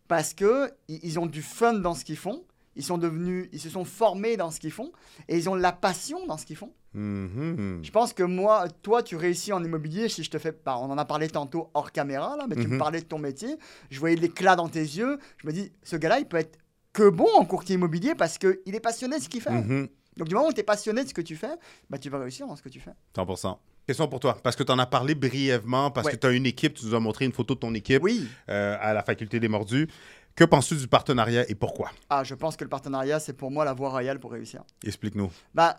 parce 0.08 0.34
que 0.34 0.70
ils 0.88 1.18
ont 1.18 1.26
du 1.26 1.42
fun 1.42 1.74
dans 1.74 1.94
ce 1.94 2.04
qu'ils 2.04 2.16
font. 2.16 2.44
Ils 2.78 2.84
sont 2.84 2.98
devenus, 2.98 3.48
ils 3.52 3.60
se 3.60 3.70
sont 3.70 3.86
formés 3.86 4.36
dans 4.36 4.50
ce 4.50 4.60
qu'ils 4.60 4.70
font 4.70 4.92
et 5.28 5.38
ils 5.38 5.48
ont 5.48 5.56
de 5.56 5.62
la 5.62 5.72
passion 5.72 6.26
dans 6.26 6.36
ce 6.36 6.44
qu'ils 6.44 6.56
font. 6.56 6.72
Mhm. 6.92 7.80
Je 7.82 7.90
pense 7.90 8.12
que 8.12 8.22
moi, 8.22 8.68
toi, 8.82 9.02
tu 9.02 9.16
réussis 9.16 9.52
en 9.52 9.64
immobilier. 9.64 10.08
Si 10.10 10.22
je 10.22 10.30
te 10.30 10.38
fais, 10.38 10.52
bah, 10.64 10.76
on 10.78 10.90
en 10.90 10.98
a 10.98 11.04
parlé 11.06 11.28
tantôt 11.28 11.70
hors 11.72 11.90
caméra 11.90 12.36
là, 12.36 12.46
mais 12.48 12.54
tu 12.54 12.66
me 12.68 12.74
Mhm. 12.74 12.78
parlais 12.78 13.00
de 13.00 13.06
ton 13.06 13.18
métier. 13.18 13.56
Je 13.90 13.98
voyais 13.98 14.16
l'éclat 14.16 14.56
dans 14.56 14.68
tes 14.68 14.80
yeux. 14.80 15.18
Je 15.38 15.46
me 15.46 15.52
dis, 15.52 15.72
ce 15.82 15.96
gars-là, 15.96 16.18
il 16.18 16.26
peut 16.26 16.36
être 16.36 16.58
que 16.92 17.08
bon 17.08 17.28
en 17.36 17.44
courtier 17.46 17.76
immobilier 17.76 18.14
parce 18.14 18.36
que 18.38 18.60
il 18.66 18.74
est 18.74 18.80
passionné 18.80 19.18
de 19.18 19.22
ce 19.22 19.28
qu'il 19.30 19.40
fait. 19.40 19.50
Mhm. 19.52 19.88
Donc 20.18 20.28
du 20.28 20.34
moment 20.34 20.48
où 20.48 20.52
tu 20.52 20.60
es 20.60 20.64
passionné 20.64 21.02
de 21.02 21.08
ce 21.08 21.14
que 21.14 21.20
tu 21.22 21.36
fais, 21.36 21.54
bah, 21.90 21.96
tu 21.98 22.10
vas 22.10 22.18
réussir 22.18 22.46
dans 22.46 22.56
ce 22.56 22.62
que 22.62 22.68
tu 22.70 22.80
fais. 22.80 22.92
100%. 23.14 23.58
Question 23.86 24.08
pour 24.08 24.18
toi, 24.18 24.36
parce 24.42 24.56
que 24.56 24.64
tu 24.64 24.72
en 24.72 24.78
as 24.80 24.86
parlé 24.86 25.14
brièvement, 25.14 25.92
parce 25.92 26.06
Ouais. 26.06 26.12
que 26.12 26.16
tu 26.16 26.26
as 26.26 26.30
une 26.32 26.44
équipe, 26.46 26.74
tu 26.74 26.86
nous 26.86 26.94
as 26.94 27.00
montré 27.00 27.24
une 27.24 27.32
photo 27.32 27.54
de 27.54 27.60
ton 27.60 27.72
équipe 27.74 28.02
Oui. 28.02 28.26
euh, 28.48 28.76
à 28.80 28.92
la 28.92 29.02
faculté 29.04 29.38
des 29.38 29.46
mordus. 29.48 29.86
Que 30.34 30.42
penses-tu 30.44 30.74
du 30.76 30.88
partenariat 30.88 31.48
et 31.48 31.54
pourquoi? 31.54 31.90
Ah, 32.10 32.24
je 32.24 32.34
pense 32.34 32.56
que 32.56 32.64
le 32.64 32.68
partenariat, 32.68 33.20
c'est 33.20 33.32
pour 33.32 33.50
moi 33.50 33.64
la 33.64 33.72
voie 33.74 33.90
royale 33.90 34.18
pour 34.18 34.32
réussir. 34.32 34.64
Explique-nous. 34.84 35.30
Bah, 35.54 35.76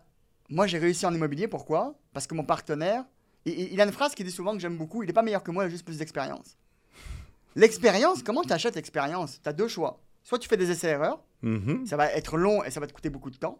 moi, 0.49 0.67
j'ai 0.67 0.77
réussi 0.79 1.05
en 1.05 1.13
immobilier. 1.13 1.47
Pourquoi? 1.49 1.95
Parce 2.13 2.25
que 2.27 2.33
mon 2.33 2.43
partenaire, 2.45 3.03
il, 3.45 3.73
il- 3.73 3.81
a 3.81 3.83
une 3.83 3.91
phrase 3.91 4.15
qui 4.15 4.23
dit 4.23 4.31
souvent 4.31 4.53
que 4.53 4.59
j'aime 4.59 4.77
beaucoup. 4.77 5.03
Il 5.03 5.07
n'est 5.07 5.13
pas 5.13 5.21
meilleur 5.21 5.43
que 5.43 5.51
moi, 5.51 5.65
il 5.65 5.67
a 5.67 5.69
juste 5.69 5.85
plus 5.85 5.97
d'expérience. 5.97 6.57
L'expérience, 7.55 8.23
comment 8.23 8.41
tu 8.43 8.53
achètes 8.53 8.75
l'expérience? 8.75 9.41
Tu 9.43 9.49
as 9.49 9.53
deux 9.53 9.67
choix. 9.67 9.99
Soit 10.23 10.39
tu 10.39 10.47
fais 10.47 10.57
des 10.57 10.71
essais-erreurs, 10.71 11.19
Mhm. 11.41 11.85
ça 11.85 11.97
va 11.97 12.11
être 12.13 12.37
long 12.37 12.63
et 12.63 12.71
ça 12.71 12.79
va 12.79 12.87
te 12.87 12.93
coûter 12.93 13.09
beaucoup 13.09 13.29
de 13.29 13.37
temps. 13.37 13.59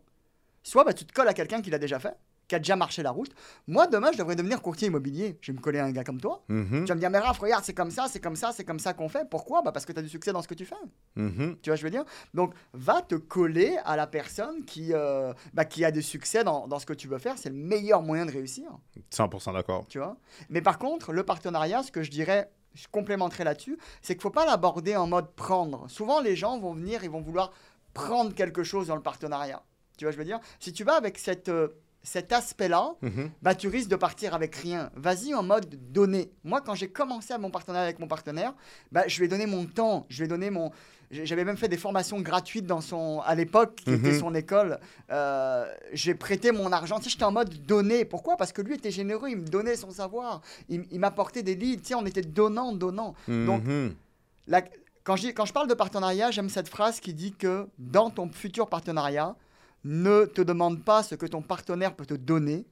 Soit 0.64 0.84
bah, 0.84 0.94
tu 0.94 1.06
te 1.06 1.14
colles 1.14 1.28
à 1.28 1.34
quelqu'un 1.34 1.62
qui 1.62 1.70
l'a 1.70 1.80
déjà 1.80 2.00
fait, 2.00 2.14
qui 2.48 2.56
a 2.56 2.60
déjà 2.60 2.76
marché 2.76 3.04
la 3.04 3.12
route. 3.12 3.32
Moi, 3.68 3.88
demain, 3.88 4.10
je 4.14 4.18
devrais 4.18 4.36
devenir 4.36 4.62
courtier 4.62 4.88
immobilier. 4.88 5.38
Je 5.42 5.52
vais 5.52 5.58
me 5.58 5.62
coller 5.62 5.80
à 5.80 5.86
un 5.86 5.92
gars 5.92 6.04
comme 6.04 6.22
toi. 6.22 6.44
Mhm. 6.48 6.86
Tu 6.86 6.88
vas 6.88 6.96
me 6.96 7.00
dire, 7.00 7.10
mais 7.10 7.20
Raph, 7.20 7.40
regarde, 7.40 7.64
c'est 7.64 7.74
comme 7.74 7.92
ça, 7.92 8.08
c'est 8.10 8.20
comme 8.20 8.36
ça, 8.36 8.52
c'est 8.54 8.64
comme 8.64 8.80
ça 8.80 8.94
qu'on 8.94 9.10
fait. 9.10 9.30
Pourquoi? 9.30 9.62
Bah, 9.62 9.72
Parce 9.72 9.86
que 9.86 9.92
tu 9.92 10.00
as 10.00 10.02
du 10.02 10.10
succès 10.10 10.32
dans 10.32 10.42
ce 10.42 10.48
que 10.48 10.54
tu 10.54 10.66
fais. 10.66 10.76
Mhm. 11.16 11.58
Tu 11.62 11.70
vois, 11.70 11.76
je 11.76 11.84
veux 11.84 11.90
dire? 11.90 12.06
Donc, 12.34 12.54
va 12.74 13.02
te 13.02 13.16
coller 13.16 13.78
à 13.86 13.96
la 13.98 14.08
personne 14.08 14.64
qui, 14.66 14.94
euh, 14.94 15.34
bah, 15.54 15.66
qui 15.66 15.84
a 15.84 15.92
du 15.92 16.02
succès 16.02 16.44
dans, 16.44 16.68
dans 16.68 16.80
ce 16.80 16.86
que 16.86 16.94
tu 16.94 17.08
veux 17.08 17.18
faire. 17.18 17.38
C'est 17.38 17.50
le 17.50 17.56
meilleur 17.56 18.02
moyen 18.02 18.26
de 18.26 18.32
réussir. 18.32 18.70
100% 19.12 19.54
d'accord. 19.54 19.86
Tu 19.90 19.98
vois? 19.98 20.18
Mais 20.50 20.62
par 20.62 20.80
contre, 20.80 21.12
le 21.12 21.24
partenariat, 21.24 21.84
ce 21.84 21.92
que 21.92 22.04
je 22.04 22.12
dirais, 22.12 22.50
je 22.76 22.88
complémenterai 22.92 23.44
là-dessus, 23.44 23.78
c'est 24.02 24.14
qu'il 24.14 24.20
ne 24.20 24.24
faut 24.24 24.30
pas 24.30 24.46
l'aborder 24.46 24.96
en 24.96 25.08
mode 25.08 25.32
prendre. 25.34 25.90
Souvent, 25.90 26.22
les 26.22 26.36
gens 26.36 26.60
vont 26.60 26.74
venir, 26.74 27.04
ils 27.04 27.10
vont 27.10 27.22
vouloir 27.22 27.52
prendre 27.94 28.34
quelque 28.34 28.64
chose 28.64 28.88
dans 28.88 28.96
le 28.96 29.02
partenariat. 29.02 29.64
Tu 29.98 30.06
vois, 30.06 30.12
je 30.12 30.18
veux 30.18 30.26
dire? 30.26 30.40
Si 30.60 30.72
tu 30.74 30.84
vas 30.84 30.94
avec 30.96 31.18
cette, 31.18 31.50
euh, 31.50 31.70
cet 32.08 32.32
aspect-là, 32.32 32.94
Mhm. 33.02 33.32
bah, 33.42 33.54
tu 33.54 33.68
risques 33.68 33.90
de 33.90 33.98
partir 33.98 34.34
avec 34.34 34.56
rien. 34.56 34.90
Vas-y 34.96 35.34
en 35.34 35.44
mode 35.44 35.76
donner. 35.92 36.32
Moi, 36.46 36.62
quand 36.62 36.74
j'ai 36.74 36.88
commencé 36.88 37.34
à 37.34 37.38
mon 37.38 37.50
partenariat 37.52 37.84
avec 37.86 38.00
mon 38.00 38.08
partenaire, 38.08 38.54
bah, 38.94 39.04
je 39.08 39.18
lui 39.20 39.26
ai 39.26 39.28
donné 39.28 39.46
mon 39.46 39.66
temps, 39.66 40.06
je 40.08 40.20
lui 40.20 40.26
ai 40.26 40.28
donné 40.30 40.50
mon. 40.50 40.72
J'avais 41.12 41.44
même 41.44 41.58
fait 41.58 41.68
des 41.68 41.78
formations 41.78 42.20
gratuites 42.22 42.66
dans 42.66 42.80
son, 42.82 43.22
à 43.26 43.36
l'époque, 43.36 43.76
qui 43.76 43.92
était 43.92 44.12
Mhm. 44.14 44.20
son 44.20 44.36
école. 44.36 44.80
Euh, 45.12 45.66
j'ai 45.94 46.16
prêté 46.16 46.52
mon 46.54 46.72
argent. 46.72 46.98
Tu 46.98 47.06
sais, 47.06 47.10
j'étais 47.12 47.24
en 47.26 47.32
mode 47.32 47.66
donner. 47.66 48.06
Pourquoi? 48.06 48.38
Parce 48.38 48.54
que 48.54 48.62
lui 48.62 48.76
était 48.76 48.92
généreux, 48.92 49.30
il 49.30 49.38
me 49.38 49.46
donnait 49.48 49.76
son 49.76 49.92
savoir. 49.92 50.42
Il, 50.70 50.86
il 50.92 51.00
m'apportait 51.00 51.44
des 51.44 51.56
leads. 51.56 51.82
Tu 51.82 51.88
sais, 51.90 51.96
on 51.96 52.06
était 52.06 52.22
donnant, 52.22 52.72
donnant. 52.74 53.16
Donc, 53.28 53.64
Mhm. 53.66 53.96
la- 54.48 54.64
quand 55.04 55.16
je 55.18 55.54
parle 55.54 55.68
de 55.70 55.74
partenariat, 55.74 56.32
j'aime 56.32 56.50
cette 56.50 56.68
phrase 56.70 57.00
qui 57.00 57.14
dit 57.14 57.34
que 57.34 57.68
dans 57.80 58.10
ton 58.10 58.30
futur 58.30 58.68
partenariat, 58.68 59.36
ne 59.84 60.26
te 60.26 60.42
demande 60.42 60.84
pas 60.84 61.04
ce 61.04 61.16
que 61.16 61.26
ton 61.26 61.42
partenaire 61.42 61.96
peut 61.96 62.06
te 62.06 62.14
donner, 62.14 62.66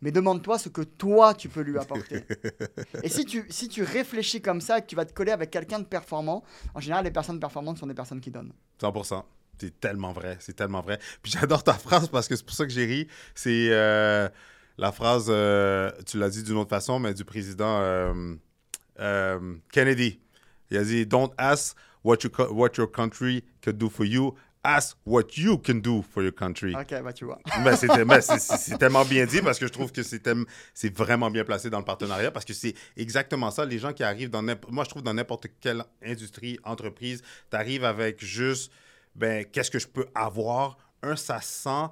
mais 0.00 0.12
demande-toi 0.12 0.58
ce 0.58 0.68
que 0.68 0.82
toi 0.82 1.34
tu 1.34 1.48
peux 1.48 1.62
lui 1.62 1.78
apporter. 1.78 2.24
et 3.02 3.08
si 3.08 3.24
tu, 3.24 3.44
si 3.48 3.68
tu 3.68 3.82
réfléchis 3.82 4.40
comme 4.40 4.60
ça 4.60 4.78
et 4.78 4.82
que 4.82 4.86
tu 4.86 4.96
vas 4.96 5.04
te 5.04 5.12
coller 5.12 5.32
avec 5.32 5.50
quelqu'un 5.50 5.78
de 5.78 5.84
performant, 5.84 6.44
en 6.74 6.80
général, 6.80 7.04
les 7.04 7.10
personnes 7.10 7.40
performantes 7.40 7.78
sont 7.78 7.86
des 7.86 7.94
personnes 7.94 8.20
qui 8.20 8.30
donnent. 8.30 8.52
100%. 8.80 9.22
C'est 9.60 9.80
tellement 9.80 10.12
vrai, 10.12 10.36
c'est 10.40 10.54
tellement 10.54 10.82
vrai. 10.82 10.98
Puis 11.22 11.32
j'adore 11.32 11.64
ta 11.64 11.74
phrase 11.74 12.08
parce 12.08 12.28
que 12.28 12.36
c'est 12.36 12.46
pour 12.46 12.54
ça 12.54 12.64
que 12.64 12.72
j'ai 12.72 12.84
ri. 12.84 13.08
C'est 13.34 13.68
euh, 13.70 14.28
la 14.76 14.92
phrase, 14.92 15.26
euh, 15.28 15.90
tu 16.06 16.18
l'as 16.18 16.30
dit 16.30 16.44
d'une 16.44 16.56
autre 16.56 16.70
façon, 16.70 17.00
mais 17.00 17.12
du 17.12 17.24
président 17.24 17.80
euh, 19.00 19.56
Kennedy. 19.72 20.20
Il 20.70 20.76
a 20.76 20.84
dit 20.84 21.06
Don't 21.06 21.30
ask 21.38 21.76
what, 22.04 22.18
you 22.22 22.30
what 22.50 22.70
your 22.76 22.90
country 22.90 23.42
can 23.62 23.72
do 23.72 23.88
for 23.88 24.06
you, 24.06 24.34
ask 24.64 24.96
what 25.06 25.24
you 25.36 25.58
can 25.58 25.76
do 25.76 26.02
for 26.02 26.22
your 26.22 26.34
country. 26.34 26.74
Ok, 26.74 27.02
bah 27.02 27.12
tu 27.12 27.24
vois. 27.24 27.38
Ben, 27.64 27.76
c'est 27.76 27.86
ben, 28.04 28.20
c'est- 28.20 28.76
tellement 28.78 29.04
bien 29.04 29.24
dit 29.26 29.40
parce 29.40 29.58
que 29.58 29.66
je 29.66 29.72
trouve 29.72 29.92
que 29.92 30.02
c'est 30.02 30.22
c'est 30.74 30.94
vraiment 30.96 31.30
bien 31.30 31.44
placé 31.44 31.70
dans 31.70 31.78
le 31.78 31.84
partenariat 31.84 32.30
parce 32.30 32.44
que 32.44 32.52
c'est 32.52 32.74
exactement 32.96 33.50
ça. 33.50 33.64
Les 33.64 33.78
gens 33.78 33.92
qui 33.92 34.02
arrivent 34.02 34.30
dans 34.30 34.42
n'importe- 34.42 34.72
moi 34.72 34.84
je 34.84 34.90
trouve 34.90 35.02
dans 35.02 35.14
n'importe 35.14 35.46
quelle 35.60 35.84
industrie, 36.04 36.58
entreprise, 36.64 37.22
tu 37.50 37.56
arrives 37.56 37.84
avec 37.84 38.22
juste 38.24 38.72
ben 39.14 39.44
qu'est-ce 39.44 39.70
que 39.70 39.78
je 39.78 39.86
peux 39.88 40.06
avoir? 40.14 40.76
Un, 41.02 41.14
ça 41.16 41.40
sent. 41.40 41.86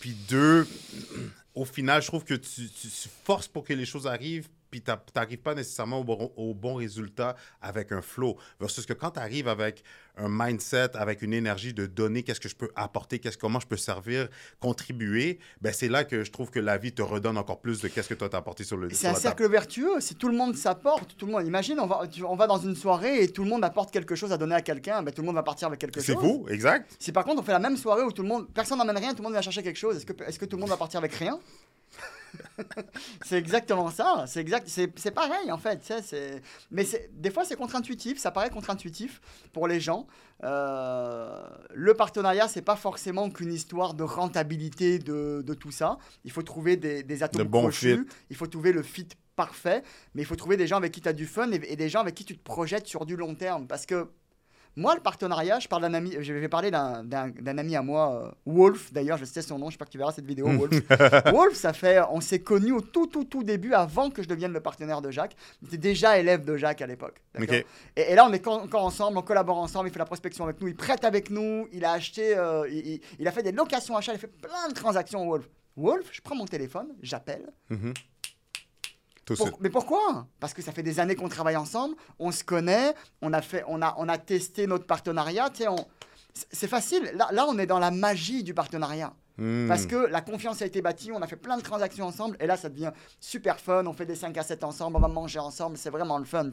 Puis 0.00 0.14
deux, 0.28 0.66
au 1.54 1.64
final, 1.64 2.02
je 2.02 2.08
trouve 2.08 2.24
que 2.24 2.34
tu, 2.34 2.68
tu- 2.68 2.88
tu 2.88 3.08
forces 3.24 3.48
pour 3.48 3.64
que 3.64 3.72
les 3.72 3.86
choses 3.86 4.06
arrivent. 4.06 4.48
Puis 4.74 4.82
tu 4.82 4.90
n'arrives 5.14 5.38
pas 5.38 5.54
nécessairement 5.54 6.00
au 6.00 6.04
bon, 6.04 6.32
au 6.36 6.52
bon 6.52 6.74
résultat 6.74 7.36
avec 7.62 7.92
un 7.92 8.02
flow. 8.02 8.36
Versus 8.58 8.84
que 8.84 8.92
quand 8.92 9.12
tu 9.12 9.20
arrives 9.20 9.46
avec 9.46 9.84
un 10.16 10.26
mindset, 10.28 10.96
avec 10.96 11.22
une 11.22 11.32
énergie 11.32 11.72
de 11.72 11.86
donner 11.86 12.24
qu'est-ce 12.24 12.40
que 12.40 12.48
je 12.48 12.56
peux 12.56 12.70
apporter, 12.74 13.20
qu'est-ce, 13.20 13.38
comment 13.38 13.60
je 13.60 13.68
peux 13.68 13.76
servir, 13.76 14.28
contribuer, 14.58 15.38
ben 15.60 15.72
c'est 15.72 15.88
là 15.88 16.02
que 16.02 16.24
je 16.24 16.32
trouve 16.32 16.50
que 16.50 16.58
la 16.58 16.76
vie 16.76 16.92
te 16.92 17.02
redonne 17.02 17.38
encore 17.38 17.60
plus 17.60 17.80
de 17.82 17.86
qu'est-ce 17.88 18.08
que 18.08 18.14
toi 18.14 18.28
t'as 18.28 18.38
apporté 18.38 18.64
sur 18.64 18.76
le 18.76 18.90
C'est 18.90 19.06
un 19.06 19.14
cercle 19.14 19.48
vertueux. 19.48 20.00
Si 20.00 20.16
tout 20.16 20.28
le 20.28 20.36
monde 20.36 20.56
s'apporte, 20.56 21.16
tout 21.16 21.26
le 21.26 21.32
monde. 21.32 21.46
Imagine, 21.46 21.78
on 21.78 21.86
va, 21.86 22.02
on 22.28 22.34
va 22.34 22.48
dans 22.48 22.58
une 22.58 22.74
soirée 22.74 23.22
et 23.22 23.28
tout 23.28 23.44
le 23.44 23.50
monde 23.50 23.64
apporte 23.64 23.92
quelque 23.92 24.16
chose 24.16 24.32
à 24.32 24.36
donner 24.36 24.56
à 24.56 24.62
quelqu'un, 24.62 25.04
ben 25.04 25.12
tout 25.12 25.22
le 25.22 25.26
monde 25.26 25.36
va 25.36 25.44
partir 25.44 25.68
avec 25.68 25.78
quelque 25.78 26.00
chose. 26.00 26.06
C'est 26.06 26.14
fou, 26.20 26.46
exact. 26.48 26.96
Si 26.98 27.12
par 27.12 27.24
contre 27.24 27.42
on 27.42 27.44
fait 27.44 27.52
la 27.52 27.60
même 27.60 27.76
soirée 27.76 28.02
où 28.02 28.10
tout 28.10 28.22
le 28.22 28.28
monde, 28.28 28.48
personne 28.52 28.78
n'amène 28.78 28.98
rien, 28.98 29.12
tout 29.12 29.18
le 29.18 29.28
monde 29.28 29.34
va 29.34 29.42
chercher 29.42 29.62
quelque 29.62 29.78
chose, 29.78 29.98
est-ce 29.98 30.06
que, 30.06 30.24
est-ce 30.24 30.38
que 30.40 30.46
tout 30.46 30.56
le 30.56 30.62
monde 30.62 30.70
va 30.70 30.76
partir 30.76 30.98
avec 30.98 31.14
rien? 31.14 31.38
c'est 33.24 33.36
exactement 33.36 33.90
ça. 33.90 34.24
C'est 34.26 34.40
exact. 34.40 34.68
C'est 34.68 35.10
pareil 35.10 35.50
en 35.50 35.58
fait. 35.58 35.80
C'est 36.02 36.42
mais 36.70 36.84
des 37.12 37.30
fois 37.30 37.44
c'est 37.44 37.56
contre-intuitif. 37.56 38.18
Ça 38.18 38.30
paraît 38.30 38.50
contre-intuitif 38.50 39.20
pour 39.52 39.68
les 39.68 39.80
gens. 39.80 40.06
Euh, 40.42 41.42
le 41.72 41.94
partenariat 41.94 42.48
c'est 42.48 42.62
pas 42.62 42.76
forcément 42.76 43.30
qu'une 43.30 43.52
histoire 43.52 43.94
de 43.94 44.02
rentabilité 44.02 44.98
de, 44.98 45.42
de, 45.44 45.54
tout 45.54 45.70
ça. 45.70 45.98
Il 46.24 46.32
faut 46.32 46.42
trouver 46.42 46.76
des, 46.76 47.02
des 47.02 47.22
atomes 47.22 47.46
bon 47.48 47.70
Il 48.30 48.36
faut 48.36 48.46
trouver 48.46 48.72
le 48.72 48.82
fit 48.82 49.08
parfait. 49.36 49.82
Mais 50.14 50.22
il 50.22 50.24
faut 50.24 50.36
trouver 50.36 50.56
des 50.56 50.66
gens 50.66 50.76
avec 50.76 50.92
qui 50.92 51.00
tu 51.00 51.08
as 51.08 51.12
du 51.12 51.26
fun 51.26 51.50
et, 51.50 51.60
et 51.68 51.76
des 51.76 51.88
gens 51.88 52.00
avec 52.00 52.14
qui 52.14 52.24
tu 52.24 52.36
te 52.36 52.42
projettes 52.42 52.86
sur 52.86 53.06
du 53.06 53.16
long 53.16 53.34
terme 53.34 53.66
parce 53.66 53.86
que 53.86 54.08
moi, 54.76 54.94
le 54.94 55.00
partenariat, 55.00 55.60
je 55.60 55.68
parle 55.68 55.82
d'un 55.82 55.94
ami, 55.94 56.16
je 56.18 56.32
vais 56.32 56.48
parler 56.48 56.70
d'un 56.70 57.58
ami 57.58 57.76
à 57.76 57.82
moi, 57.82 58.12
euh, 58.12 58.30
Wolf, 58.44 58.92
d'ailleurs, 58.92 59.18
je 59.18 59.24
sais 59.24 59.42
son 59.42 59.58
nom, 59.58 59.68
je 59.68 59.72
sais 59.72 59.78
pas 59.78 59.84
que 59.84 59.90
tu 59.90 59.98
verras 59.98 60.12
cette 60.12 60.26
vidéo, 60.26 60.48
Wolf. 60.48 60.82
Wolf, 61.32 61.54
ça 61.54 61.72
fait, 61.72 62.00
on 62.10 62.20
s'est 62.20 62.40
connus 62.40 62.72
au 62.72 62.80
tout, 62.80 63.06
tout, 63.06 63.24
tout 63.24 63.44
début, 63.44 63.72
avant 63.72 64.10
que 64.10 64.22
je 64.22 64.28
devienne 64.28 64.52
le 64.52 64.60
partenaire 64.60 65.00
de 65.00 65.10
Jacques. 65.10 65.36
Il 65.62 65.68
était 65.68 65.78
déjà 65.78 66.18
élève 66.18 66.44
de 66.44 66.56
Jacques 66.56 66.82
à 66.82 66.86
l'époque. 66.86 67.22
Et, 67.96 68.14
là, 68.14 68.26
on 68.28 68.32
est 68.32 68.46
encore 68.46 68.84
ensemble, 68.84 69.18
on 69.18 69.22
collabore 69.22 69.58
ensemble, 69.58 69.88
il 69.88 69.92
fait 69.92 69.98
la 69.98 70.04
prospection 70.04 70.44
avec 70.44 70.60
nous, 70.60 70.68
il 70.68 70.76
prête 70.76 71.04
avec 71.04 71.30
nous, 71.30 71.68
il 71.72 71.84
a 71.84 71.92
acheté, 71.92 72.36
euh, 72.36 72.68
il, 72.68 73.28
a 73.28 73.32
fait 73.32 73.42
des 73.42 73.52
locations 73.52 73.96
achats, 73.96 74.12
il 74.12 74.16
a 74.16 74.18
fait 74.18 74.26
plein 74.26 74.68
de 74.68 74.74
transactions, 74.74 75.24
Wolf. 75.24 75.48
Wolf, 75.76 76.08
je 76.12 76.20
prends 76.20 76.36
mon 76.36 76.46
téléphone, 76.46 76.88
j'appelle. 77.02 77.52
Mais 79.60 79.70
pourquoi? 79.70 80.26
Parce 80.40 80.54
que 80.54 80.62
ça 80.62 80.72
fait 80.72 80.82
des 80.82 81.00
années 81.00 81.14
qu'on 81.14 81.28
travaille 81.28 81.56
ensemble, 81.56 81.94
on 82.18 82.30
se 82.30 82.44
connaît, 82.44 82.94
on 83.22 83.32
a, 83.32 83.40
fait, 83.40 83.64
on 83.68 83.82
a, 83.82 83.94
on 83.98 84.08
a 84.08 84.18
testé 84.18 84.66
notre 84.66 84.86
partenariat. 84.86 85.50
On... 85.68 85.76
C'est 86.52 86.68
facile. 86.68 87.10
Là, 87.14 87.28
là, 87.32 87.46
on 87.48 87.58
est 87.58 87.66
dans 87.66 87.78
la 87.78 87.90
magie 87.90 88.42
du 88.42 88.54
partenariat. 88.54 89.12
Hmm. 89.36 89.66
Parce 89.66 89.86
que 89.86 89.96
la 89.96 90.20
confiance 90.20 90.62
a 90.62 90.66
été 90.66 90.80
bâtie, 90.80 91.10
on 91.12 91.20
a 91.20 91.26
fait 91.26 91.36
plein 91.36 91.56
de 91.56 91.62
transactions 91.62 92.06
ensemble, 92.06 92.36
et 92.38 92.46
là, 92.46 92.56
ça 92.56 92.68
devient 92.68 92.92
super 93.18 93.58
fun. 93.58 93.84
On 93.86 93.92
fait 93.92 94.06
des 94.06 94.14
5 94.14 94.36
à 94.36 94.42
7 94.42 94.62
ensemble, 94.62 94.96
on 94.96 95.00
va 95.00 95.08
manger 95.08 95.40
ensemble, 95.40 95.76
c'est 95.76 95.90
vraiment 95.90 96.18
le 96.18 96.24
fun. 96.24 96.50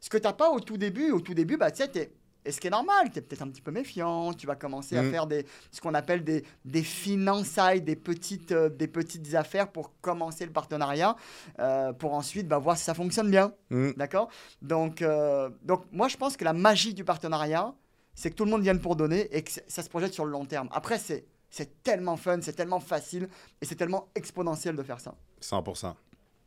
Ce 0.00 0.10
que 0.10 0.16
tu 0.16 0.24
n'as 0.24 0.32
pas 0.32 0.50
au 0.50 0.60
tout 0.60 0.76
début, 0.76 1.12
au 1.12 1.20
tout 1.20 1.34
début, 1.34 1.56
bah, 1.56 1.70
tu 1.70 1.84
sais, 1.84 2.10
et 2.44 2.52
ce 2.52 2.60
qui 2.60 2.66
est 2.66 2.70
normal, 2.70 3.10
tu 3.12 3.18
es 3.18 3.22
peut-être 3.22 3.42
un 3.42 3.48
petit 3.48 3.60
peu 3.60 3.70
méfiant, 3.70 4.32
tu 4.32 4.46
vas 4.46 4.54
commencer 4.54 4.96
à 4.96 5.02
mm. 5.02 5.10
faire 5.10 5.26
des, 5.26 5.44
ce 5.70 5.80
qu'on 5.80 5.94
appelle 5.94 6.24
des, 6.24 6.44
des 6.64 6.82
finançailles, 6.82 7.82
des 7.82 7.96
petites, 7.96 8.52
euh, 8.52 8.68
des 8.68 8.88
petites 8.88 9.34
affaires 9.34 9.70
pour 9.70 9.92
commencer 10.00 10.46
le 10.46 10.52
partenariat, 10.52 11.16
euh, 11.58 11.92
pour 11.92 12.14
ensuite 12.14 12.48
bah, 12.48 12.58
voir 12.58 12.76
si 12.76 12.84
ça 12.84 12.94
fonctionne 12.94 13.30
bien. 13.30 13.52
Mm. 13.70 13.90
D'accord? 13.96 14.28
Donc, 14.62 15.02
euh, 15.02 15.50
donc, 15.62 15.84
moi, 15.92 16.08
je 16.08 16.16
pense 16.16 16.36
que 16.36 16.44
la 16.44 16.52
magie 16.52 16.94
du 16.94 17.04
partenariat, 17.04 17.74
c'est 18.14 18.30
que 18.30 18.36
tout 18.36 18.44
le 18.44 18.50
monde 18.50 18.62
vienne 18.62 18.80
pour 18.80 18.96
donner 18.96 19.28
et 19.36 19.42
que 19.42 19.50
ça 19.66 19.82
se 19.82 19.88
projette 19.88 20.14
sur 20.14 20.24
le 20.24 20.30
long 20.30 20.44
terme. 20.44 20.68
Après, 20.72 20.98
c'est, 20.98 21.26
c'est 21.50 21.82
tellement 21.82 22.16
fun, 22.16 22.38
c'est 22.40 22.54
tellement 22.54 22.80
facile 22.80 23.28
et 23.60 23.66
c'est 23.66 23.76
tellement 23.76 24.08
exponentiel 24.14 24.76
de 24.76 24.82
faire 24.82 25.00
ça. 25.00 25.14
100%. 25.42 25.94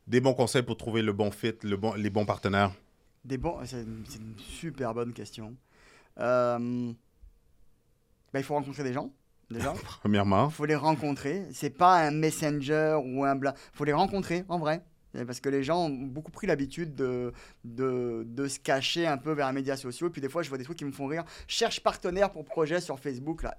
Des 0.06 0.20
bons 0.20 0.34
conseils 0.34 0.62
pour 0.62 0.76
trouver 0.76 1.02
le 1.02 1.12
bon 1.12 1.30
fit, 1.30 1.54
le 1.62 1.76
bon, 1.76 1.94
les 1.94 2.10
bons 2.10 2.26
partenaires 2.26 2.72
des 3.24 3.38
bons, 3.38 3.58
c'est 3.64 3.82
une 3.82 4.38
super 4.38 4.94
bonne 4.94 5.12
question. 5.12 5.54
Euh, 6.18 6.92
bah, 8.32 8.40
il 8.40 8.42
faut 8.44 8.54
rencontrer 8.54 8.82
des 8.82 8.92
gens, 8.92 9.10
déjà. 9.50 9.72
Premièrement. 10.00 10.48
Il 10.48 10.54
faut 10.54 10.64
les 10.64 10.76
rencontrer. 10.76 11.46
C'est 11.52 11.76
pas 11.76 11.98
un 11.98 12.10
messenger 12.10 12.98
ou 13.04 13.24
un 13.24 13.34
bla. 13.34 13.54
Il 13.74 13.76
faut 13.76 13.84
les 13.84 13.92
rencontrer, 13.92 14.44
en 14.48 14.58
vrai. 14.58 14.82
Parce 15.26 15.40
que 15.40 15.50
les 15.50 15.62
gens 15.62 15.86
ont 15.86 15.90
beaucoup 15.90 16.30
pris 16.30 16.46
l'habitude 16.46 16.94
de, 16.94 17.32
de, 17.64 18.24
de, 18.26 18.48
se 18.48 18.58
cacher 18.58 19.06
un 19.06 19.18
peu 19.18 19.32
vers 19.32 19.46
les 19.48 19.52
médias 19.52 19.76
sociaux. 19.76 20.06
Et 20.06 20.10
puis 20.10 20.22
des 20.22 20.28
fois, 20.30 20.42
je 20.42 20.48
vois 20.48 20.56
des 20.56 20.64
trucs 20.64 20.78
qui 20.78 20.86
me 20.86 20.92
font 20.92 21.06
rire. 21.06 21.24
Cherche 21.46 21.80
partenaire 21.80 22.30
pour 22.30 22.44
projet 22.46 22.80
sur 22.80 22.98
Facebook. 22.98 23.42
Là. 23.42 23.54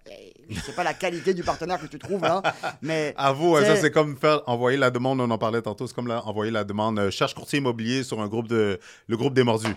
je 0.50 0.60
sais 0.60 0.74
pas 0.74 0.84
la 0.84 0.96
qualité 0.96 1.36
du 1.36 1.44
partenaire 1.44 1.80
que 1.80 1.86
tu 1.86 2.00
trouves 2.00 2.24
là. 2.24 2.42
Mais, 2.82 3.14
à 3.18 3.34
vous, 3.34 3.56
ça 3.60 3.76
c'est 3.76 3.92
comme 3.92 4.18
faire 4.18 4.42
envoyer 4.48 4.78
la 4.78 4.90
demande, 4.90 5.22
on 5.22 5.30
en 5.30 5.38
parlait 5.38 5.62
tantôt, 5.62 5.86
c'est 5.86 5.94
comme 5.94 6.08
là, 6.08 6.26
envoyer 6.26 6.52
la 6.52 6.64
demande 6.64 6.98
euh, 6.98 7.12
cherche 7.12 7.36
courtier 7.36 7.60
immobilier 7.60 8.04
sur 8.04 8.20
un 8.20 8.28
groupe 8.28 8.48
de 8.48 8.80
le 9.08 9.18
groupe 9.18 9.36
des 9.36 9.44
mordus 9.44 9.76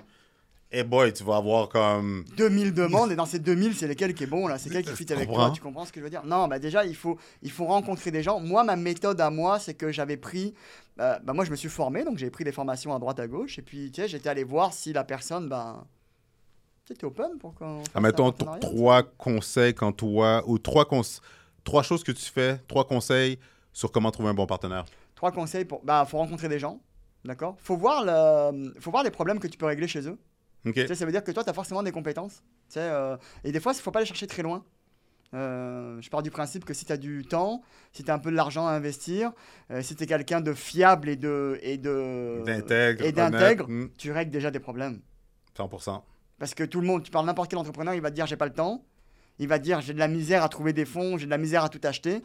et 0.77 0.85
boy, 0.85 1.13
tu 1.13 1.25
vas 1.25 1.37
avoir 1.37 1.69
comme. 1.69 2.25
2000 2.37 2.75
demandes, 2.75 3.11
et 3.11 3.17
dans 3.17 3.25
ces 3.25 3.39
2000, 3.39 3.75
c'est 3.75 3.89
lesquels 3.89 4.15
qui 4.15 4.25
est 4.25 4.27
bon, 4.27 4.47
là? 4.47 4.59
C'est 4.59 4.69
lequel 4.69 4.85
qui 4.85 5.05
fit 5.05 5.13
avec 5.13 5.29
toi? 5.31 5.51
Tu 5.55 5.63
comprends 5.63 5.87
ce 5.87 5.93
que 5.93 6.01
je 6.01 6.05
veux 6.05 6.11
dire? 6.11 6.25
Non, 6.25 6.49
bah 6.49 6.59
déjà, 6.59 6.85
il 6.85 6.95
faut, 6.95 7.19
il 7.43 7.51
faut 7.51 7.65
rencontrer 7.65 8.11
des 8.11 8.23
gens. 8.23 8.41
Moi, 8.41 8.63
ma 8.63 8.77
méthode 8.77 9.21
à 9.21 9.31
moi, 9.31 9.59
c'est 9.59 9.75
que 9.75 9.91
j'avais 9.91 10.19
pris. 10.19 10.55
Euh, 11.01 11.19
bah, 11.25 11.33
moi, 11.33 11.45
je 11.45 11.51
me 11.51 11.57
suis 11.57 11.71
formé, 11.71 12.05
donc 12.05 12.19
j'ai 12.19 12.31
pris 12.31 12.45
des 12.45 12.53
formations 12.53 12.95
à 12.95 12.99
droite 12.99 13.19
à 13.21 13.27
gauche, 13.27 13.59
et 13.59 13.63
puis, 13.63 13.91
tu 13.91 14.03
sais, 14.03 14.09
j'étais 14.09 14.29
allé 14.29 14.45
voir 14.45 14.73
si 14.73 14.93
la 14.93 15.05
personne, 15.05 15.49
ben. 15.49 15.85
Tu 16.85 17.05
open 17.05 17.39
pour 17.41 17.55
qu'on. 17.55 17.83
Ah, 17.95 18.01
mettons 18.01 18.31
trois 18.31 19.03
conseils 19.03 19.75
quand 19.75 19.93
toi. 19.93 20.45
Ou 20.47 20.59
trois, 20.59 20.87
trois 21.65 21.83
choses 21.83 22.05
que 22.05 22.13
tu 22.13 22.25
fais, 22.25 22.59
trois 22.69 22.87
conseils 22.87 23.39
sur 23.73 23.91
comment 23.91 24.11
trouver 24.11 24.29
un 24.29 24.35
bon 24.35 24.47
partenaire. 24.47 24.85
Trois 25.17 25.33
conseils 25.33 25.65
pour. 25.65 25.83
Bah, 25.83 26.07
faut 26.09 26.19
rencontrer 26.19 26.49
des 26.49 26.61
gens. 26.61 26.81
D'accord? 27.25 27.57
Faut, 27.59 27.77
voir 27.77 28.05
le... 28.05 28.73
faut 28.79 28.91
voir 28.93 29.03
les 29.03 29.11
problèmes 29.11 29.41
que 29.41 29.49
tu 29.49 29.59
peux 29.59 29.67
régler 29.67 29.89
chez 29.89 30.07
eux 30.07 30.17
ça 30.75 31.05
veut 31.05 31.13
dire 31.13 31.25
que 31.25 31.33
toi, 31.33 31.45
tu 31.45 31.51
as 31.51 31.53
forcément 31.53 31.83
des 31.83 31.93
compétences. 31.93 32.43
Euh, 32.77 33.17
et 33.45 33.53
des 33.53 33.61
fois, 33.61 33.73
il 33.73 33.77
ne 33.77 33.83
faut 33.83 33.91
pas 33.91 34.01
les 34.01 34.07
chercher 34.07 34.27
très 34.27 34.43
loin. 34.43 34.65
Euh, 35.35 36.01
je 36.01 36.09
pars 36.09 36.23
du 36.23 36.31
principe 36.31 36.65
que 36.65 36.73
si 36.73 36.85
tu 36.85 36.93
as 36.93 36.97
du 36.97 37.25
temps, 37.25 37.63
si 37.93 38.05
tu 38.05 38.11
as 38.11 38.15
un 38.15 38.19
peu 38.19 38.31
de 38.31 38.37
l'argent 38.37 38.67
à 38.67 38.73
investir, 38.73 39.33
euh, 39.71 39.83
si 39.83 39.97
tu 39.97 40.05
es 40.05 40.07
quelqu'un 40.07 40.41
de 40.41 40.53
fiable 40.53 41.09
et 41.09 41.17
de 41.17 41.59
et 41.63 41.79
de 41.79 42.43
et 43.03 43.13
d'intègre, 43.13 43.69
hmm. 43.69 43.91
tu 43.99 44.13
règles 44.13 44.31
déjà 44.31 44.51
des 44.51 44.61
problèmes. 44.61 45.01
100%. 45.59 46.03
Parce 46.39 46.55
que 46.55 46.65
tout 46.65 46.81
le 46.81 46.87
monde, 46.87 47.03
tu 47.03 47.11
parles 47.11 47.27
n'importe 47.27 47.51
quel 47.51 47.59
entrepreneur, 47.59 47.95
il 47.95 48.01
va 48.01 48.11
te 48.11 48.15
dire 48.15 48.27
j'ai 48.27 48.37
pas 48.37 48.47
le 48.47 48.53
temps. 48.53 48.85
Il 49.39 49.49
va 49.49 49.59
te 49.59 49.65
dire 49.65 49.81
j'ai 49.81 49.95
de 49.95 49.99
la 49.99 50.09
misère 50.09 50.43
à 50.43 50.49
trouver 50.49 50.73
des 50.73 50.85
fonds, 50.85 51.19
j'ai 51.19 51.27
de 51.27 51.31
la 51.31 51.39
misère 51.39 51.65
à 51.65 51.69
tout 51.69 51.81
acheter 51.83 52.23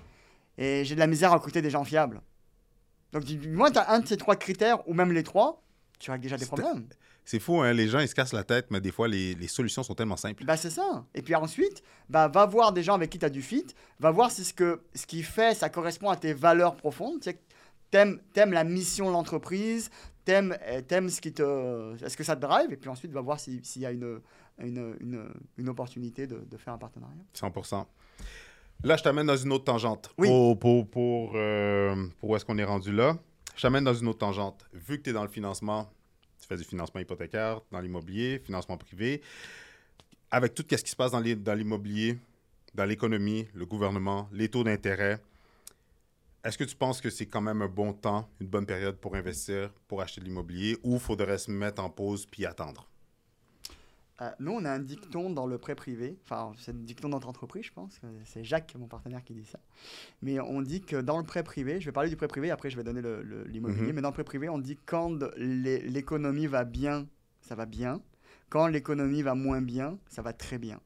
et 0.57 0.85
j'ai 0.85 0.95
de 0.95 0.99
la 0.99 1.07
misère 1.07 1.31
à 1.31 1.35
recruter 1.35 1.61
des 1.61 1.69
gens 1.69 1.83
fiables. 1.83 2.21
Donc 3.11 3.23
du 3.23 3.49
moins 3.49 3.71
tu 3.71 3.79
as 3.79 3.91
un 3.91 3.99
de 3.99 4.07
ces 4.07 4.17
trois 4.17 4.35
critères 4.35 4.87
ou 4.87 4.93
même 4.93 5.11
les 5.11 5.23
trois, 5.23 5.63
tu 5.99 6.11
règles 6.11 6.23
déjà 6.23 6.37
des 6.37 6.45
problèmes. 6.45 6.87
C'est 7.23 7.39
fou, 7.39 7.61
hein? 7.61 7.71
les 7.73 7.87
gens 7.87 7.99
ils 7.99 8.07
se 8.07 8.15
cassent 8.15 8.33
la 8.33 8.43
tête, 8.43 8.67
mais 8.71 8.81
des 8.81 8.91
fois 8.91 9.07
les, 9.07 9.35
les 9.35 9.47
solutions 9.47 9.83
sont 9.83 9.93
tellement 9.93 10.17
simples. 10.17 10.43
Bah, 10.43 10.57
c'est 10.57 10.69
ça. 10.69 11.05
Et 11.13 11.21
puis 11.21 11.35
ensuite, 11.35 11.83
bah, 12.09 12.27
va 12.27 12.45
voir 12.45 12.73
des 12.73 12.83
gens 12.83 12.95
avec 12.95 13.09
qui 13.09 13.19
tu 13.19 13.25
as 13.25 13.29
du 13.29 13.41
fit, 13.41 13.67
va 13.99 14.11
voir 14.11 14.31
si 14.31 14.43
ce 14.43 14.53
que 14.53 14.81
ce 14.95 15.05
qui 15.05 15.23
fait, 15.23 15.55
ça 15.55 15.69
correspond 15.69 16.09
à 16.09 16.15
tes 16.15 16.33
valeurs 16.33 16.75
profondes. 16.75 17.21
Tu 17.21 17.31
aimes, 17.93 18.19
aimes 18.35 18.53
la 18.53 18.63
mission 18.63 19.07
de 19.07 19.13
l'entreprise, 19.13 19.89
t'aimes, 20.25 20.57
eh, 20.67 20.83
aimes 20.93 21.09
ce 21.09 21.21
qui 21.21 21.33
te. 21.33 22.03
Est-ce 22.03 22.17
que 22.17 22.23
ça 22.23 22.35
te 22.35 22.41
drive? 22.41 22.71
Et 22.71 22.77
puis 22.77 22.89
ensuite, 22.89 23.11
va 23.11 23.21
voir 23.21 23.39
s'il 23.39 23.61
y 23.77 23.85
a 23.85 23.91
une, 23.91 24.19
une, 24.59 24.95
une, 24.99 25.29
une 25.57 25.69
opportunité 25.69 26.27
de, 26.27 26.39
de, 26.49 26.57
faire 26.57 26.73
un 26.73 26.77
partenariat. 26.77 27.23
100%. 27.35 27.85
Là, 28.83 28.97
je 28.97 29.03
t'amène 29.03 29.27
dans 29.27 29.37
une 29.37 29.51
autre 29.51 29.65
tangente. 29.65 30.11
Oui. 30.17 30.27
Pour, 30.27 30.57
pour, 30.57 30.89
pour, 30.89 31.31
euh, 31.35 32.07
pour 32.19 32.31
où 32.31 32.35
est-ce 32.35 32.45
qu'on 32.45 32.57
est 32.57 32.63
rendu 32.63 32.91
là? 32.91 33.17
Je 33.55 33.61
t'amène 33.61 33.83
dans 33.83 33.93
une 33.93 34.07
autre 34.07 34.19
tangente. 34.19 34.65
Vu 34.73 34.97
que 34.97 35.03
tu 35.03 35.09
es 35.11 35.13
dans 35.13 35.21
le 35.23 35.29
financement, 35.29 35.87
tu 36.41 36.47
fais 36.47 36.57
du 36.57 36.63
financement 36.63 36.99
hypothécaire 36.99 37.61
dans 37.71 37.79
l'immobilier, 37.79 38.39
financement 38.39 38.77
privé. 38.77 39.21
Avec 40.29 40.53
tout 40.53 40.65
ce 40.69 40.75
qui 40.75 40.91
se 40.91 40.95
passe 40.95 41.11
dans 41.11 41.53
l'immobilier, 41.53 42.17
dans 42.73 42.85
l'économie, 42.85 43.47
le 43.53 43.65
gouvernement, 43.65 44.27
les 44.31 44.49
taux 44.49 44.63
d'intérêt, 44.63 45.21
est-ce 46.43 46.57
que 46.57 46.63
tu 46.63 46.75
penses 46.75 47.01
que 47.01 47.11
c'est 47.11 47.27
quand 47.27 47.41
même 47.41 47.61
un 47.61 47.67
bon 47.67 47.93
temps, 47.93 48.27
une 48.39 48.47
bonne 48.47 48.65
période 48.65 48.97
pour 48.97 49.15
investir, 49.15 49.71
pour 49.87 50.01
acheter 50.01 50.21
de 50.21 50.25
l'immobilier, 50.25 50.77
ou 50.83 50.97
faudrait 50.97 51.37
se 51.37 51.51
mettre 51.51 51.83
en 51.83 51.89
pause 51.89 52.25
puis 52.25 52.45
attendre? 52.45 52.87
Euh, 54.21 54.29
nous, 54.39 54.51
on 54.51 54.65
a 54.65 54.71
un 54.71 54.79
dicton 54.79 55.31
dans 55.31 55.47
le 55.47 55.57
prêt 55.57 55.73
privé. 55.73 56.19
Enfin, 56.25 56.53
c'est 56.57 56.71
un 56.71 56.75
dicton 56.75 57.09
dans 57.09 57.17
notre 57.17 57.29
entreprise, 57.29 57.65
je 57.65 57.73
pense. 57.73 57.99
C'est 58.25 58.43
Jacques, 58.43 58.75
mon 58.77 58.87
partenaire, 58.87 59.23
qui 59.23 59.33
dit 59.33 59.45
ça. 59.45 59.59
Mais 60.21 60.39
on 60.39 60.61
dit 60.61 60.81
que 60.81 60.97
dans 60.97 61.17
le 61.17 61.23
prêt 61.23 61.43
privé, 61.43 61.79
je 61.79 61.85
vais 61.85 61.91
parler 61.91 62.09
du 62.09 62.15
prêt 62.15 62.27
privé, 62.27 62.51
après 62.51 62.69
je 62.69 62.77
vais 62.77 62.83
donner 62.83 63.01
l'immobilier, 63.47 63.87
mhm. 63.87 63.95
mais 63.95 64.01
dans 64.01 64.09
le 64.09 64.13
prêt 64.13 64.23
privé, 64.23 64.47
on 64.47 64.59
dit 64.59 64.77
quand 64.85 65.17
l'économie 65.37 66.47
va 66.47 66.65
bien, 66.65 67.07
ça 67.41 67.55
va 67.55 67.65
bien. 67.65 68.01
Quand 68.49 68.67
l'économie 68.67 69.23
va 69.23 69.33
moins 69.33 69.61
bien, 69.61 69.97
ça 70.07 70.21
va 70.21 70.33
très 70.33 70.57
bien. 70.57 70.79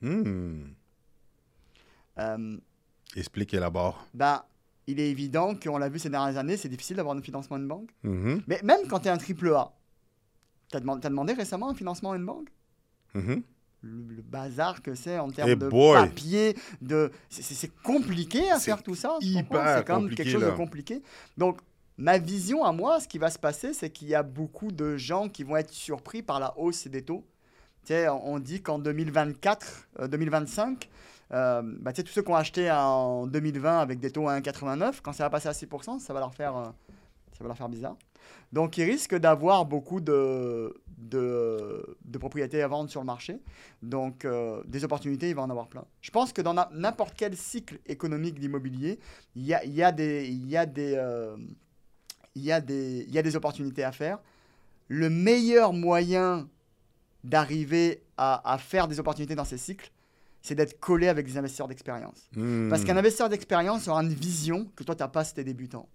Hmm. 0.00 0.72
Euh, 2.18 2.56
Expliquez 3.16 3.58
là-bas. 3.58 3.94
Bah, 4.14 4.48
il 4.86 4.98
est 4.98 5.10
évident 5.10 5.54
qu'on 5.54 5.78
l'a 5.78 5.88
vu 5.88 5.98
ces 5.98 6.10
dernières 6.10 6.38
années, 6.38 6.56
c'est 6.56 6.68
difficile 6.68 6.96
d'avoir 6.96 7.16
un 7.16 7.20
financement 7.20 7.58
de 7.58 7.66
banque. 7.66 7.90
Mhm. 8.02 8.42
Mais 8.46 8.60
même 8.62 8.86
quand 8.88 9.00
tu 9.00 9.08
es 9.08 9.10
un 9.10 9.18
triple 9.18 9.52
A, 9.54 9.72
tu 10.70 10.76
as, 10.76 10.80
demandé 10.80 11.34
récemment 11.34 11.70
un 11.70 11.74
financement 11.74 12.12
à 12.12 12.16
une 12.16 12.24
banque? 12.24 12.48
Mm-hmm. 13.14 13.42
Le, 13.84 14.22
bazar 14.22 14.80
que 14.80 14.94
c'est 14.94 15.18
en 15.18 15.28
termes 15.28 15.56
de 15.56 15.68
papier, 15.68 16.56
de 16.80 17.10
c'est 17.28 17.72
compliqué 17.82 18.50
à 18.50 18.60
faire 18.60 18.82
tout 18.82 18.94
ça. 18.94 19.16
C'est 19.20 19.46
quand 19.84 20.00
même 20.00 20.14
quelque 20.14 20.30
chose 20.30 20.44
de 20.44 20.50
compliqué. 20.50 21.02
Donc 21.36 21.58
ma 21.98 22.18
vision 22.18 22.64
à 22.64 22.72
moi, 22.72 23.00
ce 23.00 23.08
qui 23.08 23.18
va 23.18 23.30
se 23.30 23.38
passer, 23.38 23.72
c'est 23.74 23.90
qu'il 23.90 24.08
y 24.08 24.14
a 24.14 24.22
beaucoup 24.22 24.72
de 24.72 24.96
gens 24.96 25.28
qui 25.28 25.42
vont 25.42 25.56
être 25.56 25.72
surpris 25.72 26.22
par 26.22 26.40
la 26.40 26.56
hausse 26.58 26.86
des 26.86 27.02
taux. 27.02 27.24
Tu 27.84 27.88
sais, 27.88 28.08
on 28.08 28.38
dit 28.38 28.62
qu'en 28.62 28.78
2024, 28.78 29.88
2025, 30.08 30.88
euh, 31.32 31.62
bah, 31.80 31.92
tous 31.92 32.06
ceux 32.08 32.22
qui 32.22 32.30
ont 32.30 32.36
acheté 32.36 32.70
en 32.70 33.26
2020 33.26 33.78
avec 33.78 33.98
des 33.98 34.10
taux 34.10 34.28
à 34.28 34.38
1,89, 34.38 35.00
quand 35.02 35.12
ça 35.12 35.24
va 35.24 35.30
passer 35.30 35.48
à 35.48 35.52
6%, 35.52 35.98
ça 35.98 36.12
va 36.12 36.20
leur 36.20 36.34
faire, 36.34 36.56
euh, 36.56 36.64
ça 37.32 37.42
va 37.42 37.48
leur 37.48 37.56
faire 37.56 37.68
bizarre. 37.68 37.96
Donc, 38.52 38.76
ils 38.76 38.84
risquent 38.84 39.16
d'avoir 39.16 39.64
beaucoup 39.64 40.00
de, 40.00 40.74
de, 41.10 41.96
de, 42.04 42.18
propriétés 42.18 42.62
à 42.62 42.68
vendre 42.68 42.90
sur 42.90 43.00
le 43.00 43.06
marché. 43.06 43.40
Donc, 43.82 44.24
euh, 44.24 44.62
des 44.66 44.84
opportunités, 44.84 45.28
il 45.28 45.34
va 45.34 45.42
en 45.42 45.50
avoir 45.50 45.68
plein. 45.68 45.84
Je 46.00 46.10
pense 46.10 46.32
que 46.32 46.42
dans 46.42 46.54
n'importe 46.72 47.14
quel 47.16 47.36
cycle 47.36 47.78
économique 47.86 48.38
d'immobilier, 48.38 48.98
il 49.36 49.44
y 49.44 49.54
a, 49.54 49.64
y, 49.64 49.82
a 49.82 49.92
des, 49.92 50.28
y, 50.28 50.56
a 50.56 50.66
des, 50.66 50.98
y, 52.36 52.52
a 52.52 52.60
des, 52.60 53.06
y 53.08 53.18
a 53.18 53.22
des 53.22 53.36
opportunités 53.36 53.84
à 53.84 53.92
faire. 53.92 54.18
Le 54.88 55.10
meilleur 55.10 55.72
moyen 55.72 56.48
d'arriver 57.24 58.02
à, 58.16 58.52
à 58.52 58.58
faire 58.58 58.88
des 58.88 59.00
opportunités 59.00 59.34
dans 59.34 59.44
ces 59.44 59.58
cycles, 59.58 59.90
c'est 60.42 60.56
d'être 60.56 60.78
collé 60.80 61.08
avec 61.08 61.26
des 61.26 61.38
investisseurs 61.38 61.68
d'expérience. 61.68 62.28
Hmm. 62.34 62.68
Parce 62.68 62.84
qu'un 62.84 62.96
investisseur 62.96 63.28
d'expérience 63.28 63.88
aura 63.88 64.02
une 64.02 64.12
vision 64.12 64.68
que 64.76 64.82
toi, 64.82 64.94
tu 64.94 65.02
n'as 65.02 65.08
pas 65.08 65.24
si 65.24 65.34
tu 65.34 65.40
es 65.40 65.44
débutant. 65.44 65.88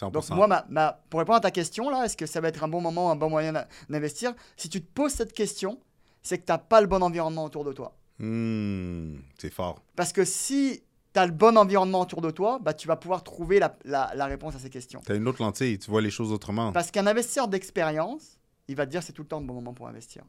Donc 0.00 0.30
moi, 0.30 0.64
ma, 0.68 1.00
pour 1.10 1.20
répondre 1.20 1.38
à 1.38 1.40
ta 1.40 1.50
question, 1.50 1.90
là, 1.90 2.04
est-ce 2.04 2.16
que 2.16 2.26
ça 2.26 2.40
va 2.40 2.48
être 2.48 2.62
un 2.62 2.68
bon 2.68 2.80
moment, 2.80 3.10
un 3.10 3.16
bon 3.16 3.30
moyen 3.30 3.64
d'investir? 3.88 4.34
Si 4.56 4.68
tu 4.68 4.80
te 4.80 4.90
poses 4.92 5.12
cette 5.12 5.32
question, 5.32 5.80
c'est 6.22 6.38
que 6.38 6.44
tu 6.44 6.52
n'as 6.52 6.58
pas 6.58 6.80
le 6.80 6.86
bon 6.86 7.02
environnement 7.02 7.44
autour 7.44 7.64
de 7.64 7.72
toi. 7.72 7.96
Hmm, 8.18 9.16
c'est 9.38 9.52
fort. 9.52 9.82
Parce 9.96 10.12
que 10.12 10.24
si 10.24 10.82
tu 11.12 11.20
as 11.20 11.26
le 11.26 11.32
bon 11.32 11.56
environnement 11.56 12.00
autour 12.00 12.20
de 12.20 12.30
toi, 12.30 12.58
bah, 12.60 12.74
tu 12.74 12.88
vas 12.88 12.96
pouvoir 12.96 13.22
trouver 13.22 13.58
la, 13.58 13.76
la, 13.84 14.12
la 14.14 14.26
réponse 14.26 14.54
à 14.54 14.58
ces 14.58 14.70
questions. 14.70 15.00
Tu 15.04 15.12
as 15.12 15.14
une 15.14 15.28
autre 15.28 15.42
lentille, 15.42 15.78
tu 15.78 15.90
vois 15.90 16.02
les 16.02 16.10
choses 16.10 16.32
autrement. 16.32 16.72
Parce 16.72 16.90
qu'un 16.90 17.06
investisseur 17.06 17.48
d'expérience, 17.48 18.38
il 18.68 18.76
va 18.76 18.86
te 18.86 18.90
dire 18.90 19.02
c'est 19.02 19.12
tout 19.12 19.22
le 19.22 19.28
temps 19.28 19.40
le 19.40 19.46
bon 19.46 19.54
moment 19.54 19.72
pour 19.72 19.88
investir. 19.88 20.24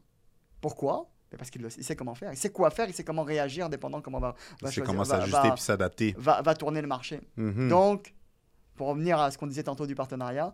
Pourquoi? 0.61 1.09
Parce 1.37 1.51
qu'il 1.51 1.69
sait 1.69 1.95
comment 1.95 2.15
faire, 2.15 2.33
il 2.33 2.37
sait 2.37 2.49
quoi 2.49 2.71
faire, 2.71 2.87
il 2.87 2.93
sait 2.93 3.03
comment 3.03 3.23
réagir, 3.23 3.69
dépendant 3.69 4.01
comment 4.01 4.19
va, 4.19 4.35
va 4.61 4.69
il 4.69 4.73
sait 4.73 4.81
comment 4.81 5.03
s'ajuster 5.03 5.51
puis 5.51 5.61
s'adapter. 5.61 6.15
Va, 6.17 6.41
va, 6.41 6.55
tourner 6.55 6.81
le 6.81 6.87
marché. 6.87 7.21
Mm-hmm. 7.37 7.69
Donc, 7.69 8.15
pour 8.79 8.87
revenir 8.87 9.19
à 9.19 9.29
ce 9.29 9.37
qu'on 9.37 9.45
disait 9.45 9.63
tantôt 9.63 9.85
du 9.85 9.93
partenariat, 9.93 10.53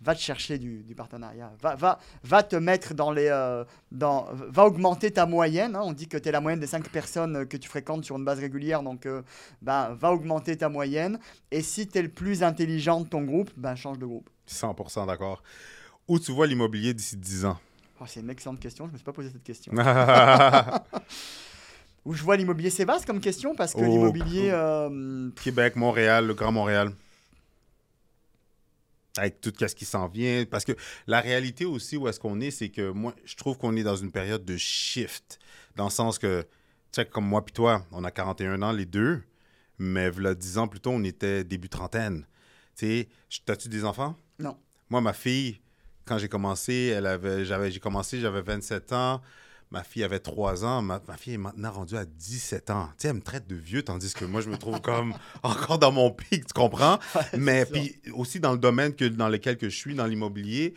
va 0.00 0.14
te 0.14 0.20
chercher 0.20 0.56
du, 0.56 0.82
du 0.82 0.94
partenariat. 0.94 1.52
Va, 1.60 1.74
va, 1.74 1.98
va 2.24 2.42
te 2.42 2.56
mettre 2.56 2.94
dans 2.94 3.10
les. 3.10 3.28
Euh, 3.28 3.64
dans, 3.92 4.28
va 4.32 4.64
augmenter 4.64 5.10
ta 5.10 5.26
moyenne. 5.26 5.76
Hein. 5.76 5.82
On 5.84 5.92
dit 5.92 6.08
que 6.08 6.16
tu 6.16 6.26
es 6.26 6.32
la 6.32 6.40
moyenne 6.40 6.58
des 6.58 6.66
5 6.66 6.88
personnes 6.88 7.46
que 7.46 7.58
tu 7.58 7.68
fréquentes 7.68 8.06
sur 8.06 8.16
une 8.16 8.24
base 8.24 8.40
régulière. 8.40 8.82
Donc, 8.82 9.04
euh, 9.04 9.20
ben, 9.60 9.92
va 9.92 10.10
augmenter 10.10 10.56
ta 10.56 10.70
moyenne. 10.70 11.18
Et 11.50 11.60
si 11.60 11.86
tu 11.86 11.98
es 11.98 12.02
le 12.02 12.08
plus 12.08 12.42
intelligent 12.42 13.02
de 13.02 13.08
ton 13.08 13.20
groupe, 13.20 13.50
ben, 13.58 13.74
change 13.74 13.98
de 13.98 14.06
groupe. 14.06 14.30
100% 14.48 15.06
d'accord. 15.06 15.42
Où 16.08 16.18
tu 16.18 16.32
vois 16.32 16.46
l'immobilier 16.46 16.94
d'ici 16.94 17.18
10 17.18 17.44
ans? 17.44 17.58
Oh, 18.00 18.04
c'est 18.06 18.20
une 18.20 18.30
excellente 18.30 18.58
question, 18.58 18.86
je 18.86 18.88
ne 18.88 18.92
me 18.92 18.96
suis 18.96 19.04
pas 19.04 19.12
posé 19.12 19.28
cette 19.28 19.44
question. 19.44 19.70
Où 22.06 22.14
je 22.14 22.22
vois 22.22 22.38
l'immobilier, 22.38 22.70
c'est 22.70 22.86
vaste 22.86 23.04
comme 23.04 23.20
question 23.20 23.54
parce 23.54 23.74
que 23.74 23.80
l'immobilier. 23.80 24.48
Euh, 24.50 25.28
Québec, 25.42 25.76
Montréal, 25.76 26.26
le 26.26 26.32
Grand 26.32 26.52
Montréal. 26.52 26.92
Avec 29.16 29.40
tout 29.40 29.52
ce 29.58 29.74
qui 29.74 29.84
s'en 29.84 30.08
vient. 30.08 30.44
Parce 30.44 30.64
que 30.64 30.72
la 31.06 31.20
réalité 31.20 31.64
aussi 31.64 31.96
où 31.96 32.06
est-ce 32.08 32.20
qu'on 32.20 32.40
est, 32.40 32.50
c'est 32.50 32.68
que 32.68 32.90
moi, 32.90 33.14
je 33.24 33.34
trouve 33.36 33.56
qu'on 33.56 33.76
est 33.76 33.82
dans 33.82 33.96
une 33.96 34.12
période 34.12 34.44
de 34.44 34.56
shift. 34.56 35.38
Dans 35.74 35.84
le 35.84 35.90
sens 35.90 36.18
que, 36.18 36.42
tu 36.42 36.48
sais, 36.92 37.06
comme 37.06 37.26
moi 37.26 37.44
puis 37.44 37.52
toi, 37.52 37.84
on 37.92 38.04
a 38.04 38.10
41 38.10 38.62
ans 38.62 38.72
les 38.72 38.86
deux, 38.86 39.22
mais 39.78 40.10
voilà 40.10 40.34
10 40.34 40.58
ans 40.58 40.68
plus 40.68 40.80
tôt, 40.80 40.90
on 40.90 41.04
était 41.04 41.44
début 41.44 41.68
trentaine. 41.68 42.26
Tu 42.76 42.86
sais, 42.86 43.08
t'as-tu 43.44 43.68
des 43.68 43.84
enfants? 43.84 44.16
Non. 44.38 44.56
Moi, 44.90 45.00
ma 45.00 45.12
fille, 45.12 45.60
quand 46.04 46.18
j'ai 46.18 46.28
commencé, 46.28 46.92
elle 46.94 47.06
avait, 47.06 47.44
j'avais, 47.44 47.70
j'ai 47.70 47.80
commencé, 47.80 48.20
j'avais 48.20 48.42
27 48.42 48.92
ans. 48.92 49.20
Ma 49.70 49.82
fille 49.82 50.04
avait 50.04 50.20
3 50.20 50.64
ans. 50.64 50.82
Ma, 50.82 51.00
fille 51.18 51.34
est 51.34 51.38
maintenant 51.38 51.72
rendue 51.72 51.96
à 51.96 52.04
17 52.04 52.70
ans. 52.70 52.88
Tu 52.90 53.02
sais, 53.02 53.08
elle 53.08 53.14
me 53.14 53.20
traite 53.20 53.48
de 53.48 53.56
vieux, 53.56 53.82
tandis 53.82 54.14
que 54.14 54.24
moi, 54.24 54.40
je 54.40 54.48
me 54.48 54.56
trouve 54.56 54.80
comme 54.80 55.14
encore 55.42 55.78
dans 55.78 55.92
mon 55.92 56.10
pic, 56.10 56.46
tu 56.46 56.52
comprends? 56.54 56.98
Mais 57.36 57.66
puis 57.66 57.96
aussi 58.14 58.38
dans 58.38 58.52
le 58.52 58.58
domaine 58.58 58.94
que, 58.94 59.04
dans 59.04 59.28
lequel 59.28 59.56
que 59.56 59.68
je 59.68 59.76
suis, 59.76 59.94
dans 59.94 60.06
l'immobilier, 60.06 60.74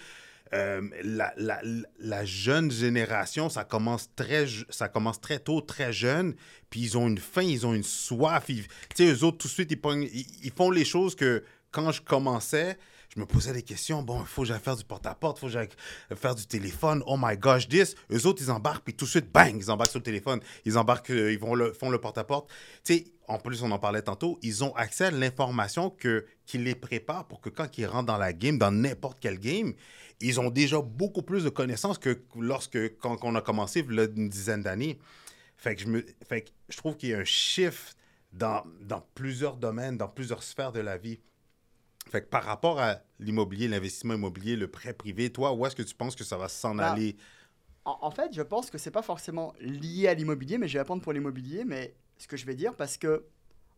euh, 0.53 0.81
la, 1.03 1.31
la, 1.37 1.61
la, 1.99 2.25
jeune 2.25 2.71
génération, 2.71 3.49
ça 3.49 3.63
commence, 3.63 4.09
très, 4.15 4.47
ça 4.69 4.89
commence 4.89 5.21
très 5.21 5.37
tôt, 5.37 5.61
très 5.61 5.93
jeune, 5.93 6.33
puis 6.71 6.79
ils 6.79 6.97
ont 6.97 7.07
une 7.07 7.19
faim, 7.19 7.43
ils 7.43 7.67
ont 7.67 7.75
une 7.75 7.83
soif. 7.83 8.45
Tu 8.47 8.65
sais, 8.95 9.13
eux 9.13 9.23
autres, 9.23 9.37
tout 9.37 9.47
de 9.47 9.53
suite, 9.53 9.71
ils, 9.71 10.25
ils 10.43 10.51
font 10.51 10.71
les 10.71 10.85
choses 10.85 11.13
que 11.13 11.43
quand 11.69 11.91
je 11.91 12.01
commençais, 12.01 12.79
je 13.09 13.19
me 13.19 13.25
posais 13.25 13.53
des 13.53 13.63
questions. 13.63 14.03
Bon, 14.03 14.21
il 14.21 14.27
faut 14.27 14.43
que 14.43 14.47
j'aille 14.47 14.59
faire 14.59 14.75
du 14.75 14.83
porte-à-porte, 14.83 15.37
il 15.37 15.39
faut 15.41 15.47
que 15.47 15.53
j'aille 15.53 15.69
faire 16.15 16.35
du 16.35 16.45
téléphone. 16.45 17.03
Oh 17.07 17.17
my 17.19 17.37
gosh, 17.37 17.67
this. 17.67 17.95
Eux 18.11 18.27
autres, 18.27 18.41
ils 18.43 18.51
embarquent, 18.51 18.83
puis 18.83 18.93
tout 18.93 19.05
de 19.05 19.09
suite, 19.09 19.31
bang, 19.31 19.55
ils 19.57 19.71
embarquent 19.71 19.91
sur 19.91 19.99
le 19.99 20.03
téléphone. 20.03 20.39
Ils 20.65 20.77
embarquent, 20.77 21.11
euh, 21.11 21.31
ils 21.31 21.39
vont 21.39 21.55
le, 21.55 21.73
font 21.73 21.89
le 21.89 21.99
porte-à-porte. 21.99 22.49
Tu 22.83 22.93
sais, 22.93 23.05
en 23.27 23.39
plus, 23.39 23.63
on 23.63 23.71
en 23.71 23.79
parlait 23.79 24.01
tantôt, 24.01 24.39
ils 24.41 24.63
ont 24.63 24.75
accès 24.75 25.05
à 25.05 25.11
l'information 25.11 25.89
que, 25.89 26.25
qui 26.45 26.57
les 26.57 26.75
prépare 26.75 27.27
pour 27.27 27.41
que 27.41 27.49
quand 27.49 27.77
ils 27.77 27.85
rentrent 27.85 28.07
dans 28.07 28.17
la 28.17 28.33
game, 28.33 28.57
dans 28.57 28.71
n'importe 28.71 29.17
quel 29.19 29.39
game, 29.39 29.73
ils 30.21 30.39
ont 30.39 30.49
déjà 30.49 30.81
beaucoup 30.81 31.21
plus 31.21 31.43
de 31.43 31.49
connaissances 31.49 31.97
que 31.97 32.21
lorsque, 32.35 32.97
quand 32.97 33.17
on 33.23 33.35
a 33.35 33.41
commencé, 33.41 33.85
il 33.87 33.95
y 33.95 33.99
a 33.99 34.03
une 34.03 34.29
dizaine 34.29 34.61
d'années. 34.61 34.99
Fait 35.57 35.75
que 35.75 35.81
je, 35.81 35.87
me, 35.87 36.05
fait 36.27 36.41
que 36.43 36.49
je 36.69 36.77
trouve 36.77 36.95
qu'il 36.95 37.09
y 37.09 37.13
a 37.13 37.19
un 37.19 37.25
shift 37.25 37.97
dans, 38.33 38.63
dans 38.81 39.03
plusieurs 39.15 39.57
domaines, 39.57 39.97
dans 39.97 40.07
plusieurs 40.07 40.43
sphères 40.43 40.71
de 40.71 40.79
la 40.79 40.97
vie. 40.97 41.19
Fait 42.09 42.21
que 42.21 42.27
par 42.27 42.43
rapport 42.43 42.79
à 42.79 42.97
l'immobilier, 43.19 43.67
l'investissement 43.67 44.15
immobilier, 44.15 44.55
le 44.55 44.67
prêt 44.67 44.93
privé, 44.93 45.31
toi, 45.31 45.53
où 45.53 45.65
est-ce 45.65 45.75
que 45.75 45.83
tu 45.83 45.95
penses 45.95 46.15
que 46.15 46.23
ça 46.23 46.37
va 46.37 46.47
s'en 46.47 46.75
bah, 46.75 46.91
aller? 46.91 47.15
En, 47.85 48.11
fait, 48.11 48.33
je 48.33 48.41
pense 48.41 48.69
que 48.69 48.77
c'est 48.77 48.91
pas 48.91 49.01
forcément 49.01 49.53
lié 49.59 50.07
à 50.07 50.13
l'immobilier, 50.13 50.57
mais 50.57 50.67
je 50.67 50.73
vais 50.73 50.79
répondre 50.79 51.01
pour 51.01 51.13
l'immobilier, 51.13 51.63
mais 51.65 51.95
ce 52.17 52.27
que 52.27 52.37
je 52.37 52.45
vais 52.45 52.55
dire, 52.55 52.75
parce 52.75 52.97
que 52.97 53.25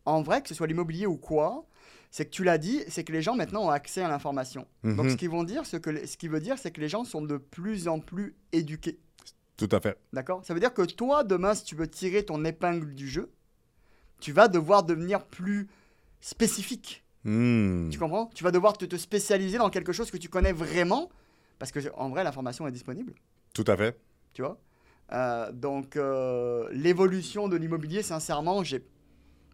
en 0.04 0.22
vrai, 0.22 0.42
que 0.42 0.48
ce 0.48 0.54
soit 0.54 0.66
l'immobilier 0.66 1.06
ou 1.06 1.16
quoi, 1.16 1.64
c'est 2.10 2.26
que 2.26 2.30
tu 2.30 2.44
l'as 2.44 2.58
dit, 2.58 2.82
c'est 2.88 3.04
que 3.04 3.12
les 3.12 3.22
gens 3.22 3.36
maintenant 3.36 3.64
ont 3.64 3.70
accès 3.70 4.02
à 4.02 4.08
l'information. 4.08 4.66
Donc 4.82 5.06
ce 5.06 5.12
mhm. 5.12 5.16
qu'ils 5.16 5.30
vont 5.30 5.44
dire, 5.44 5.64
ce, 5.64 5.76
que, 5.76 6.06
ce 6.06 6.16
qui 6.16 6.28
veut 6.28 6.40
dire, 6.40 6.58
c'est 6.58 6.70
que 6.70 6.80
les 6.80 6.88
gens 6.88 7.04
sont 7.04 7.22
de 7.22 7.36
plus 7.36 7.88
en 7.88 8.00
plus 8.00 8.34
éduqués. 8.52 8.98
Tout 9.56 9.68
à 9.70 9.80
fait. 9.80 9.96
D'accord? 10.12 10.44
Ça 10.44 10.54
veut 10.54 10.60
dire 10.60 10.74
que 10.74 10.82
toi, 10.82 11.24
demain, 11.24 11.54
si 11.54 11.64
tu 11.64 11.74
veux 11.74 11.88
tirer 11.88 12.24
ton 12.24 12.44
épingle 12.44 12.94
du 12.94 13.08
jeu, 13.08 13.30
tu 14.20 14.32
vas 14.32 14.48
devoir 14.48 14.82
devenir 14.82 15.24
plus 15.24 15.68
spécifique. 16.20 17.04
Hmm. 17.24 17.90
Tu 17.90 17.98
comprends? 17.98 18.30
Tu 18.34 18.42
vas 18.44 18.50
devoir 18.50 18.76
te, 18.76 18.96
spécialiser 18.96 19.58
dans 19.58 19.70
quelque 19.70 19.92
chose 19.92 20.10
que 20.10 20.16
tu 20.16 20.28
connais 20.28 20.52
vraiment, 20.52 21.08
parce 21.58 21.70
que 21.72 21.80
en 21.94 22.08
vrai, 22.08 22.24
l'information 22.24 22.66
est 22.66 22.72
disponible. 22.72 23.14
Tout 23.54 23.64
à 23.66 23.76
fait. 23.76 23.98
Tu 24.32 24.42
vois? 24.42 24.58
Euh, 25.12 25.52
Donc, 25.52 25.96
euh, 25.96 26.68
l'évolution 26.72 27.48
de 27.48 27.56
l'immobilier, 27.56 28.02
sincèrement, 28.02 28.64
j'ai 28.64 28.84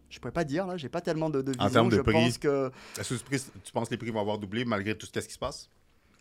je 0.09 0.17
pourrais 0.19 0.31
pas 0.31 0.43
dire 0.43 0.65
là, 0.65 0.75
j'ai 0.75 0.89
pas 0.89 1.01
tellement 1.01 1.29
de, 1.29 1.41
de 1.43 1.51
vision. 1.51 1.65
En 1.65 1.69
termes 1.69 1.89
de 1.89 1.97
je 1.97 2.01
prix, 2.01 2.13
pense 2.13 2.37
que... 2.39 2.71
est-ce 2.99 3.23
que 3.23 3.35
tu 3.63 3.71
penses 3.71 3.89
que 3.89 3.93
les 3.93 3.97
prix 3.99 4.09
vont 4.09 4.21
avoir 4.21 4.39
doublé 4.39 4.65
malgré 4.65 4.97
tout 4.97 5.05
ce 5.05 5.19
qui 5.19 5.31
se 5.33 5.37
passe? 5.37 5.69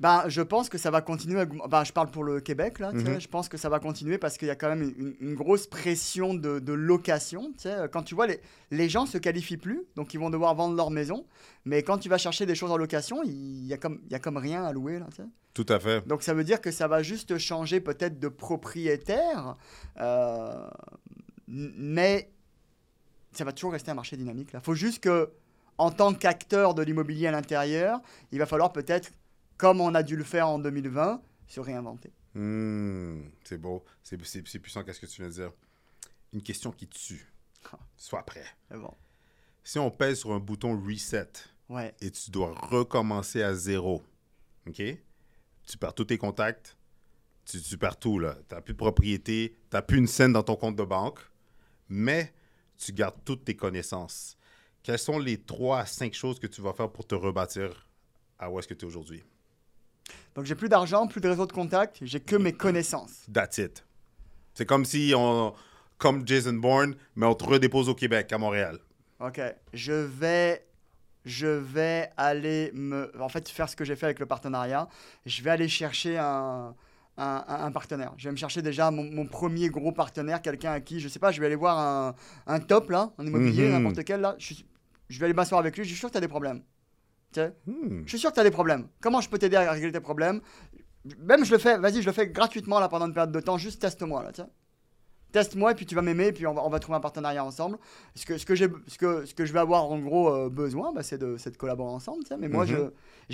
Bah, 0.00 0.24
je 0.28 0.42
pense 0.42 0.68
que 0.68 0.78
ça 0.78 0.90
va 0.90 1.00
continuer. 1.00 1.44
Bah, 1.68 1.82
je 1.84 1.92
parle 1.92 2.10
pour 2.10 2.22
le 2.22 2.40
Québec, 2.40 2.78
là. 2.78 2.92
Mhm. 2.92 3.20
Je 3.20 3.28
pense 3.28 3.48
que 3.48 3.56
ça 3.56 3.68
va 3.68 3.80
continuer 3.80 4.16
parce 4.18 4.38
qu'il 4.38 4.46
y 4.46 4.50
a 4.50 4.54
quand 4.54 4.68
même 4.68 4.94
une, 5.20 5.34
grosse 5.34 5.66
pression 5.66 6.34
de, 6.34 6.60
de 6.60 6.72
location. 6.72 7.52
Quand 7.92 8.02
tu 8.02 8.14
vois, 8.14 8.26
les, 8.26 8.40
les 8.70 8.88
gens 8.88 9.06
se 9.06 9.18
qualifient 9.18 9.56
plus, 9.56 9.82
donc 9.96 10.14
ils 10.14 10.20
vont 10.20 10.30
devoir 10.30 10.54
vendre 10.54 10.76
leur 10.76 10.90
maison. 10.90 11.26
Mais 11.64 11.82
quand 11.82 11.98
tu 11.98 12.08
vas 12.08 12.18
chercher 12.18 12.46
des 12.46 12.54
choses 12.54 12.70
en 12.70 12.76
location, 12.76 13.22
il 13.24 13.66
y 13.66 13.72
a 13.72 13.76
comme, 13.76 14.00
y 14.08 14.14
a 14.14 14.18
comme 14.18 14.36
rien 14.36 14.64
à 14.64 14.72
louer. 14.72 14.98
Là, 15.00 15.06
Tout 15.54 15.66
à 15.68 15.80
fait. 15.80 16.06
Donc 16.06 16.22
ça 16.22 16.32
veut 16.32 16.44
dire 16.44 16.60
que 16.60 16.70
ça 16.70 16.86
va 16.86 17.02
juste 17.02 17.36
changer 17.38 17.80
peut-être 17.80 18.20
de 18.20 18.28
propriétaire. 18.28 19.56
Euh, 20.00 20.68
mais 21.48 22.30
ça 23.32 23.44
va 23.44 23.52
toujours 23.52 23.72
rester 23.72 23.90
un 23.90 23.94
marché 23.94 24.16
dynamique. 24.16 24.50
Il 24.54 24.60
faut 24.60 24.74
juste 24.74 25.02
que, 25.02 25.30
en 25.76 25.90
tant 25.90 26.14
qu'acteur 26.14 26.74
de 26.74 26.82
l'immobilier 26.82 27.26
à 27.26 27.32
l'intérieur, 27.32 28.00
il 28.32 28.38
va 28.38 28.46
falloir 28.46 28.72
peut-être 28.72 29.12
comme 29.58 29.80
on 29.80 29.94
a 29.94 30.02
dû 30.02 30.16
le 30.16 30.24
faire 30.24 30.48
en 30.48 30.58
2020, 30.58 31.20
se 31.48 31.60
réinventer. 31.60 32.12
Hmm, 32.34 33.22
c'est 33.44 33.58
beau. 33.58 33.84
C'est 34.02 34.16
puissant, 34.16 34.84
qu'est-ce 34.84 35.00
que 35.00 35.06
tu 35.06 35.20
viens 35.20 35.28
de 35.28 35.34
dire? 35.34 35.52
Une 36.32 36.42
question 36.42 36.70
qui 36.70 36.86
tue. 36.86 37.32
Sois 37.96 38.22
prêt. 38.22 38.46
Bon. 38.70 38.94
Si 39.64 39.78
on 39.78 39.90
pèse 39.90 40.20
sur 40.20 40.32
un 40.32 40.38
bouton 40.38 40.80
reset 40.80 41.28
ouais. 41.68 41.94
et 42.00 42.10
tu 42.10 42.30
dois 42.30 42.54
recommencer 42.54 43.42
à 43.42 43.54
zéro, 43.54 44.02
OK? 44.66 44.80
Tu 45.66 45.78
perds 45.78 45.94
tous 45.94 46.06
tes 46.06 46.18
contacts, 46.18 46.78
tu, 47.44 47.60
tu 47.60 47.76
perds 47.76 47.98
tout, 47.98 48.18
là. 48.18 48.38
Tu 48.48 48.54
n'as 48.54 48.60
plus 48.60 48.74
de 48.74 48.78
propriété, 48.78 49.56
tu 49.70 49.76
n'as 49.76 49.82
plus 49.82 49.98
une 49.98 50.06
scène 50.06 50.32
dans 50.32 50.42
ton 50.42 50.56
compte 50.56 50.76
de 50.76 50.84
banque, 50.84 51.20
mais 51.88 52.32
tu 52.78 52.92
gardes 52.92 53.22
toutes 53.24 53.44
tes 53.44 53.56
connaissances. 53.56 54.36
Quelles 54.82 54.98
sont 54.98 55.18
les 55.18 55.38
trois 55.42 55.80
à 55.80 55.86
cinq 55.86 56.14
choses 56.14 56.38
que 56.38 56.46
tu 56.46 56.62
vas 56.62 56.72
faire 56.72 56.90
pour 56.90 57.06
te 57.06 57.14
rebâtir 57.14 57.88
à 58.38 58.50
où 58.50 58.58
est-ce 58.58 58.68
que 58.68 58.74
tu 58.74 58.84
es 58.84 58.88
aujourd'hui? 58.88 59.24
Donc 60.38 60.46
j'ai 60.46 60.54
plus 60.54 60.68
d'argent, 60.68 61.08
plus 61.08 61.20
de 61.20 61.28
réseau 61.28 61.46
de 61.46 61.52
contact, 61.52 61.96
j'ai 62.00 62.20
que 62.20 62.36
mes 62.36 62.52
connaissances. 62.52 63.26
That's 63.34 63.58
it. 63.58 63.84
C'est 64.54 64.66
comme 64.66 64.84
si 64.84 65.12
on, 65.16 65.52
comme 65.98 66.24
Jason 66.24 66.52
Bourne, 66.52 66.94
mais 67.16 67.26
on 67.26 67.34
te 67.34 67.42
redépose 67.42 67.88
au 67.88 67.94
Québec, 67.96 68.32
à 68.32 68.38
Montréal. 68.38 68.78
Ok, 69.18 69.40
je 69.72 69.92
vais 69.92 70.64
je 71.24 71.48
vais 71.48 72.08
aller 72.16 72.70
me, 72.72 73.10
en 73.20 73.28
fait, 73.28 73.48
faire 73.48 73.68
ce 73.68 73.74
que 73.74 73.84
j'ai 73.84 73.96
fait 73.96 74.06
avec 74.06 74.20
le 74.20 74.26
partenariat. 74.26 74.86
Je 75.26 75.42
vais 75.42 75.50
aller 75.50 75.68
chercher 75.68 76.16
un, 76.18 76.72
un, 77.16 77.44
un 77.48 77.72
partenaire. 77.72 78.14
Je 78.16 78.28
vais 78.28 78.32
me 78.32 78.36
chercher 78.36 78.62
déjà 78.62 78.92
mon, 78.92 79.02
mon 79.02 79.26
premier 79.26 79.68
gros 79.70 79.90
partenaire, 79.90 80.40
quelqu'un 80.40 80.70
à 80.70 80.80
qui, 80.80 81.00
je 81.00 81.08
sais 81.08 81.18
pas, 81.18 81.32
je 81.32 81.40
vais 81.40 81.46
aller 81.46 81.56
voir 81.56 81.76
un, 81.80 82.14
un 82.46 82.60
top 82.60 82.90
là, 82.90 83.10
en 83.18 83.26
immobilier, 83.26 83.66
Mhm. 83.66 83.72
n'importe 83.82 84.04
quel 84.04 84.20
là. 84.20 84.36
Je, 84.38 84.54
je 85.08 85.18
vais 85.18 85.24
aller 85.24 85.34
m'asseoir 85.34 85.58
avec 85.58 85.76
lui. 85.76 85.82
Je 85.82 85.88
suis 85.88 85.98
sûr 85.98 86.08
que 86.10 86.12
tu 86.12 86.18
as 86.18 86.22
des 86.22 86.28
problèmes. 86.28 86.62
Hmm. 87.36 88.02
je 88.04 88.08
suis 88.08 88.18
sûr 88.18 88.30
que 88.30 88.34
tu 88.34 88.40
as 88.40 88.44
des 88.44 88.50
problèmes. 88.50 88.88
Comment 89.00 89.20
je 89.20 89.28
peux 89.28 89.38
t'aider 89.38 89.56
à 89.56 89.70
régler 89.70 89.92
tes 89.92 90.00
problèmes? 90.00 90.40
Même 91.20 91.44
je 91.44 91.52
le 91.52 91.58
fais, 91.58 91.78
vas-y, 91.78 92.00
je 92.02 92.06
le 92.06 92.12
fais 92.12 92.26
gratuitement 92.28 92.80
là 92.80 92.88
pendant 92.88 93.06
une 93.06 93.14
période 93.14 93.32
de 93.32 93.40
temps, 93.40 93.58
juste 93.58 93.80
teste-moi 93.80 94.22
là, 94.22 94.32
tiens. 94.32 94.48
Teste-moi 95.30 95.72
et 95.72 95.74
puis 95.74 95.84
tu 95.84 95.94
vas 95.94 96.00
m'aimer 96.02 96.28
et 96.28 96.32
puis 96.32 96.46
on 96.46 96.54
va, 96.54 96.64
on 96.64 96.70
va 96.70 96.78
trouver 96.80 96.96
un 96.96 97.00
partenariat 97.00 97.44
ensemble. 97.44 97.78
Ce 98.14 98.24
que, 98.24 98.38
ce 98.38 98.46
que, 98.46 98.54
ce 98.56 98.98
que, 98.98 99.26
ce 99.26 99.34
que 99.34 99.44
je 99.44 99.52
vais 99.52 99.58
avoir 99.58 99.84
en 99.84 99.98
gros 99.98 100.30
euh, 100.30 100.48
besoin, 100.48 100.90
bah, 100.92 101.02
c'est 101.02 101.18
de, 101.18 101.36
de 101.36 101.56
collaborer 101.56 101.90
ensemble. 101.92 102.24
tiens. 102.24 102.38
Mais 102.38 102.48
moi, 102.48 102.64
Mhm. 102.64 102.70
je, 102.70 102.76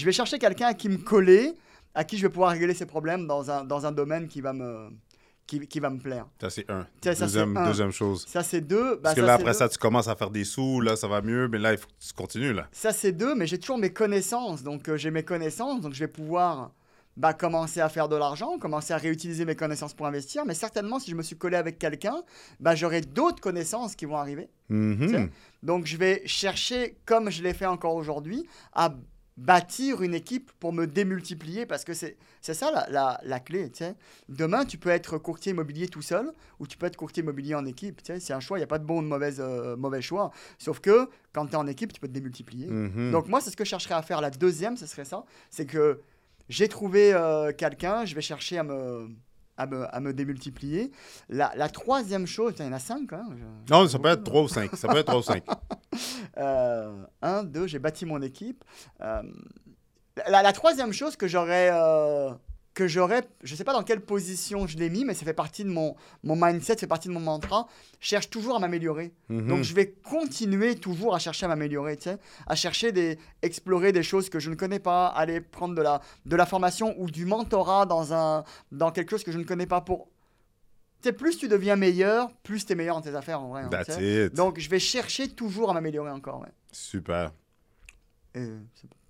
je 0.00 0.04
vais 0.04 0.10
chercher 0.12 0.38
quelqu'un 0.40 0.66
à 0.66 0.74
qui 0.74 0.88
me 0.88 0.96
coller, 0.98 1.52
à 1.94 2.02
qui 2.02 2.16
je 2.18 2.22
vais 2.26 2.30
pouvoir 2.30 2.50
régler 2.50 2.74
ses 2.74 2.86
problèmes 2.86 3.28
dans 3.28 3.48
un, 3.50 3.64
dans 3.64 3.86
un 3.86 3.92
domaine 3.92 4.26
qui 4.26 4.40
va 4.40 4.52
me, 4.52 4.88
qui, 5.46 5.66
qui 5.66 5.80
va 5.80 5.90
me 5.90 5.98
plaire. 5.98 6.26
Ça, 6.40 6.50
c'est 6.50 6.70
un. 6.70 6.86
Ça, 7.02 7.14
Deuxième, 7.14 7.56
un. 7.56 7.66
deuxième 7.66 7.90
chose. 7.92 8.24
Ça, 8.28 8.42
c'est 8.42 8.60
deux. 8.60 8.94
bah, 8.96 9.00
Parce 9.02 9.14
que 9.16 9.20
ça, 9.20 9.26
là, 9.26 9.34
après 9.34 9.52
deux. 9.52 9.58
ça, 9.58 9.68
tu 9.68 9.78
commences 9.78 10.08
à 10.08 10.16
faire 10.16 10.30
des 10.30 10.44
sous, 10.44 10.80
là, 10.80 10.96
ça 10.96 11.06
va 11.08 11.20
mieux, 11.22 11.48
mais 11.48 11.58
là, 11.58 11.72
il 11.72 11.78
faut 11.78 11.86
que 11.86 11.92
tu 12.06 12.12
continues, 12.14 12.52
là. 12.52 12.66
Ça, 12.72 12.92
c'est 12.92 13.12
deux, 13.12 13.34
mais 13.34 13.46
j'ai 13.46 13.58
toujours 13.58 13.78
mes 13.78 13.92
connaissances. 13.92 14.62
Donc, 14.62 14.88
euh, 14.88 14.96
j'ai 14.96 15.10
mes 15.10 15.22
connaissances, 15.22 15.80
donc 15.80 15.92
je 15.94 16.00
vais 16.00 16.08
pouvoir 16.08 16.72
bah, 17.16 17.32
commencer 17.34 17.80
à 17.80 17.88
faire 17.88 18.08
de 18.08 18.16
l'argent, 18.16 18.58
commencer 18.58 18.92
à 18.92 18.96
réutiliser 18.96 19.44
mes 19.44 19.54
connaissances 19.54 19.94
pour 19.94 20.06
investir. 20.06 20.44
Mais 20.46 20.54
certainement, 20.54 20.98
si 20.98 21.10
je 21.10 21.16
me 21.16 21.22
suis 21.22 21.36
collé 21.36 21.56
avec 21.56 21.78
quelqu'un, 21.78 22.22
bah, 22.58 22.74
j'aurai 22.74 23.02
d'autres 23.02 23.40
connaissances 23.40 23.94
qui 23.94 24.04
vont 24.06 24.16
arriver. 24.16 24.48
Mhm. 24.70 25.06
Tiens. 25.08 25.28
Donc, 25.62 25.86
je 25.86 25.96
vais 25.96 26.22
chercher, 26.26 26.96
comme 27.06 27.30
je 27.30 27.42
l'ai 27.42 27.54
fait 27.54 27.66
encore 27.66 27.94
aujourd'hui, 27.94 28.46
à 28.72 28.94
bâtir 29.36 30.02
une 30.02 30.14
équipe 30.14 30.52
pour 30.60 30.72
me 30.72 30.86
démultiplier 30.86 31.66
parce 31.66 31.84
que 31.84 31.92
c'est 31.92 32.16
ça 32.40 32.70
la, 32.70 32.86
la, 32.88 33.20
la 33.24 33.40
clé. 33.40 33.68
tu 33.70 33.78
sais. 33.78 33.96
Demain, 34.28 34.64
tu 34.64 34.78
peux 34.78 34.90
être 34.90 35.18
courtier 35.18 35.50
immobilier 35.52 35.88
tout 35.88 36.02
seul 36.02 36.32
ou 36.60 36.66
tu 36.66 36.76
peux 36.76 36.86
être 36.86 36.96
courtier 36.96 37.22
immobilier 37.22 37.54
en 37.54 37.64
équipe. 37.66 38.00
C'est 38.04 38.32
un 38.32 38.40
choix, 38.40 38.58
il 38.58 38.60
n'y 38.60 38.64
a 38.64 38.68
pas 38.68 38.78
de 38.78 38.84
bon 38.84 39.00
ou 39.00 39.02
de 39.02 39.08
mauvais, 39.08 39.40
euh, 39.40 39.76
mauvais 39.76 40.02
choix. 40.02 40.30
Sauf 40.58 40.80
que 40.80 41.08
quand 41.32 41.46
tu 41.46 41.52
es 41.52 41.56
en 41.56 41.66
équipe, 41.66 41.92
tu 41.92 42.00
peux 42.00 42.08
te 42.08 42.12
démultiplier. 42.12 42.68
Mhm. 42.68 43.10
Donc 43.10 43.28
moi, 43.28 43.40
c'est 43.40 43.50
ce 43.50 43.56
que 43.56 43.64
je 43.64 43.70
chercherais 43.70 43.94
à 43.94 44.02
faire. 44.02 44.20
La 44.20 44.30
deuxième, 44.30 44.76
ce 44.76 44.86
serait 44.86 45.04
ça. 45.04 45.24
C'est 45.50 45.66
que 45.66 46.00
j'ai 46.48 46.68
trouvé 46.68 47.12
euh, 47.12 47.52
quelqu'un, 47.52 48.04
je 48.04 48.14
vais 48.14 48.20
chercher 48.20 48.58
à 48.58 48.62
me, 48.62 49.08
à 49.56 49.66
me, 49.66 49.94
à 49.94 50.00
me 50.00 50.12
démultiplier. 50.12 50.90
La, 51.28 51.52
la 51.56 51.68
troisième 51.68 52.26
chose, 52.26 52.54
il 52.58 52.64
y 52.64 52.68
en 52.68 52.72
a 52.72 52.78
cinq 52.78 53.10
je- 53.10 53.72
Non, 53.72 53.86
ça 53.88 53.98
peut 53.98 54.08
être. 54.08 54.24
3 54.24 54.42
ou 54.42 54.48
5. 54.48 54.74
Ça 54.76 54.88
peut 54.88 54.98
être 54.98 55.06
3 55.06 55.18
ou 55.18 55.22
5. 55.22 55.44
Euh, 56.36 57.04
un, 57.22 57.44
deux, 57.44 57.68
j'ai 57.68 57.78
bâti 57.78 58.04
mon 58.04 58.20
équipe. 58.20 58.64
Euh, 59.00 59.22
la, 60.28 60.42
la 60.42 60.52
troisième 60.52 60.92
chose 60.92 61.14
que 61.16 61.28
j'aurais... 61.28 61.70
euh, 61.72 62.32
que 62.74 62.88
j'aurais, 62.88 63.22
je 63.44 63.54
sais 63.54 63.62
pas 63.62 63.72
dans 63.72 63.84
quelle 63.84 64.00
position 64.00 64.66
je 64.66 64.76
l'ai 64.76 64.90
mis, 64.90 65.04
mais 65.04 65.14
ça 65.14 65.24
fait 65.24 65.32
partie 65.32 65.62
de 65.62 65.68
mon, 65.70 65.94
mon 66.24 66.34
mindset, 66.34 66.72
ça 66.74 66.80
fait 66.80 66.86
partie 66.88 67.06
de 67.06 67.12
mon 67.12 67.20
mantra. 67.20 67.68
Je 68.00 68.08
cherche 68.08 68.28
toujours 68.30 68.56
à 68.56 68.58
m'améliorer. 68.58 69.12
Mhm. 69.28 69.46
Donc 69.46 69.62
je 69.62 69.72
vais 69.74 69.92
continuer 69.92 70.74
toujours 70.74 71.14
à 71.14 71.20
chercher 71.20 71.46
à 71.46 71.48
m'améliorer, 71.48 71.96
tu 71.96 72.04
sais, 72.10 72.18
à 72.48 72.56
chercher 72.56 72.90
des, 72.90 73.16
explorer 73.42 73.92
des 73.92 74.02
choses 74.02 74.28
que 74.28 74.40
je 74.40 74.50
ne 74.50 74.56
connais 74.56 74.80
pas, 74.80 75.06
aller 75.06 75.40
prendre 75.40 75.76
de 75.76 75.82
la, 75.82 76.00
de 76.26 76.34
la 76.34 76.46
formation 76.46 76.94
ou 76.98 77.08
du 77.08 77.26
mentorat 77.26 77.86
dans 77.86 78.12
un, 78.12 78.42
dans 78.72 78.90
quelque 78.90 79.10
chose 79.10 79.22
que 79.22 79.30
je 79.32 79.38
ne 79.38 79.44
connais 79.44 79.66
pas 79.66 79.80
pour. 79.80 80.08
Tu 81.00 81.10
sais, 81.10 81.12
plus 81.12 81.38
tu 81.38 81.46
deviens 81.46 81.76
meilleur, 81.76 82.32
plus 82.42 82.66
tu 82.66 82.72
es 82.72 82.74
meilleur 82.74 82.96
dans 82.96 83.02
tes 83.02 83.14
affaires 83.14 83.40
en 83.40 83.50
vrai. 83.50 83.62
hein, 83.62 83.68
That's 83.68 83.98
it. 84.00 84.34
Donc 84.34 84.58
je 84.58 84.68
vais 84.68 84.80
chercher 84.80 85.28
toujours 85.28 85.70
à 85.70 85.74
m'améliorer 85.74 86.10
encore, 86.10 86.40
ouais. 86.40 86.52
Super. 86.72 87.30
Et 88.34 88.48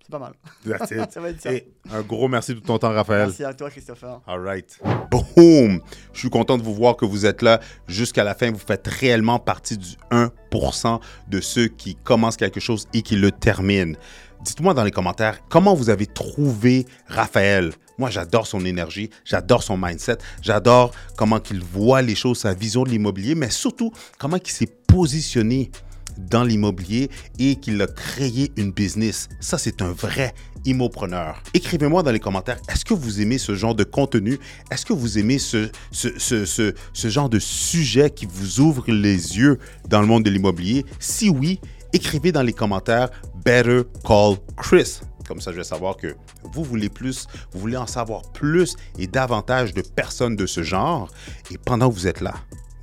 c'est 0.04 0.10
pas 0.10 0.18
mal. 0.18 0.34
That's 0.66 0.90
it. 0.90 1.12
ça 1.12 1.20
va 1.20 1.30
être 1.30 1.40
ça. 1.40 1.52
Et 1.52 1.66
un 1.90 2.02
gros 2.02 2.28
merci 2.28 2.54
de 2.54 2.60
ton 2.60 2.78
temps, 2.78 2.92
Raphaël. 2.92 3.28
Merci 3.28 3.42
à 3.44 3.54
toi, 3.54 3.70
Christopher. 3.70 4.20
All 4.26 4.40
right. 4.40 4.78
Boom! 5.10 5.80
Je 6.12 6.18
suis 6.18 6.28
content 6.28 6.58
de 6.58 6.62
vous 6.62 6.74
voir 6.74 6.96
que 6.96 7.06
vous 7.06 7.24
êtes 7.24 7.40
là 7.40 7.60
jusqu'à 7.88 8.22
la 8.22 8.34
fin. 8.34 8.50
Vous 8.52 8.58
faites 8.58 8.86
réellement 8.86 9.38
partie 9.38 9.78
du 9.78 9.96
1% 10.10 11.00
de 11.28 11.40
ceux 11.40 11.68
qui 11.68 11.94
commencent 11.94 12.36
quelque 12.36 12.60
chose 12.60 12.86
et 12.92 13.00
qui 13.00 13.16
le 13.16 13.30
terminent. 13.30 13.96
Dites-moi 14.42 14.74
dans 14.74 14.84
les 14.84 14.90
commentaires 14.90 15.38
comment 15.48 15.74
vous 15.74 15.88
avez 15.88 16.06
trouvé 16.06 16.84
Raphaël? 17.08 17.72
Moi, 17.96 18.10
j'adore 18.10 18.46
son 18.46 18.64
énergie, 18.64 19.08
j'adore 19.24 19.62
son 19.62 19.76
mindset, 19.78 20.18
j'adore 20.42 20.90
comment 21.16 21.38
il 21.50 21.62
voit 21.62 22.02
les 22.02 22.16
choses, 22.16 22.38
sa 22.38 22.52
vision 22.52 22.82
de 22.82 22.90
l'immobilier, 22.90 23.36
mais 23.36 23.50
surtout 23.50 23.92
comment 24.18 24.36
il 24.36 24.50
s'est 24.50 24.68
positionné 24.88 25.70
dans 26.18 26.44
l'immobilier 26.44 27.10
et 27.38 27.56
qu'il 27.56 27.80
a 27.82 27.86
créé 27.86 28.52
une 28.56 28.72
business. 28.72 29.28
Ça, 29.40 29.58
c'est 29.58 29.82
un 29.82 29.92
vrai 29.92 30.34
immopreneur. 30.64 31.42
Écrivez-moi 31.52 32.02
dans 32.02 32.12
les 32.12 32.20
commentaires, 32.20 32.58
est-ce 32.68 32.84
que 32.84 32.94
vous 32.94 33.20
aimez 33.20 33.38
ce 33.38 33.54
genre 33.54 33.74
de 33.74 33.84
contenu? 33.84 34.38
Est-ce 34.70 34.86
que 34.86 34.92
vous 34.92 35.18
aimez 35.18 35.38
ce, 35.38 35.70
ce, 35.90 36.18
ce, 36.18 36.44
ce, 36.46 36.74
ce 36.92 37.08
genre 37.08 37.28
de 37.28 37.38
sujet 37.38 38.10
qui 38.10 38.26
vous 38.26 38.60
ouvre 38.60 38.84
les 38.90 39.36
yeux 39.36 39.58
dans 39.88 40.00
le 40.00 40.06
monde 40.06 40.22
de 40.22 40.30
l'immobilier? 40.30 40.86
Si 40.98 41.28
oui, 41.28 41.60
écrivez 41.92 42.32
dans 42.32 42.42
les 42.42 42.52
commentaires 42.52 43.10
Better 43.44 43.82
Call 44.04 44.36
Chris. 44.56 45.00
Comme 45.28 45.40
ça, 45.40 45.52
je 45.52 45.56
vais 45.56 45.64
savoir 45.64 45.96
que 45.96 46.14
vous 46.52 46.64
voulez 46.64 46.90
plus, 46.90 47.26
vous 47.52 47.60
voulez 47.60 47.76
en 47.76 47.86
savoir 47.86 48.22
plus 48.32 48.76
et 48.98 49.06
davantage 49.06 49.72
de 49.72 49.80
personnes 49.80 50.36
de 50.36 50.46
ce 50.46 50.62
genre. 50.62 51.10
Et 51.50 51.58
pendant 51.58 51.88
que 51.88 51.94
vous 51.94 52.06
êtes 52.06 52.20
là, 52.20 52.34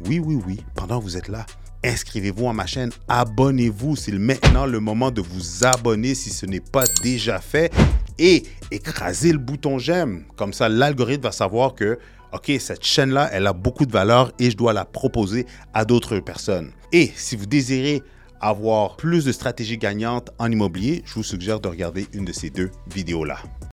oui, 0.05 0.19
oui, 0.19 0.39
oui, 0.47 0.59
pendant 0.75 0.99
que 0.99 1.03
vous 1.03 1.17
êtes 1.17 1.27
là, 1.27 1.45
inscrivez-vous 1.83 2.49
à 2.49 2.53
ma 2.53 2.65
chaîne, 2.65 2.91
abonnez-vous. 3.07 3.95
C'est 3.95 4.11
maintenant 4.11 4.65
le 4.65 4.79
moment 4.79 5.11
de 5.11 5.21
vous 5.21 5.65
abonner 5.65 6.15
si 6.15 6.29
ce 6.29 6.45
n'est 6.45 6.59
pas 6.59 6.85
déjà 7.03 7.39
fait 7.39 7.71
et 8.19 8.43
écrasez 8.71 9.31
le 9.31 9.37
bouton 9.37 9.79
j'aime. 9.79 10.25
Comme 10.35 10.53
ça, 10.53 10.69
l'algorithme 10.69 11.23
va 11.23 11.31
savoir 11.31 11.73
que, 11.73 11.97
OK, 12.33 12.51
cette 12.59 12.83
chaîne-là, 12.83 13.29
elle 13.33 13.47
a 13.47 13.53
beaucoup 13.53 13.85
de 13.85 13.91
valeur 13.91 14.31
et 14.39 14.51
je 14.51 14.57
dois 14.57 14.73
la 14.73 14.85
proposer 14.85 15.45
à 15.73 15.85
d'autres 15.85 16.19
personnes. 16.19 16.71
Et 16.91 17.11
si 17.15 17.35
vous 17.35 17.45
désirez 17.45 18.01
avoir 18.39 18.95
plus 18.97 19.25
de 19.25 19.31
stratégies 19.31 19.77
gagnantes 19.77 20.31
en 20.39 20.51
immobilier, 20.51 21.03
je 21.05 21.15
vous 21.15 21.23
suggère 21.23 21.59
de 21.59 21.67
regarder 21.67 22.07
une 22.13 22.25
de 22.25 22.33
ces 22.33 22.49
deux 22.49 22.71
vidéos-là. 22.93 23.37